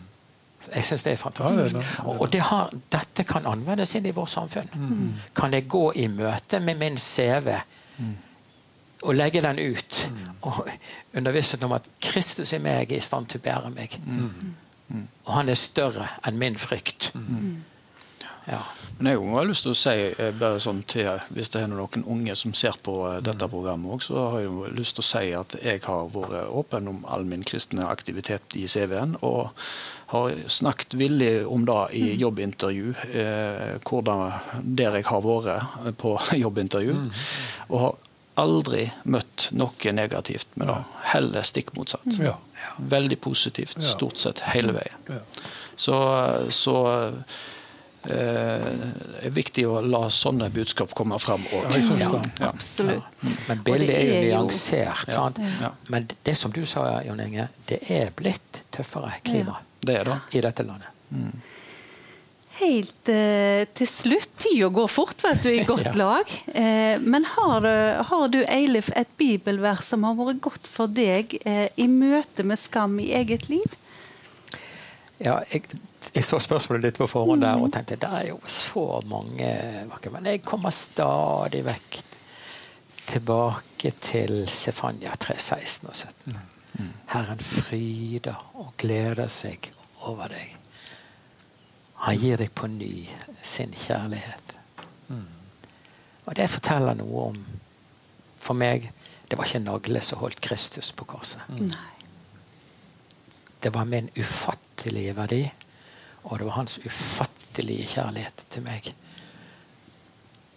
Jeg 0.75 0.85
syns 0.85 1.05
det 1.07 1.13
er 1.13 1.17
fantastisk. 1.17 1.75
Ja, 1.75 1.81
det 1.81 1.99
er 1.99 2.19
og 2.21 2.33
det 2.33 2.41
har, 2.45 2.73
dette 2.93 3.25
kan 3.25 3.47
anvendes 3.49 3.95
inn 3.97 4.07
i 4.07 4.13
vårt 4.13 4.31
samfunn. 4.31 4.69
Mm. 4.75 5.15
Kan 5.37 5.55
jeg 5.57 5.69
gå 5.73 5.85
i 5.97 6.07
møte 6.13 6.61
med 6.61 6.77
min 6.81 6.99
CV 7.01 7.55
mm. 7.97 8.17
og 9.03 9.15
legge 9.17 9.41
den 9.43 9.59
ut 9.59 10.01
mm. 10.11 10.27
og 10.41 10.69
undervise 11.17 11.59
om 11.65 11.73
at 11.73 11.89
Kristus 12.01 12.53
i 12.53 12.61
meg 12.61 12.93
er 12.93 12.99
i 12.99 13.05
stand 13.05 13.31
til 13.33 13.41
å 13.41 13.47
bære 13.49 13.73
meg. 13.73 13.97
Mm. 14.05 15.07
Og 15.25 15.33
han 15.33 15.49
er 15.49 15.59
større 15.59 16.11
enn 16.27 16.39
min 16.39 16.59
frykt. 16.59 17.13
Ja. 18.49 18.63
Men 18.99 19.13
jeg 19.13 19.21
har 19.33 19.47
lyst 19.49 19.65
til 19.65 19.73
å 19.73 19.79
si, 19.79 19.95
eh, 20.11 20.33
bare 20.37 20.61
sånn 20.61 20.83
til, 20.89 21.09
hvis 21.33 21.53
det 21.53 21.63
er 21.63 21.71
noen 21.73 22.05
unge 22.05 22.35
som 22.37 22.53
ser 22.57 22.77
på 22.85 22.97
eh, 23.09 23.21
dette 23.25 23.47
mm. 23.47 23.53
programmet 23.53 23.97
også, 23.97 24.13
så 24.13 24.27
har 24.35 24.43
jeg 24.45 24.75
lyst 24.77 24.99
til 24.99 25.05
å 25.05 25.09
si 25.11 25.31
at 25.39 25.57
jeg 25.63 25.85
har 25.87 26.11
vært 26.15 26.53
åpen 26.61 26.91
om 26.91 27.01
all 27.09 27.25
min 27.29 27.47
kristne 27.47 27.89
aktivitet 27.89 28.57
i 28.59 28.67
CV-en. 28.69 29.17
og 29.21 29.51
har 30.11 30.33
snakket 30.51 30.95
villig 30.99 31.47
om 31.47 31.63
det 31.67 31.83
i 31.95 32.03
mm. 32.03 32.15
jobbintervju, 32.19 32.95
eh, 33.15 33.77
hvordan, 33.87 34.33
der 34.77 34.97
jeg 34.99 35.07
har 35.07 35.21
vært 35.23 35.99
på 36.03 36.17
jobbintervju. 36.45 36.97
Mm. 36.97 37.11
Og 37.69 37.85
har 37.85 37.95
aldri 38.43 38.89
møtt 39.05 39.47
noe 39.55 39.93
negativt 39.95 40.59
med 40.59 40.67
det. 40.73 40.81
Heller 41.13 41.47
stikk 41.47 41.71
motsatt. 41.77 42.09
Ja. 42.19 42.35
Veldig 42.91 43.21
positivt 43.23 43.79
stort 43.85 44.19
sett 44.19 44.43
hele 44.51 44.75
veien. 44.75 45.23
Så, 45.79 45.97
så 46.51 46.77
det 48.03 48.17
eh, 48.17 49.27
er 49.27 49.33
viktig 49.35 49.67
å 49.69 49.81
la 49.85 50.07
sånne 50.15 50.49
budskap 50.55 50.95
komme 50.97 51.19
fram 51.21 51.43
òg. 51.53 51.75
Ja, 52.01 52.09
absolutt. 52.49 53.05
Ja. 53.21 53.35
Men 53.49 53.63
bildet 53.67 53.93
er 53.93 54.07
jo 54.09 54.21
nyansert. 54.25 55.13
Ja. 55.13 55.75
Men 55.93 56.09
det 56.25 56.37
som 56.41 56.55
du 56.55 56.63
sa, 56.69 56.87
Jon 57.05 57.21
Inge, 57.21 57.51
det 57.69 57.83
er 57.93 58.13
blitt 58.17 58.65
tøffere 58.73 59.19
klima 59.27 59.59
det 59.85 60.01
er 60.01 60.09
det. 60.09 60.19
i 60.37 60.45
dette 60.45 60.65
landet. 60.65 60.89
Mm. 61.11 61.35
Helt 62.61 63.09
eh, 63.13 63.67
til 63.77 63.89
slutt, 63.89 64.33
tida 64.41 64.69
går 64.73 64.89
fort, 64.93 65.21
vet 65.25 65.45
du, 65.45 65.51
i 65.53 65.65
godt 65.69 65.93
lag. 66.03 66.33
Eh, 66.53 66.97
men 67.01 67.29
har, 67.37 67.69
har, 68.09 68.27
du, 68.33 68.41
Eilif, 68.49 68.91
et 68.97 69.13
bibelvers 69.21 69.93
som 69.93 70.09
har 70.09 70.17
vært 70.17 70.43
godt 70.45 70.69
for 70.69 70.89
deg 70.93 71.37
eh, 71.45 71.69
i 71.81 71.89
møte 71.89 72.45
med 72.49 72.61
skam 72.61 72.97
i 73.01 73.13
eget 73.17 73.49
liv? 73.53 73.77
Ja, 75.21 75.39
jeg, 75.53 75.63
jeg, 76.15 76.25
så 76.25 76.39
spørsmålet 76.41 76.89
ditt 76.89 77.01
på 77.01 77.09
forhånd 77.11 77.43
der 77.45 77.61
og 77.61 77.73
tenkte 77.75 77.99
det 78.01 78.09
er 78.09 78.29
jo 78.31 78.39
så 78.49 79.03
mange 79.05 79.51
Men 80.13 80.27
jeg 80.27 80.43
kommer 80.47 80.73
stadig 80.73 81.61
vekk 81.67 81.99
tilbake 83.11 83.91
til 84.01 84.49
Stefania 84.49 85.13
3, 85.21 85.35
16 85.39 85.89
og 85.89 85.97
17. 85.97 86.39
Mm. 86.79 86.93
Herren 87.11 87.39
fryder 87.39 88.39
og 88.55 88.73
gleder 88.79 89.29
seg 89.29 89.73
over 90.07 90.31
deg. 90.31 90.57
Han 92.07 92.17
gir 92.17 92.41
deg 92.41 92.53
på 92.55 92.69
ny 92.71 93.09
sin 93.43 93.75
kjærlighet. 93.77 94.55
Mm. 95.09 95.27
Og 96.25 96.37
det 96.37 96.51
forteller 96.51 96.97
noe 96.97 97.31
om 97.33 97.41
For 98.41 98.57
meg 98.57 98.87
det 99.31 99.37
var 99.39 99.47
ikke 99.47 99.61
nagle 99.63 100.01
som 100.03 100.19
holdt 100.19 100.41
Kristus 100.41 100.93
på 100.97 101.05
korset. 101.05 101.43
Det 103.63 103.71
var 103.75 103.85
min 103.85 104.09
ufattelige 104.81 105.17
verdi, 105.17 105.51
og 106.25 106.39
det 106.39 106.47
var 106.47 106.57
hans 106.57 106.79
ufattelige 106.79 107.87
kjærlighet 107.87 108.47
til 108.51 108.63
meg. 108.65 108.95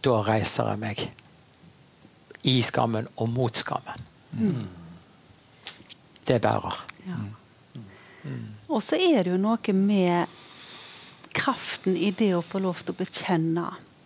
Da 0.04 0.22
reiser 0.24 0.70
jeg 0.72 0.80
meg 0.80 1.04
i 2.44 2.62
skammen 2.64 3.08
og 3.18 3.30
mot 3.30 3.56
skammen. 3.56 4.08
Mm. 4.32 4.68
Det 6.28 6.40
bærer. 6.42 6.86
Ja. 7.08 7.20
Mm. 8.24 8.56
Og 8.70 8.82
så 8.84 8.96
er 8.96 9.24
det 9.24 9.34
jo 9.34 9.38
noe 9.38 9.74
med 9.76 10.28
kraften 11.36 11.98
i 11.98 12.12
det 12.12 12.34
å 12.36 12.44
få 12.44 12.62
lov 12.64 12.80
til 12.84 12.94
å 12.94 13.00
bekjenne 13.02 13.66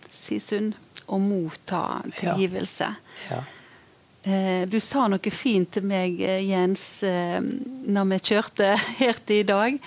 sin 0.10 0.42
synd 0.42 0.74
og 1.08 1.22
motta 1.22 2.02
tilgivelse. 2.18 2.90
Ja. 3.30 3.38
Ja. 3.38 3.44
Eh, 4.28 4.68
du 4.68 4.80
sa 4.84 5.06
noe 5.08 5.32
fint 5.32 5.70
til 5.72 5.86
meg, 5.88 6.20
eh, 6.20 6.42
Jens, 6.50 7.04
eh, 7.04 7.40
når 7.40 8.10
vi 8.10 8.18
kjørte 8.32 8.74
her 9.00 9.22
til 9.26 9.44
i 9.44 9.48
dag. 9.48 9.80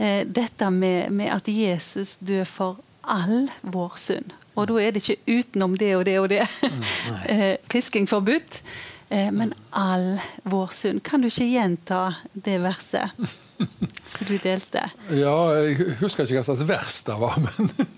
Dette 0.00 0.70
med, 0.72 1.10
med 1.12 1.28
at 1.28 1.48
Jesus 1.48 2.14
dør 2.24 2.46
for 2.48 2.78
all 3.04 3.50
vår 3.60 3.98
synd. 4.00 4.30
Og 4.56 4.70
da 4.70 4.78
er 4.80 4.94
det 4.94 5.02
ikke 5.02 5.40
utenom 5.42 5.74
det 5.76 5.90
og 5.98 6.06
det 6.08 6.14
og 6.22 6.30
det. 6.32 6.46
Mm, 6.64 7.58
Fisking 7.72 8.08
forbudt. 8.08 8.62
Men 9.10 9.50
all 9.74 10.20
vår 10.46 10.68
synd. 10.74 11.00
Kan 11.02 11.24
du 11.24 11.26
ikke 11.26 11.48
gjenta 11.50 12.00
det 12.30 12.60
verset 12.62 13.10
som 14.12 14.28
du 14.28 14.36
delte? 14.38 14.84
Ja, 15.10 15.34
jeg 15.58 15.96
husker 15.98 16.28
ikke 16.28 16.38
hva 16.38 16.46
slags 16.46 16.62
vers 16.68 17.00
det 17.08 17.16
var, 17.18 17.34
men, 17.46 17.90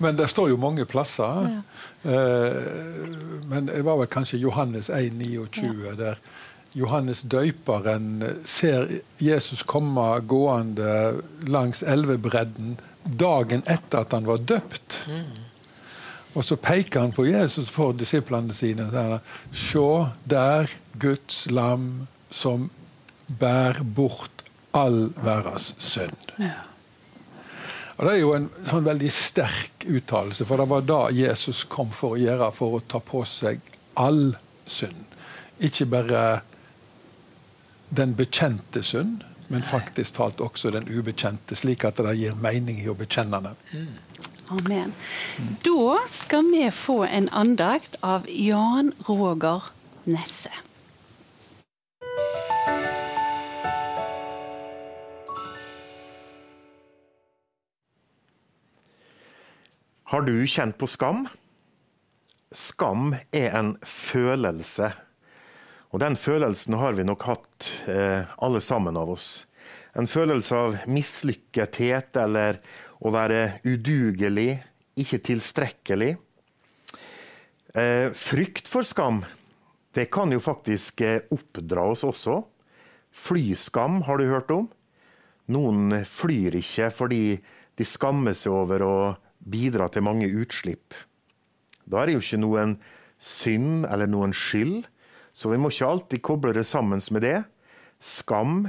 men 0.00 0.16
det 0.16 0.30
står 0.32 0.54
jo 0.54 0.60
mange 0.60 0.88
plasser. 0.88 1.50
Ja. 1.52 1.60
Eh, 2.10 3.08
men 3.50 3.68
det 3.68 3.84
var 3.84 4.00
vel 4.00 4.08
kanskje 4.08 4.40
Johannes 4.40 4.88
1,29, 4.88 5.68
ja. 5.84 5.96
der 5.98 6.22
Johannes 6.76 7.22
døyperen 7.22 8.22
ser 8.44 8.88
Jesus 9.18 9.62
komme 9.68 10.04
gående 10.28 11.22
langs 11.48 11.82
elvebredden 11.82 12.76
dagen 13.04 13.64
etter 13.66 14.04
at 14.04 14.12
han 14.12 14.28
var 14.28 14.42
døpt. 14.44 15.02
Mm. 15.08 15.47
Og 16.38 16.44
så 16.46 16.54
peker 16.62 17.02
han 17.02 17.12
på 17.12 17.26
Jesus 17.26 17.66
for 17.74 17.96
disiplene 17.98 18.54
sine. 18.54 18.86
Se 19.50 19.86
der 20.30 20.70
Guds 21.02 21.46
lam 21.50 22.06
som 22.30 22.68
bærer 23.26 23.82
bort 23.82 24.44
all 24.76 25.08
verdens 25.18 25.72
synd. 25.82 26.34
Ja. 26.38 26.62
Og 27.98 28.06
Det 28.06 28.12
er 28.12 28.20
jo 28.20 28.34
en 28.36 28.46
sånn 28.68 28.86
veldig 28.86 29.08
sterk 29.10 29.84
uttalelse, 29.90 30.46
for 30.46 30.60
det 30.60 30.68
var 30.70 30.84
da 30.86 30.98
Jesus 31.10 31.64
kom 31.66 31.90
for 31.90 32.14
å 32.14 32.20
gjøre, 32.20 32.52
for 32.54 32.76
å 32.76 32.84
ta 32.86 33.00
på 33.02 33.24
seg 33.26 33.58
all 33.98 34.36
synd. 34.70 35.16
Ikke 35.58 35.88
bare 35.90 36.20
den 37.90 38.14
bekjente 38.14 38.84
synd, 38.86 39.24
men 39.48 39.66
faktisk 39.66 40.14
talt 40.20 40.42
også 40.44 40.70
den 40.70 40.86
ubekjente, 40.86 41.56
slik 41.58 41.88
at 41.88 41.98
det 41.98 42.14
gir 42.20 42.38
mening 42.38 42.78
i 42.78 42.86
å 42.92 42.94
bekjenne 42.94 43.40
den. 43.48 43.58
Amen. 44.48 44.94
Da 45.64 45.98
skal 46.08 46.46
vi 46.52 46.70
få 46.70 47.04
en 47.04 47.28
andakt 47.28 47.98
av 48.00 48.24
Jan 48.28 48.92
Roger 49.08 49.62
Nesse. 50.04 50.52
Har 60.08 60.24
du 60.24 60.46
kjent 60.46 60.78
på 60.80 60.88
skam? 60.88 61.26
Skam 62.48 63.12
er 63.28 63.52
en 63.52 63.74
følelse. 63.84 64.94
Og 65.92 66.00
den 66.00 66.16
følelsen 66.16 66.78
har 66.80 66.96
vi 66.96 67.04
nok 67.04 67.28
hatt, 67.28 67.68
eh, 67.84 68.24
alle 68.38 68.60
sammen 68.64 68.96
av 68.96 69.10
oss. 69.12 69.44
En 69.92 70.08
følelse 70.08 70.56
av 70.56 70.78
mislykkethet 70.86 72.16
eller 72.16 72.62
å 72.98 73.12
være 73.14 73.60
udugelig, 73.66 74.58
ikke 74.98 75.20
tilstrekkelig. 75.30 76.12
Eh, 77.78 78.08
frykt 78.16 78.66
for 78.70 78.86
skam 78.86 79.22
det 79.98 80.08
kan 80.14 80.32
jo 80.32 80.40
faktisk 80.42 81.00
eh, 81.02 81.24
oppdra 81.34 81.88
oss 81.92 82.04
også. 82.06 82.42
Flyskam 83.10 84.02
har 84.06 84.20
du 84.20 84.28
hørt 84.30 84.50
om. 84.54 84.68
Noen 85.50 86.04
flyr 86.04 86.58
ikke 86.58 86.90
fordi 86.94 87.22
de 87.78 87.86
skammer 87.88 88.36
seg 88.36 88.54
over 88.54 88.84
å 88.84 88.96
bidra 89.38 89.88
til 89.90 90.04
mange 90.06 90.28
utslipp. 90.28 90.94
Da 91.88 92.02
er 92.02 92.10
det 92.10 92.18
jo 92.18 92.24
ikke 92.24 92.42
noen 92.42 92.76
synd 93.18 93.88
eller 93.88 94.10
noen 94.10 94.34
skyld, 94.36 94.84
så 95.32 95.50
vi 95.50 95.58
må 95.58 95.72
ikke 95.72 95.88
alltid 95.88 96.24
koble 96.26 96.52
det 96.54 96.66
sammen 96.68 97.00
med 97.14 97.24
det. 97.24 97.38
Skam 97.98 98.68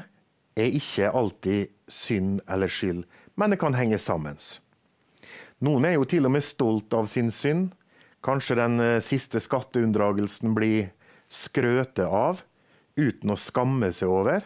er 0.57 0.77
ikke 0.79 1.11
alltid 1.11 1.73
synd 1.91 2.39
eller 2.47 2.71
skyld, 2.71 3.03
men 3.39 3.53
det 3.53 3.59
kan 3.61 3.77
henge 3.77 3.97
sammen. 4.01 4.35
Noen 5.63 5.87
er 5.87 5.95
jo 5.95 6.07
til 6.07 6.27
og 6.27 6.33
med 6.35 6.43
stolt 6.43 6.93
av 6.95 7.07
sin 7.11 7.31
synd. 7.31 7.71
Kanskje 8.23 8.57
den 8.59 8.79
eh, 8.83 8.99
siste 9.03 9.39
skatteunndragelsen 9.43 10.51
blir 10.55 10.89
skrøtet 11.31 12.03
av 12.03 12.41
uten 12.99 13.31
å 13.31 13.39
skamme 13.39 13.93
seg 13.95 14.11
over. 14.11 14.43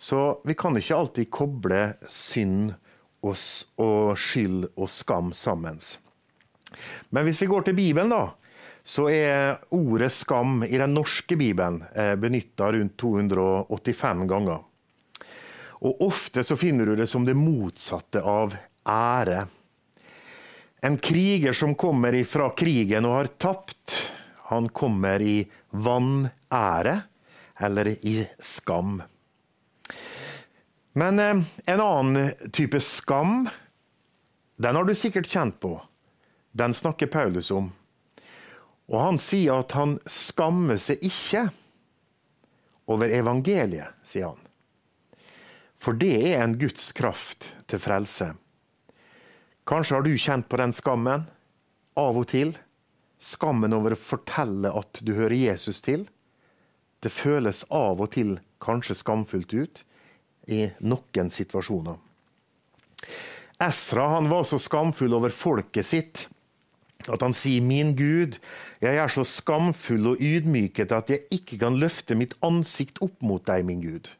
Så 0.00 0.40
vi 0.48 0.56
kan 0.56 0.76
ikke 0.76 0.96
alltid 0.96 1.32
koble 1.32 1.80
synd 2.08 2.74
og, 3.24 3.36
skyld 4.16 4.70
og 4.70 4.88
skam 4.88 5.32
sammen. 5.36 5.80
Men 7.12 7.26
hvis 7.26 7.40
vi 7.42 7.48
går 7.50 7.68
til 7.68 7.76
Bibelen, 7.76 8.12
da, 8.12 8.30
så 8.84 9.08
er 9.12 9.60
ordet 9.76 10.08
skam 10.12 10.64
i 10.64 10.76
den 10.80 10.96
norske 10.96 11.36
bibelen 11.36 11.82
eh, 11.92 12.14
benytta 12.20 12.72
rundt 12.72 12.96
285 13.00 14.24
ganger. 14.30 14.64
Og 15.80 16.02
ofte 16.04 16.44
så 16.44 16.56
finner 16.60 16.86
du 16.86 16.96
det 16.96 17.06
som 17.08 17.24
det 17.24 17.36
motsatte 17.38 18.20
av 18.20 18.56
ære. 18.84 19.46
En 20.80 20.96
kriger 20.98 21.52
som 21.56 21.74
kommer 21.74 22.16
fra 22.24 22.50
krigen 22.56 23.08
og 23.08 23.16
har 23.18 23.30
tapt, 23.40 23.96
han 24.50 24.68
kommer 24.68 25.22
i 25.22 25.44
vanære 25.70 26.96
eller 27.60 27.92
i 28.06 28.16
skam. 28.38 29.02
Men 30.92 31.18
eh, 31.18 31.42
en 31.70 31.80
annen 31.80 32.32
type 32.52 32.80
skam, 32.80 33.48
den 34.56 34.76
har 34.76 34.84
du 34.84 34.94
sikkert 34.94 35.28
kjent 35.28 35.60
på. 35.60 35.76
Den 36.52 36.74
snakker 36.74 37.06
Paulus 37.06 37.50
om. 37.50 37.70
Og 38.90 38.98
han 39.00 39.20
sier 39.22 39.62
at 39.62 39.72
han 39.78 39.98
skammer 40.10 40.80
seg 40.82 41.04
ikke 41.06 41.46
over 42.90 43.12
evangeliet, 43.14 43.94
sier 44.02 44.32
han. 44.32 44.49
For 45.80 45.96
det 45.96 46.12
er 46.34 46.42
en 46.44 46.58
Guds 46.60 46.90
kraft 46.92 47.48
til 47.70 47.80
frelse. 47.80 48.34
Kanskje 49.68 49.96
har 49.96 50.04
du 50.04 50.12
kjent 50.18 50.48
på 50.50 50.58
den 50.60 50.74
skammen 50.76 51.24
av 51.98 52.18
og 52.20 52.26
til. 52.32 52.52
Skammen 53.20 53.72
over 53.76 53.96
å 53.96 54.00
fortelle 54.00 54.72
at 54.76 55.00
du 55.04 55.14
hører 55.16 55.38
Jesus 55.38 55.80
til. 55.84 56.06
Det 57.00 57.12
føles 57.12 57.64
av 57.72 58.00
og 58.00 58.12
til 58.12 58.36
kanskje 58.60 58.98
skamfullt 58.98 59.54
ut 59.56 59.82
i 60.52 60.66
noen 60.84 61.32
situasjoner. 61.32 61.96
Esra 63.60 64.06
han 64.16 64.28
var 64.32 64.44
så 64.48 64.60
skamfull 64.60 65.16
over 65.16 65.32
folket 65.32 65.86
sitt 65.86 66.26
at 67.08 67.22
han 67.24 67.32
sier, 67.32 67.64
'Min 67.64 67.94
Gud, 67.96 68.36
jeg 68.80 68.96
er 69.00 69.08
så 69.08 69.24
skamfull 69.24 70.12
og 70.12 70.20
ydmyket 70.20 70.92
at 70.92 71.08
jeg 71.08 71.24
ikke 71.32 71.56
kan 71.62 71.78
løfte 71.80 72.14
mitt 72.14 72.34
ansikt 72.44 73.00
opp 73.00 73.16
mot 73.24 73.44
deg, 73.46 73.64
min 73.64 73.80
Gud'. 73.80 74.10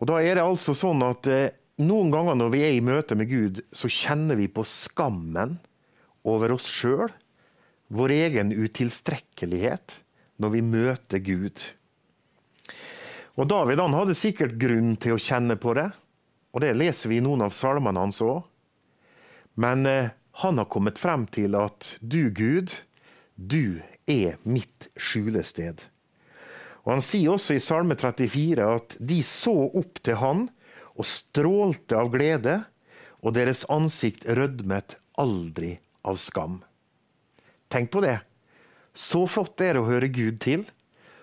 Og 0.00 0.10
Da 0.10 0.20
er 0.20 0.36
det 0.36 0.44
altså 0.44 0.74
sånn 0.76 1.00
at 1.06 1.28
eh, 1.30 1.54
noen 1.82 2.10
ganger 2.12 2.36
når 2.36 2.52
vi 2.52 2.64
er 2.64 2.74
i 2.76 2.84
møte 2.84 3.16
med 3.16 3.30
Gud, 3.30 3.62
så 3.72 3.88
kjenner 3.88 4.38
vi 4.38 4.48
på 4.48 4.64
skammen 4.68 5.58
over 6.26 6.56
oss 6.56 6.68
sjøl 6.72 7.08
vår 7.92 8.12
egen 8.16 8.52
utilstrekkelighet 8.52 10.00
når 10.42 10.52
vi 10.56 10.62
møter 10.64 11.22
Gud. 11.24 11.62
Og 13.36 13.48
David 13.48 13.80
han 13.80 13.96
hadde 13.96 14.16
sikkert 14.16 14.56
grunn 14.60 14.94
til 15.00 15.16
å 15.16 15.22
kjenne 15.22 15.58
på 15.60 15.76
det, 15.76 15.88
og 16.56 16.64
det 16.64 16.76
leser 16.76 17.12
vi 17.12 17.20
i 17.20 17.24
noen 17.24 17.44
av 17.44 17.56
salmene 17.56 18.00
hans 18.00 18.22
òg. 18.24 18.40
Men 19.60 19.88
eh, 19.88 20.12
han 20.44 20.60
har 20.60 20.68
kommet 20.72 21.00
frem 21.00 21.24
til 21.32 21.56
at 21.56 21.96
du, 22.00 22.28
Gud, 22.32 22.72
du 23.36 23.80
er 24.08 24.36
mitt 24.44 24.88
skjulested. 24.96 25.84
Og 26.86 26.92
Han 26.94 27.02
sier 27.02 27.34
også 27.34 27.56
i 27.56 27.62
Salme 27.62 27.96
34 27.98 28.70
at 28.76 28.94
de 29.02 29.18
så 29.26 29.54
opp 29.66 29.98
til 30.06 30.20
han 30.22 30.46
og 30.96 31.08
strålte 31.10 31.98
av 31.98 32.12
glede, 32.14 32.60
og 33.26 33.34
deres 33.34 33.64
ansikt 33.72 34.22
rødmet 34.38 34.94
aldri 35.18 35.74
av 36.06 36.20
skam. 36.22 36.60
Tenk 37.68 37.90
på 37.90 38.04
det. 38.04 38.20
Så 38.94 39.26
flott 39.28 39.56
det 39.58 39.72
er 39.72 39.80
å 39.80 39.88
høre 39.88 40.08
Gud 40.08 40.38
til. 40.44 40.62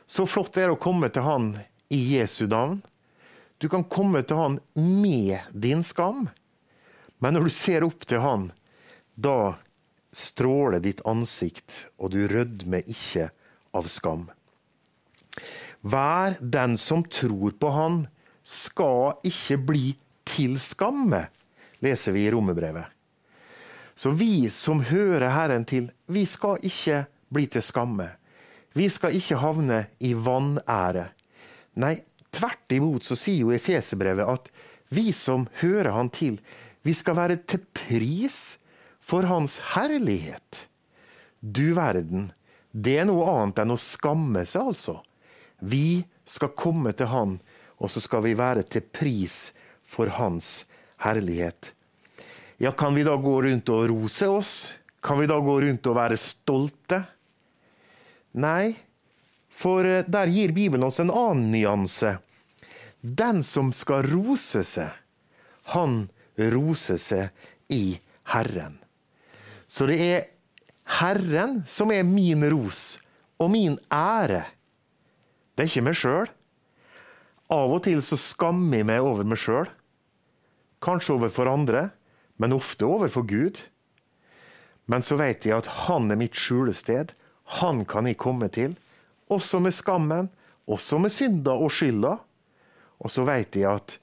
Så 0.05 0.27
flott 0.27 0.51
det 0.53 0.65
er 0.65 0.73
å 0.73 0.81
komme 0.81 1.07
til 1.09 1.23
Han 1.25 1.53
i 1.93 1.99
Jesu 2.17 2.43
navn. 2.51 2.81
Du 3.57 3.69
kan 3.71 3.87
komme 3.87 4.21
til 4.27 4.37
Han 4.37 4.59
med 4.75 5.39
din 5.55 5.81
skam. 5.87 6.27
Men 7.23 7.37
når 7.37 7.47
du 7.47 7.55
ser 7.55 7.87
opp 7.87 8.03
til 8.05 8.21
Han, 8.21 8.49
da 9.15 9.55
stråler 10.13 10.83
ditt 10.83 11.01
ansikt, 11.09 11.87
og 11.97 12.11
du 12.13 12.27
rødmer 12.29 12.83
ikke 12.89 13.31
av 13.73 13.87
skam. 13.89 14.27
Vær 15.83 16.37
den 16.39 16.77
som 16.79 17.03
tror 17.03 17.55
på 17.59 17.71
Han, 17.75 18.03
skal 18.43 19.19
ikke 19.27 19.57
bli 19.67 19.85
til 20.27 20.57
skamme, 20.59 21.25
leser 21.83 22.15
vi 22.15 22.25
i 22.25 22.31
Romerbrevet. 22.31 22.87
Så 23.95 24.11
vi 24.17 24.49
som 24.49 24.81
hører 24.87 25.29
Herren 25.31 25.65
til, 25.69 25.91
vi 26.07 26.25
skal 26.25 26.63
ikke 26.65 27.03
bli 27.33 27.45
til 27.51 27.63
skamme. 27.63 28.09
Vi 28.73 28.87
skal 28.89 29.15
ikke 29.15 29.37
havne 29.37 29.83
i 30.01 30.13
vanære. 30.17 31.05
Nei, 31.83 31.95
tvert 32.33 32.73
imot 32.73 33.05
så 33.05 33.17
sier 33.19 33.43
jo 33.43 33.53
Efeserbrevet 33.53 34.29
at 34.29 34.49
vi 34.93 35.11
som 35.13 35.47
hører 35.61 35.93
Han 35.93 36.09
til, 36.13 36.39
vi 36.83 36.93
skal 36.93 37.17
være 37.17 37.37
til 37.47 37.61
pris 37.73 38.57
for 38.99 39.25
Hans 39.29 39.59
herlighet. 39.73 40.67
Du 41.39 41.73
verden, 41.77 42.31
det 42.71 42.97
er 43.01 43.07
noe 43.09 43.27
annet 43.29 43.61
enn 43.63 43.75
å 43.75 43.81
skamme 43.81 44.45
seg, 44.45 44.73
altså. 44.73 45.01
Vi 45.63 46.03
skal 46.27 46.51
komme 46.59 46.91
til 46.91 47.07
Han, 47.11 47.37
og 47.79 47.91
så 47.91 48.03
skal 48.03 48.23
vi 48.25 48.35
være 48.37 48.65
til 48.67 48.83
pris 48.83 49.53
for 49.83 50.11
Hans 50.11 50.63
herlighet. 51.03 51.73
Ja, 52.57 52.71
kan 52.71 52.95
vi 52.95 53.03
da 53.03 53.15
gå 53.15 53.41
rundt 53.43 53.69
og 53.73 53.87
rose 53.89 54.27
oss? 54.27 54.53
Kan 55.03 55.19
vi 55.19 55.27
da 55.27 55.39
gå 55.39 55.55
rundt 55.61 55.87
og 55.87 55.97
være 55.97 56.19
stolte? 56.19 57.01
Nei, 58.39 58.73
for 59.51 59.85
eh, 59.85 60.05
der 60.07 60.31
gir 60.31 60.53
Bibelen 60.55 60.87
oss 60.87 61.01
en 61.03 61.11
annen 61.11 61.51
nyanse. 61.51 62.17
Den 63.01 63.43
som 63.43 63.73
skal 63.75 64.07
rose 64.07 64.63
seg, 64.63 64.93
han 65.75 66.05
roser 66.39 66.99
seg 67.01 67.73
i 67.73 67.97
Herren. 68.31 68.79
Så 69.67 69.89
det 69.89 69.99
er 69.99 70.25
Herren 70.99 71.61
som 71.67 71.91
er 71.91 72.05
min 72.07 72.45
ros 72.51 72.97
og 73.41 73.51
min 73.51 73.75
ære. 73.91 74.45
Det 75.53 75.63
er 75.65 75.71
ikke 75.71 75.87
meg 75.87 75.97
sjøl. 75.99 76.29
Av 77.53 77.73
og 77.73 77.83
til 77.85 77.99
så 78.01 78.17
skammer 78.17 78.81
jeg 78.81 78.89
meg 78.89 79.05
over 79.05 79.27
meg 79.27 79.41
sjøl. 79.41 79.69
Kanskje 80.83 81.17
overfor 81.17 81.51
andre 81.51 81.89
men 82.43 82.53
ofte 82.53 82.85
overfor 82.85 83.23
Gud. 83.23 83.59
Men 84.85 85.03
så 85.05 85.17
vet 85.19 85.45
jeg 85.45 85.57
at 85.61 85.69
han 85.87 86.11
er 86.11 86.19
mitt 86.19 86.37
skjulested. 86.37 87.13
Han 87.61 87.83
kan 87.89 88.09
jeg 88.09 88.19
komme 88.19 88.49
til. 88.51 88.75
Også 89.31 89.61
med 89.63 89.75
skammen, 89.75 90.29
også 90.67 90.99
med 90.99 91.13
synda 91.13 91.55
og 91.55 91.71
skylda. 91.71 92.17
Og 92.99 93.11
så 93.11 93.25
vet 93.27 93.55
jeg 93.55 93.69
at 93.69 93.97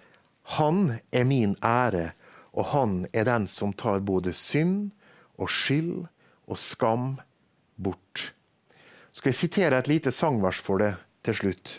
han 0.57 0.99
er 1.13 1.25
min 1.29 1.55
ære, 1.63 2.11
og 2.53 2.73
han 2.73 3.05
er 3.15 3.29
den 3.29 3.47
som 3.47 3.73
tar 3.73 4.01
både 4.03 4.33
synd 4.35 4.91
og 5.39 5.51
skyld 5.53 6.09
og 6.51 6.59
skam 6.59 7.21
bort. 7.77 8.33
Skal 9.13 9.31
jeg 9.31 9.39
sitere 9.39 9.79
et 9.79 9.89
lite 9.89 10.13
sangvers 10.13 10.59
for 10.59 10.83
deg 10.83 10.99
til 11.27 11.37
slutt? 11.37 11.79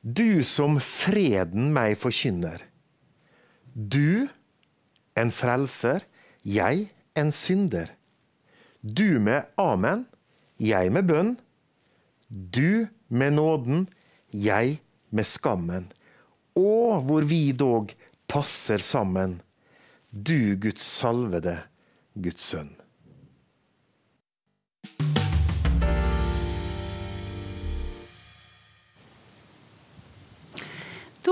Du 0.00 0.40
som 0.46 0.78
freden 0.80 1.72
meg 1.76 1.98
forkynner. 2.00 2.62
Du 3.74 4.28
en 5.18 5.32
frelser, 5.34 6.06
jeg 6.42 6.88
en 7.18 7.32
synder. 7.34 7.92
Du 8.80 9.20
med 9.20 9.50
amen, 9.60 10.06
jeg 10.56 10.92
med 10.92 11.08
bønn. 11.10 11.34
Du 12.30 12.88
med 13.08 13.36
nåden, 13.36 13.88
jeg 14.32 14.78
med 15.10 15.28
skammen. 15.28 15.90
Å, 16.56 17.00
hvor 17.04 17.26
vi 17.28 17.50
dog 17.52 17.92
passer 18.30 18.80
sammen. 18.80 19.40
Du 20.10 20.56
Guds 20.56 20.86
salvede, 20.86 21.58
Guds 22.14 22.48
sønn. 22.54 22.79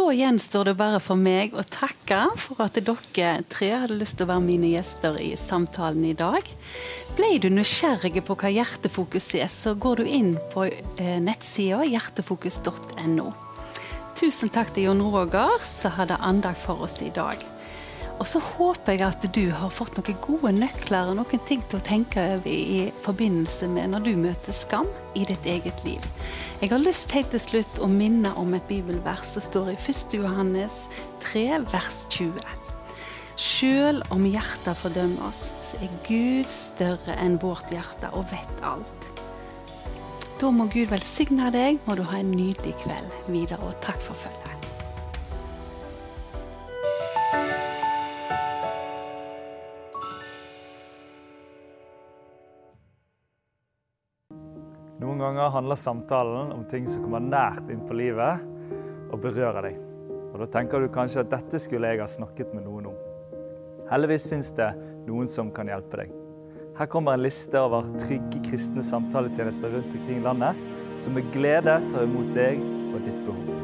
Gjenstår 0.09 0.65
det 0.65 0.75
bare 0.79 0.99
for 1.05 1.21
meg 1.21 1.53
å 1.53 1.63
takke 1.69 2.23
for 2.41 2.63
at 2.65 2.79
dere 2.81 3.43
tre 3.53 3.69
hadde 3.83 3.99
lyst 4.01 4.17
til 4.19 4.25
å 4.25 4.31
være 4.31 4.45
mine 4.47 4.71
gjester 4.73 5.19
i 5.21 5.35
samtalen 5.37 6.07
i 6.09 6.15
dag. 6.17 6.49
Ble 7.19 7.35
du 7.43 7.51
nysgjerrig 7.53 8.23
på 8.25 8.37
hva 8.41 8.51
hjertefokus 8.55 9.29
er, 9.37 9.51
så 9.53 9.75
går 9.77 10.01
du 10.01 10.09
inn 10.09 10.33
på 10.55 10.65
eh, 10.71 11.19
nettsida 11.21 11.85
hjertefokus.no. 11.85 13.29
Tusen 14.19 14.51
takk 14.51 14.73
til 14.75 14.89
Jon 14.89 15.05
Roger, 15.13 15.61
som 15.63 15.95
hadde 15.95 16.17
andag 16.25 16.57
for 16.59 16.89
oss 16.89 16.99
i 17.05 17.13
dag. 17.15 17.45
Og 18.19 18.27
så 18.27 18.41
håper 18.43 18.97
jeg 18.97 19.05
at 19.07 19.27
du 19.35 19.45
har 19.55 19.71
fått 19.71 19.99
noen 19.99 20.17
gode 20.25 20.51
nøkler 20.57 21.13
og 21.13 21.21
noen 21.21 21.43
ting 21.47 21.63
til 21.71 21.79
å 21.79 21.87
tenke 21.87 22.25
over 22.35 22.51
i 22.51 22.89
forbindelse 23.05 23.69
med 23.71 23.93
når 23.93 24.09
du 24.09 24.13
møter 24.19 24.57
skam 24.57 24.89
i 25.15 25.23
ditt 25.29 25.47
eget 25.47 25.85
liv. 25.87 26.03
Jeg 26.59 26.73
har 26.73 26.83
lyst 26.83 27.15
helt 27.15 27.31
til 27.35 27.45
slutt 27.45 27.79
å 27.79 27.91
minne 27.91 28.35
om 28.41 28.57
et 28.59 28.67
bibelvers 28.71 29.37
som 29.37 29.45
står 29.47 29.73
i 29.75 29.79
1. 29.79 30.19
Johannes 30.19 30.81
3, 31.29 31.47
vers 31.71 32.01
20. 32.17 32.43
Sjøl 33.39 34.03
om 34.11 34.27
hjertet 34.27 34.75
fordømmer 34.81 35.29
oss, 35.29 35.53
så 35.63 35.79
er 35.79 35.95
Gud 36.09 36.51
større 36.51 37.15
enn 37.23 37.39
vårt 37.39 37.71
hjerte 37.71 38.11
og 38.19 38.27
vet 38.33 38.67
alt. 38.67 39.11
Da 40.43 40.51
må 40.55 40.67
Gud 40.75 40.91
velsigne 40.91 41.53
deg, 41.55 41.79
må 41.87 41.95
du 41.99 42.03
ha 42.11 42.19
en 42.19 42.35
nydelig 42.35 42.75
kveld 42.83 43.19
videre, 43.31 43.63
og 43.63 43.79
takk 43.87 44.03
for 44.03 44.19
følget. 44.27 44.58
Ganger 55.29 55.53
handler 55.53 55.77
samtalen 55.77 56.53
om 56.53 56.65
ting 56.71 56.87
som 56.89 57.05
kommer 57.05 57.21
nært 57.23 57.69
inn 57.73 57.85
på 57.85 57.97
livet 57.97 58.45
og 59.13 59.21
berører 59.23 59.69
deg. 59.69 59.77
Og 60.33 60.41
Da 60.41 60.49
tenker 60.59 60.81
du 60.81 60.89
kanskje 60.93 61.25
at 61.25 61.33
dette 61.33 61.61
skulle 61.61 61.91
jeg 61.93 62.01
ha 62.03 62.09
snakket 62.09 62.55
med 62.57 62.65
noen 62.65 62.91
om. 62.91 62.97
Heldigvis 63.89 64.29
fins 64.29 64.53
det 64.57 64.69
noen 65.09 65.29
som 65.29 65.53
kan 65.53 65.69
hjelpe 65.71 66.03
deg. 66.03 66.17
Her 66.79 66.91
kommer 66.93 67.17
en 67.17 67.25
liste 67.25 67.59
over 67.59 67.89
trygge 67.99 68.43
kristne 68.47 68.85
samtaletjenester 68.87 69.73
rundt 69.75 69.97
omkring 69.99 70.21
i 70.21 70.27
landet, 70.27 70.67
som 70.99 71.17
med 71.17 71.33
glede 71.35 71.81
tar 71.91 72.07
imot 72.07 72.35
deg 72.37 72.63
og 72.93 73.01
ditt 73.07 73.25
behov. 73.27 73.58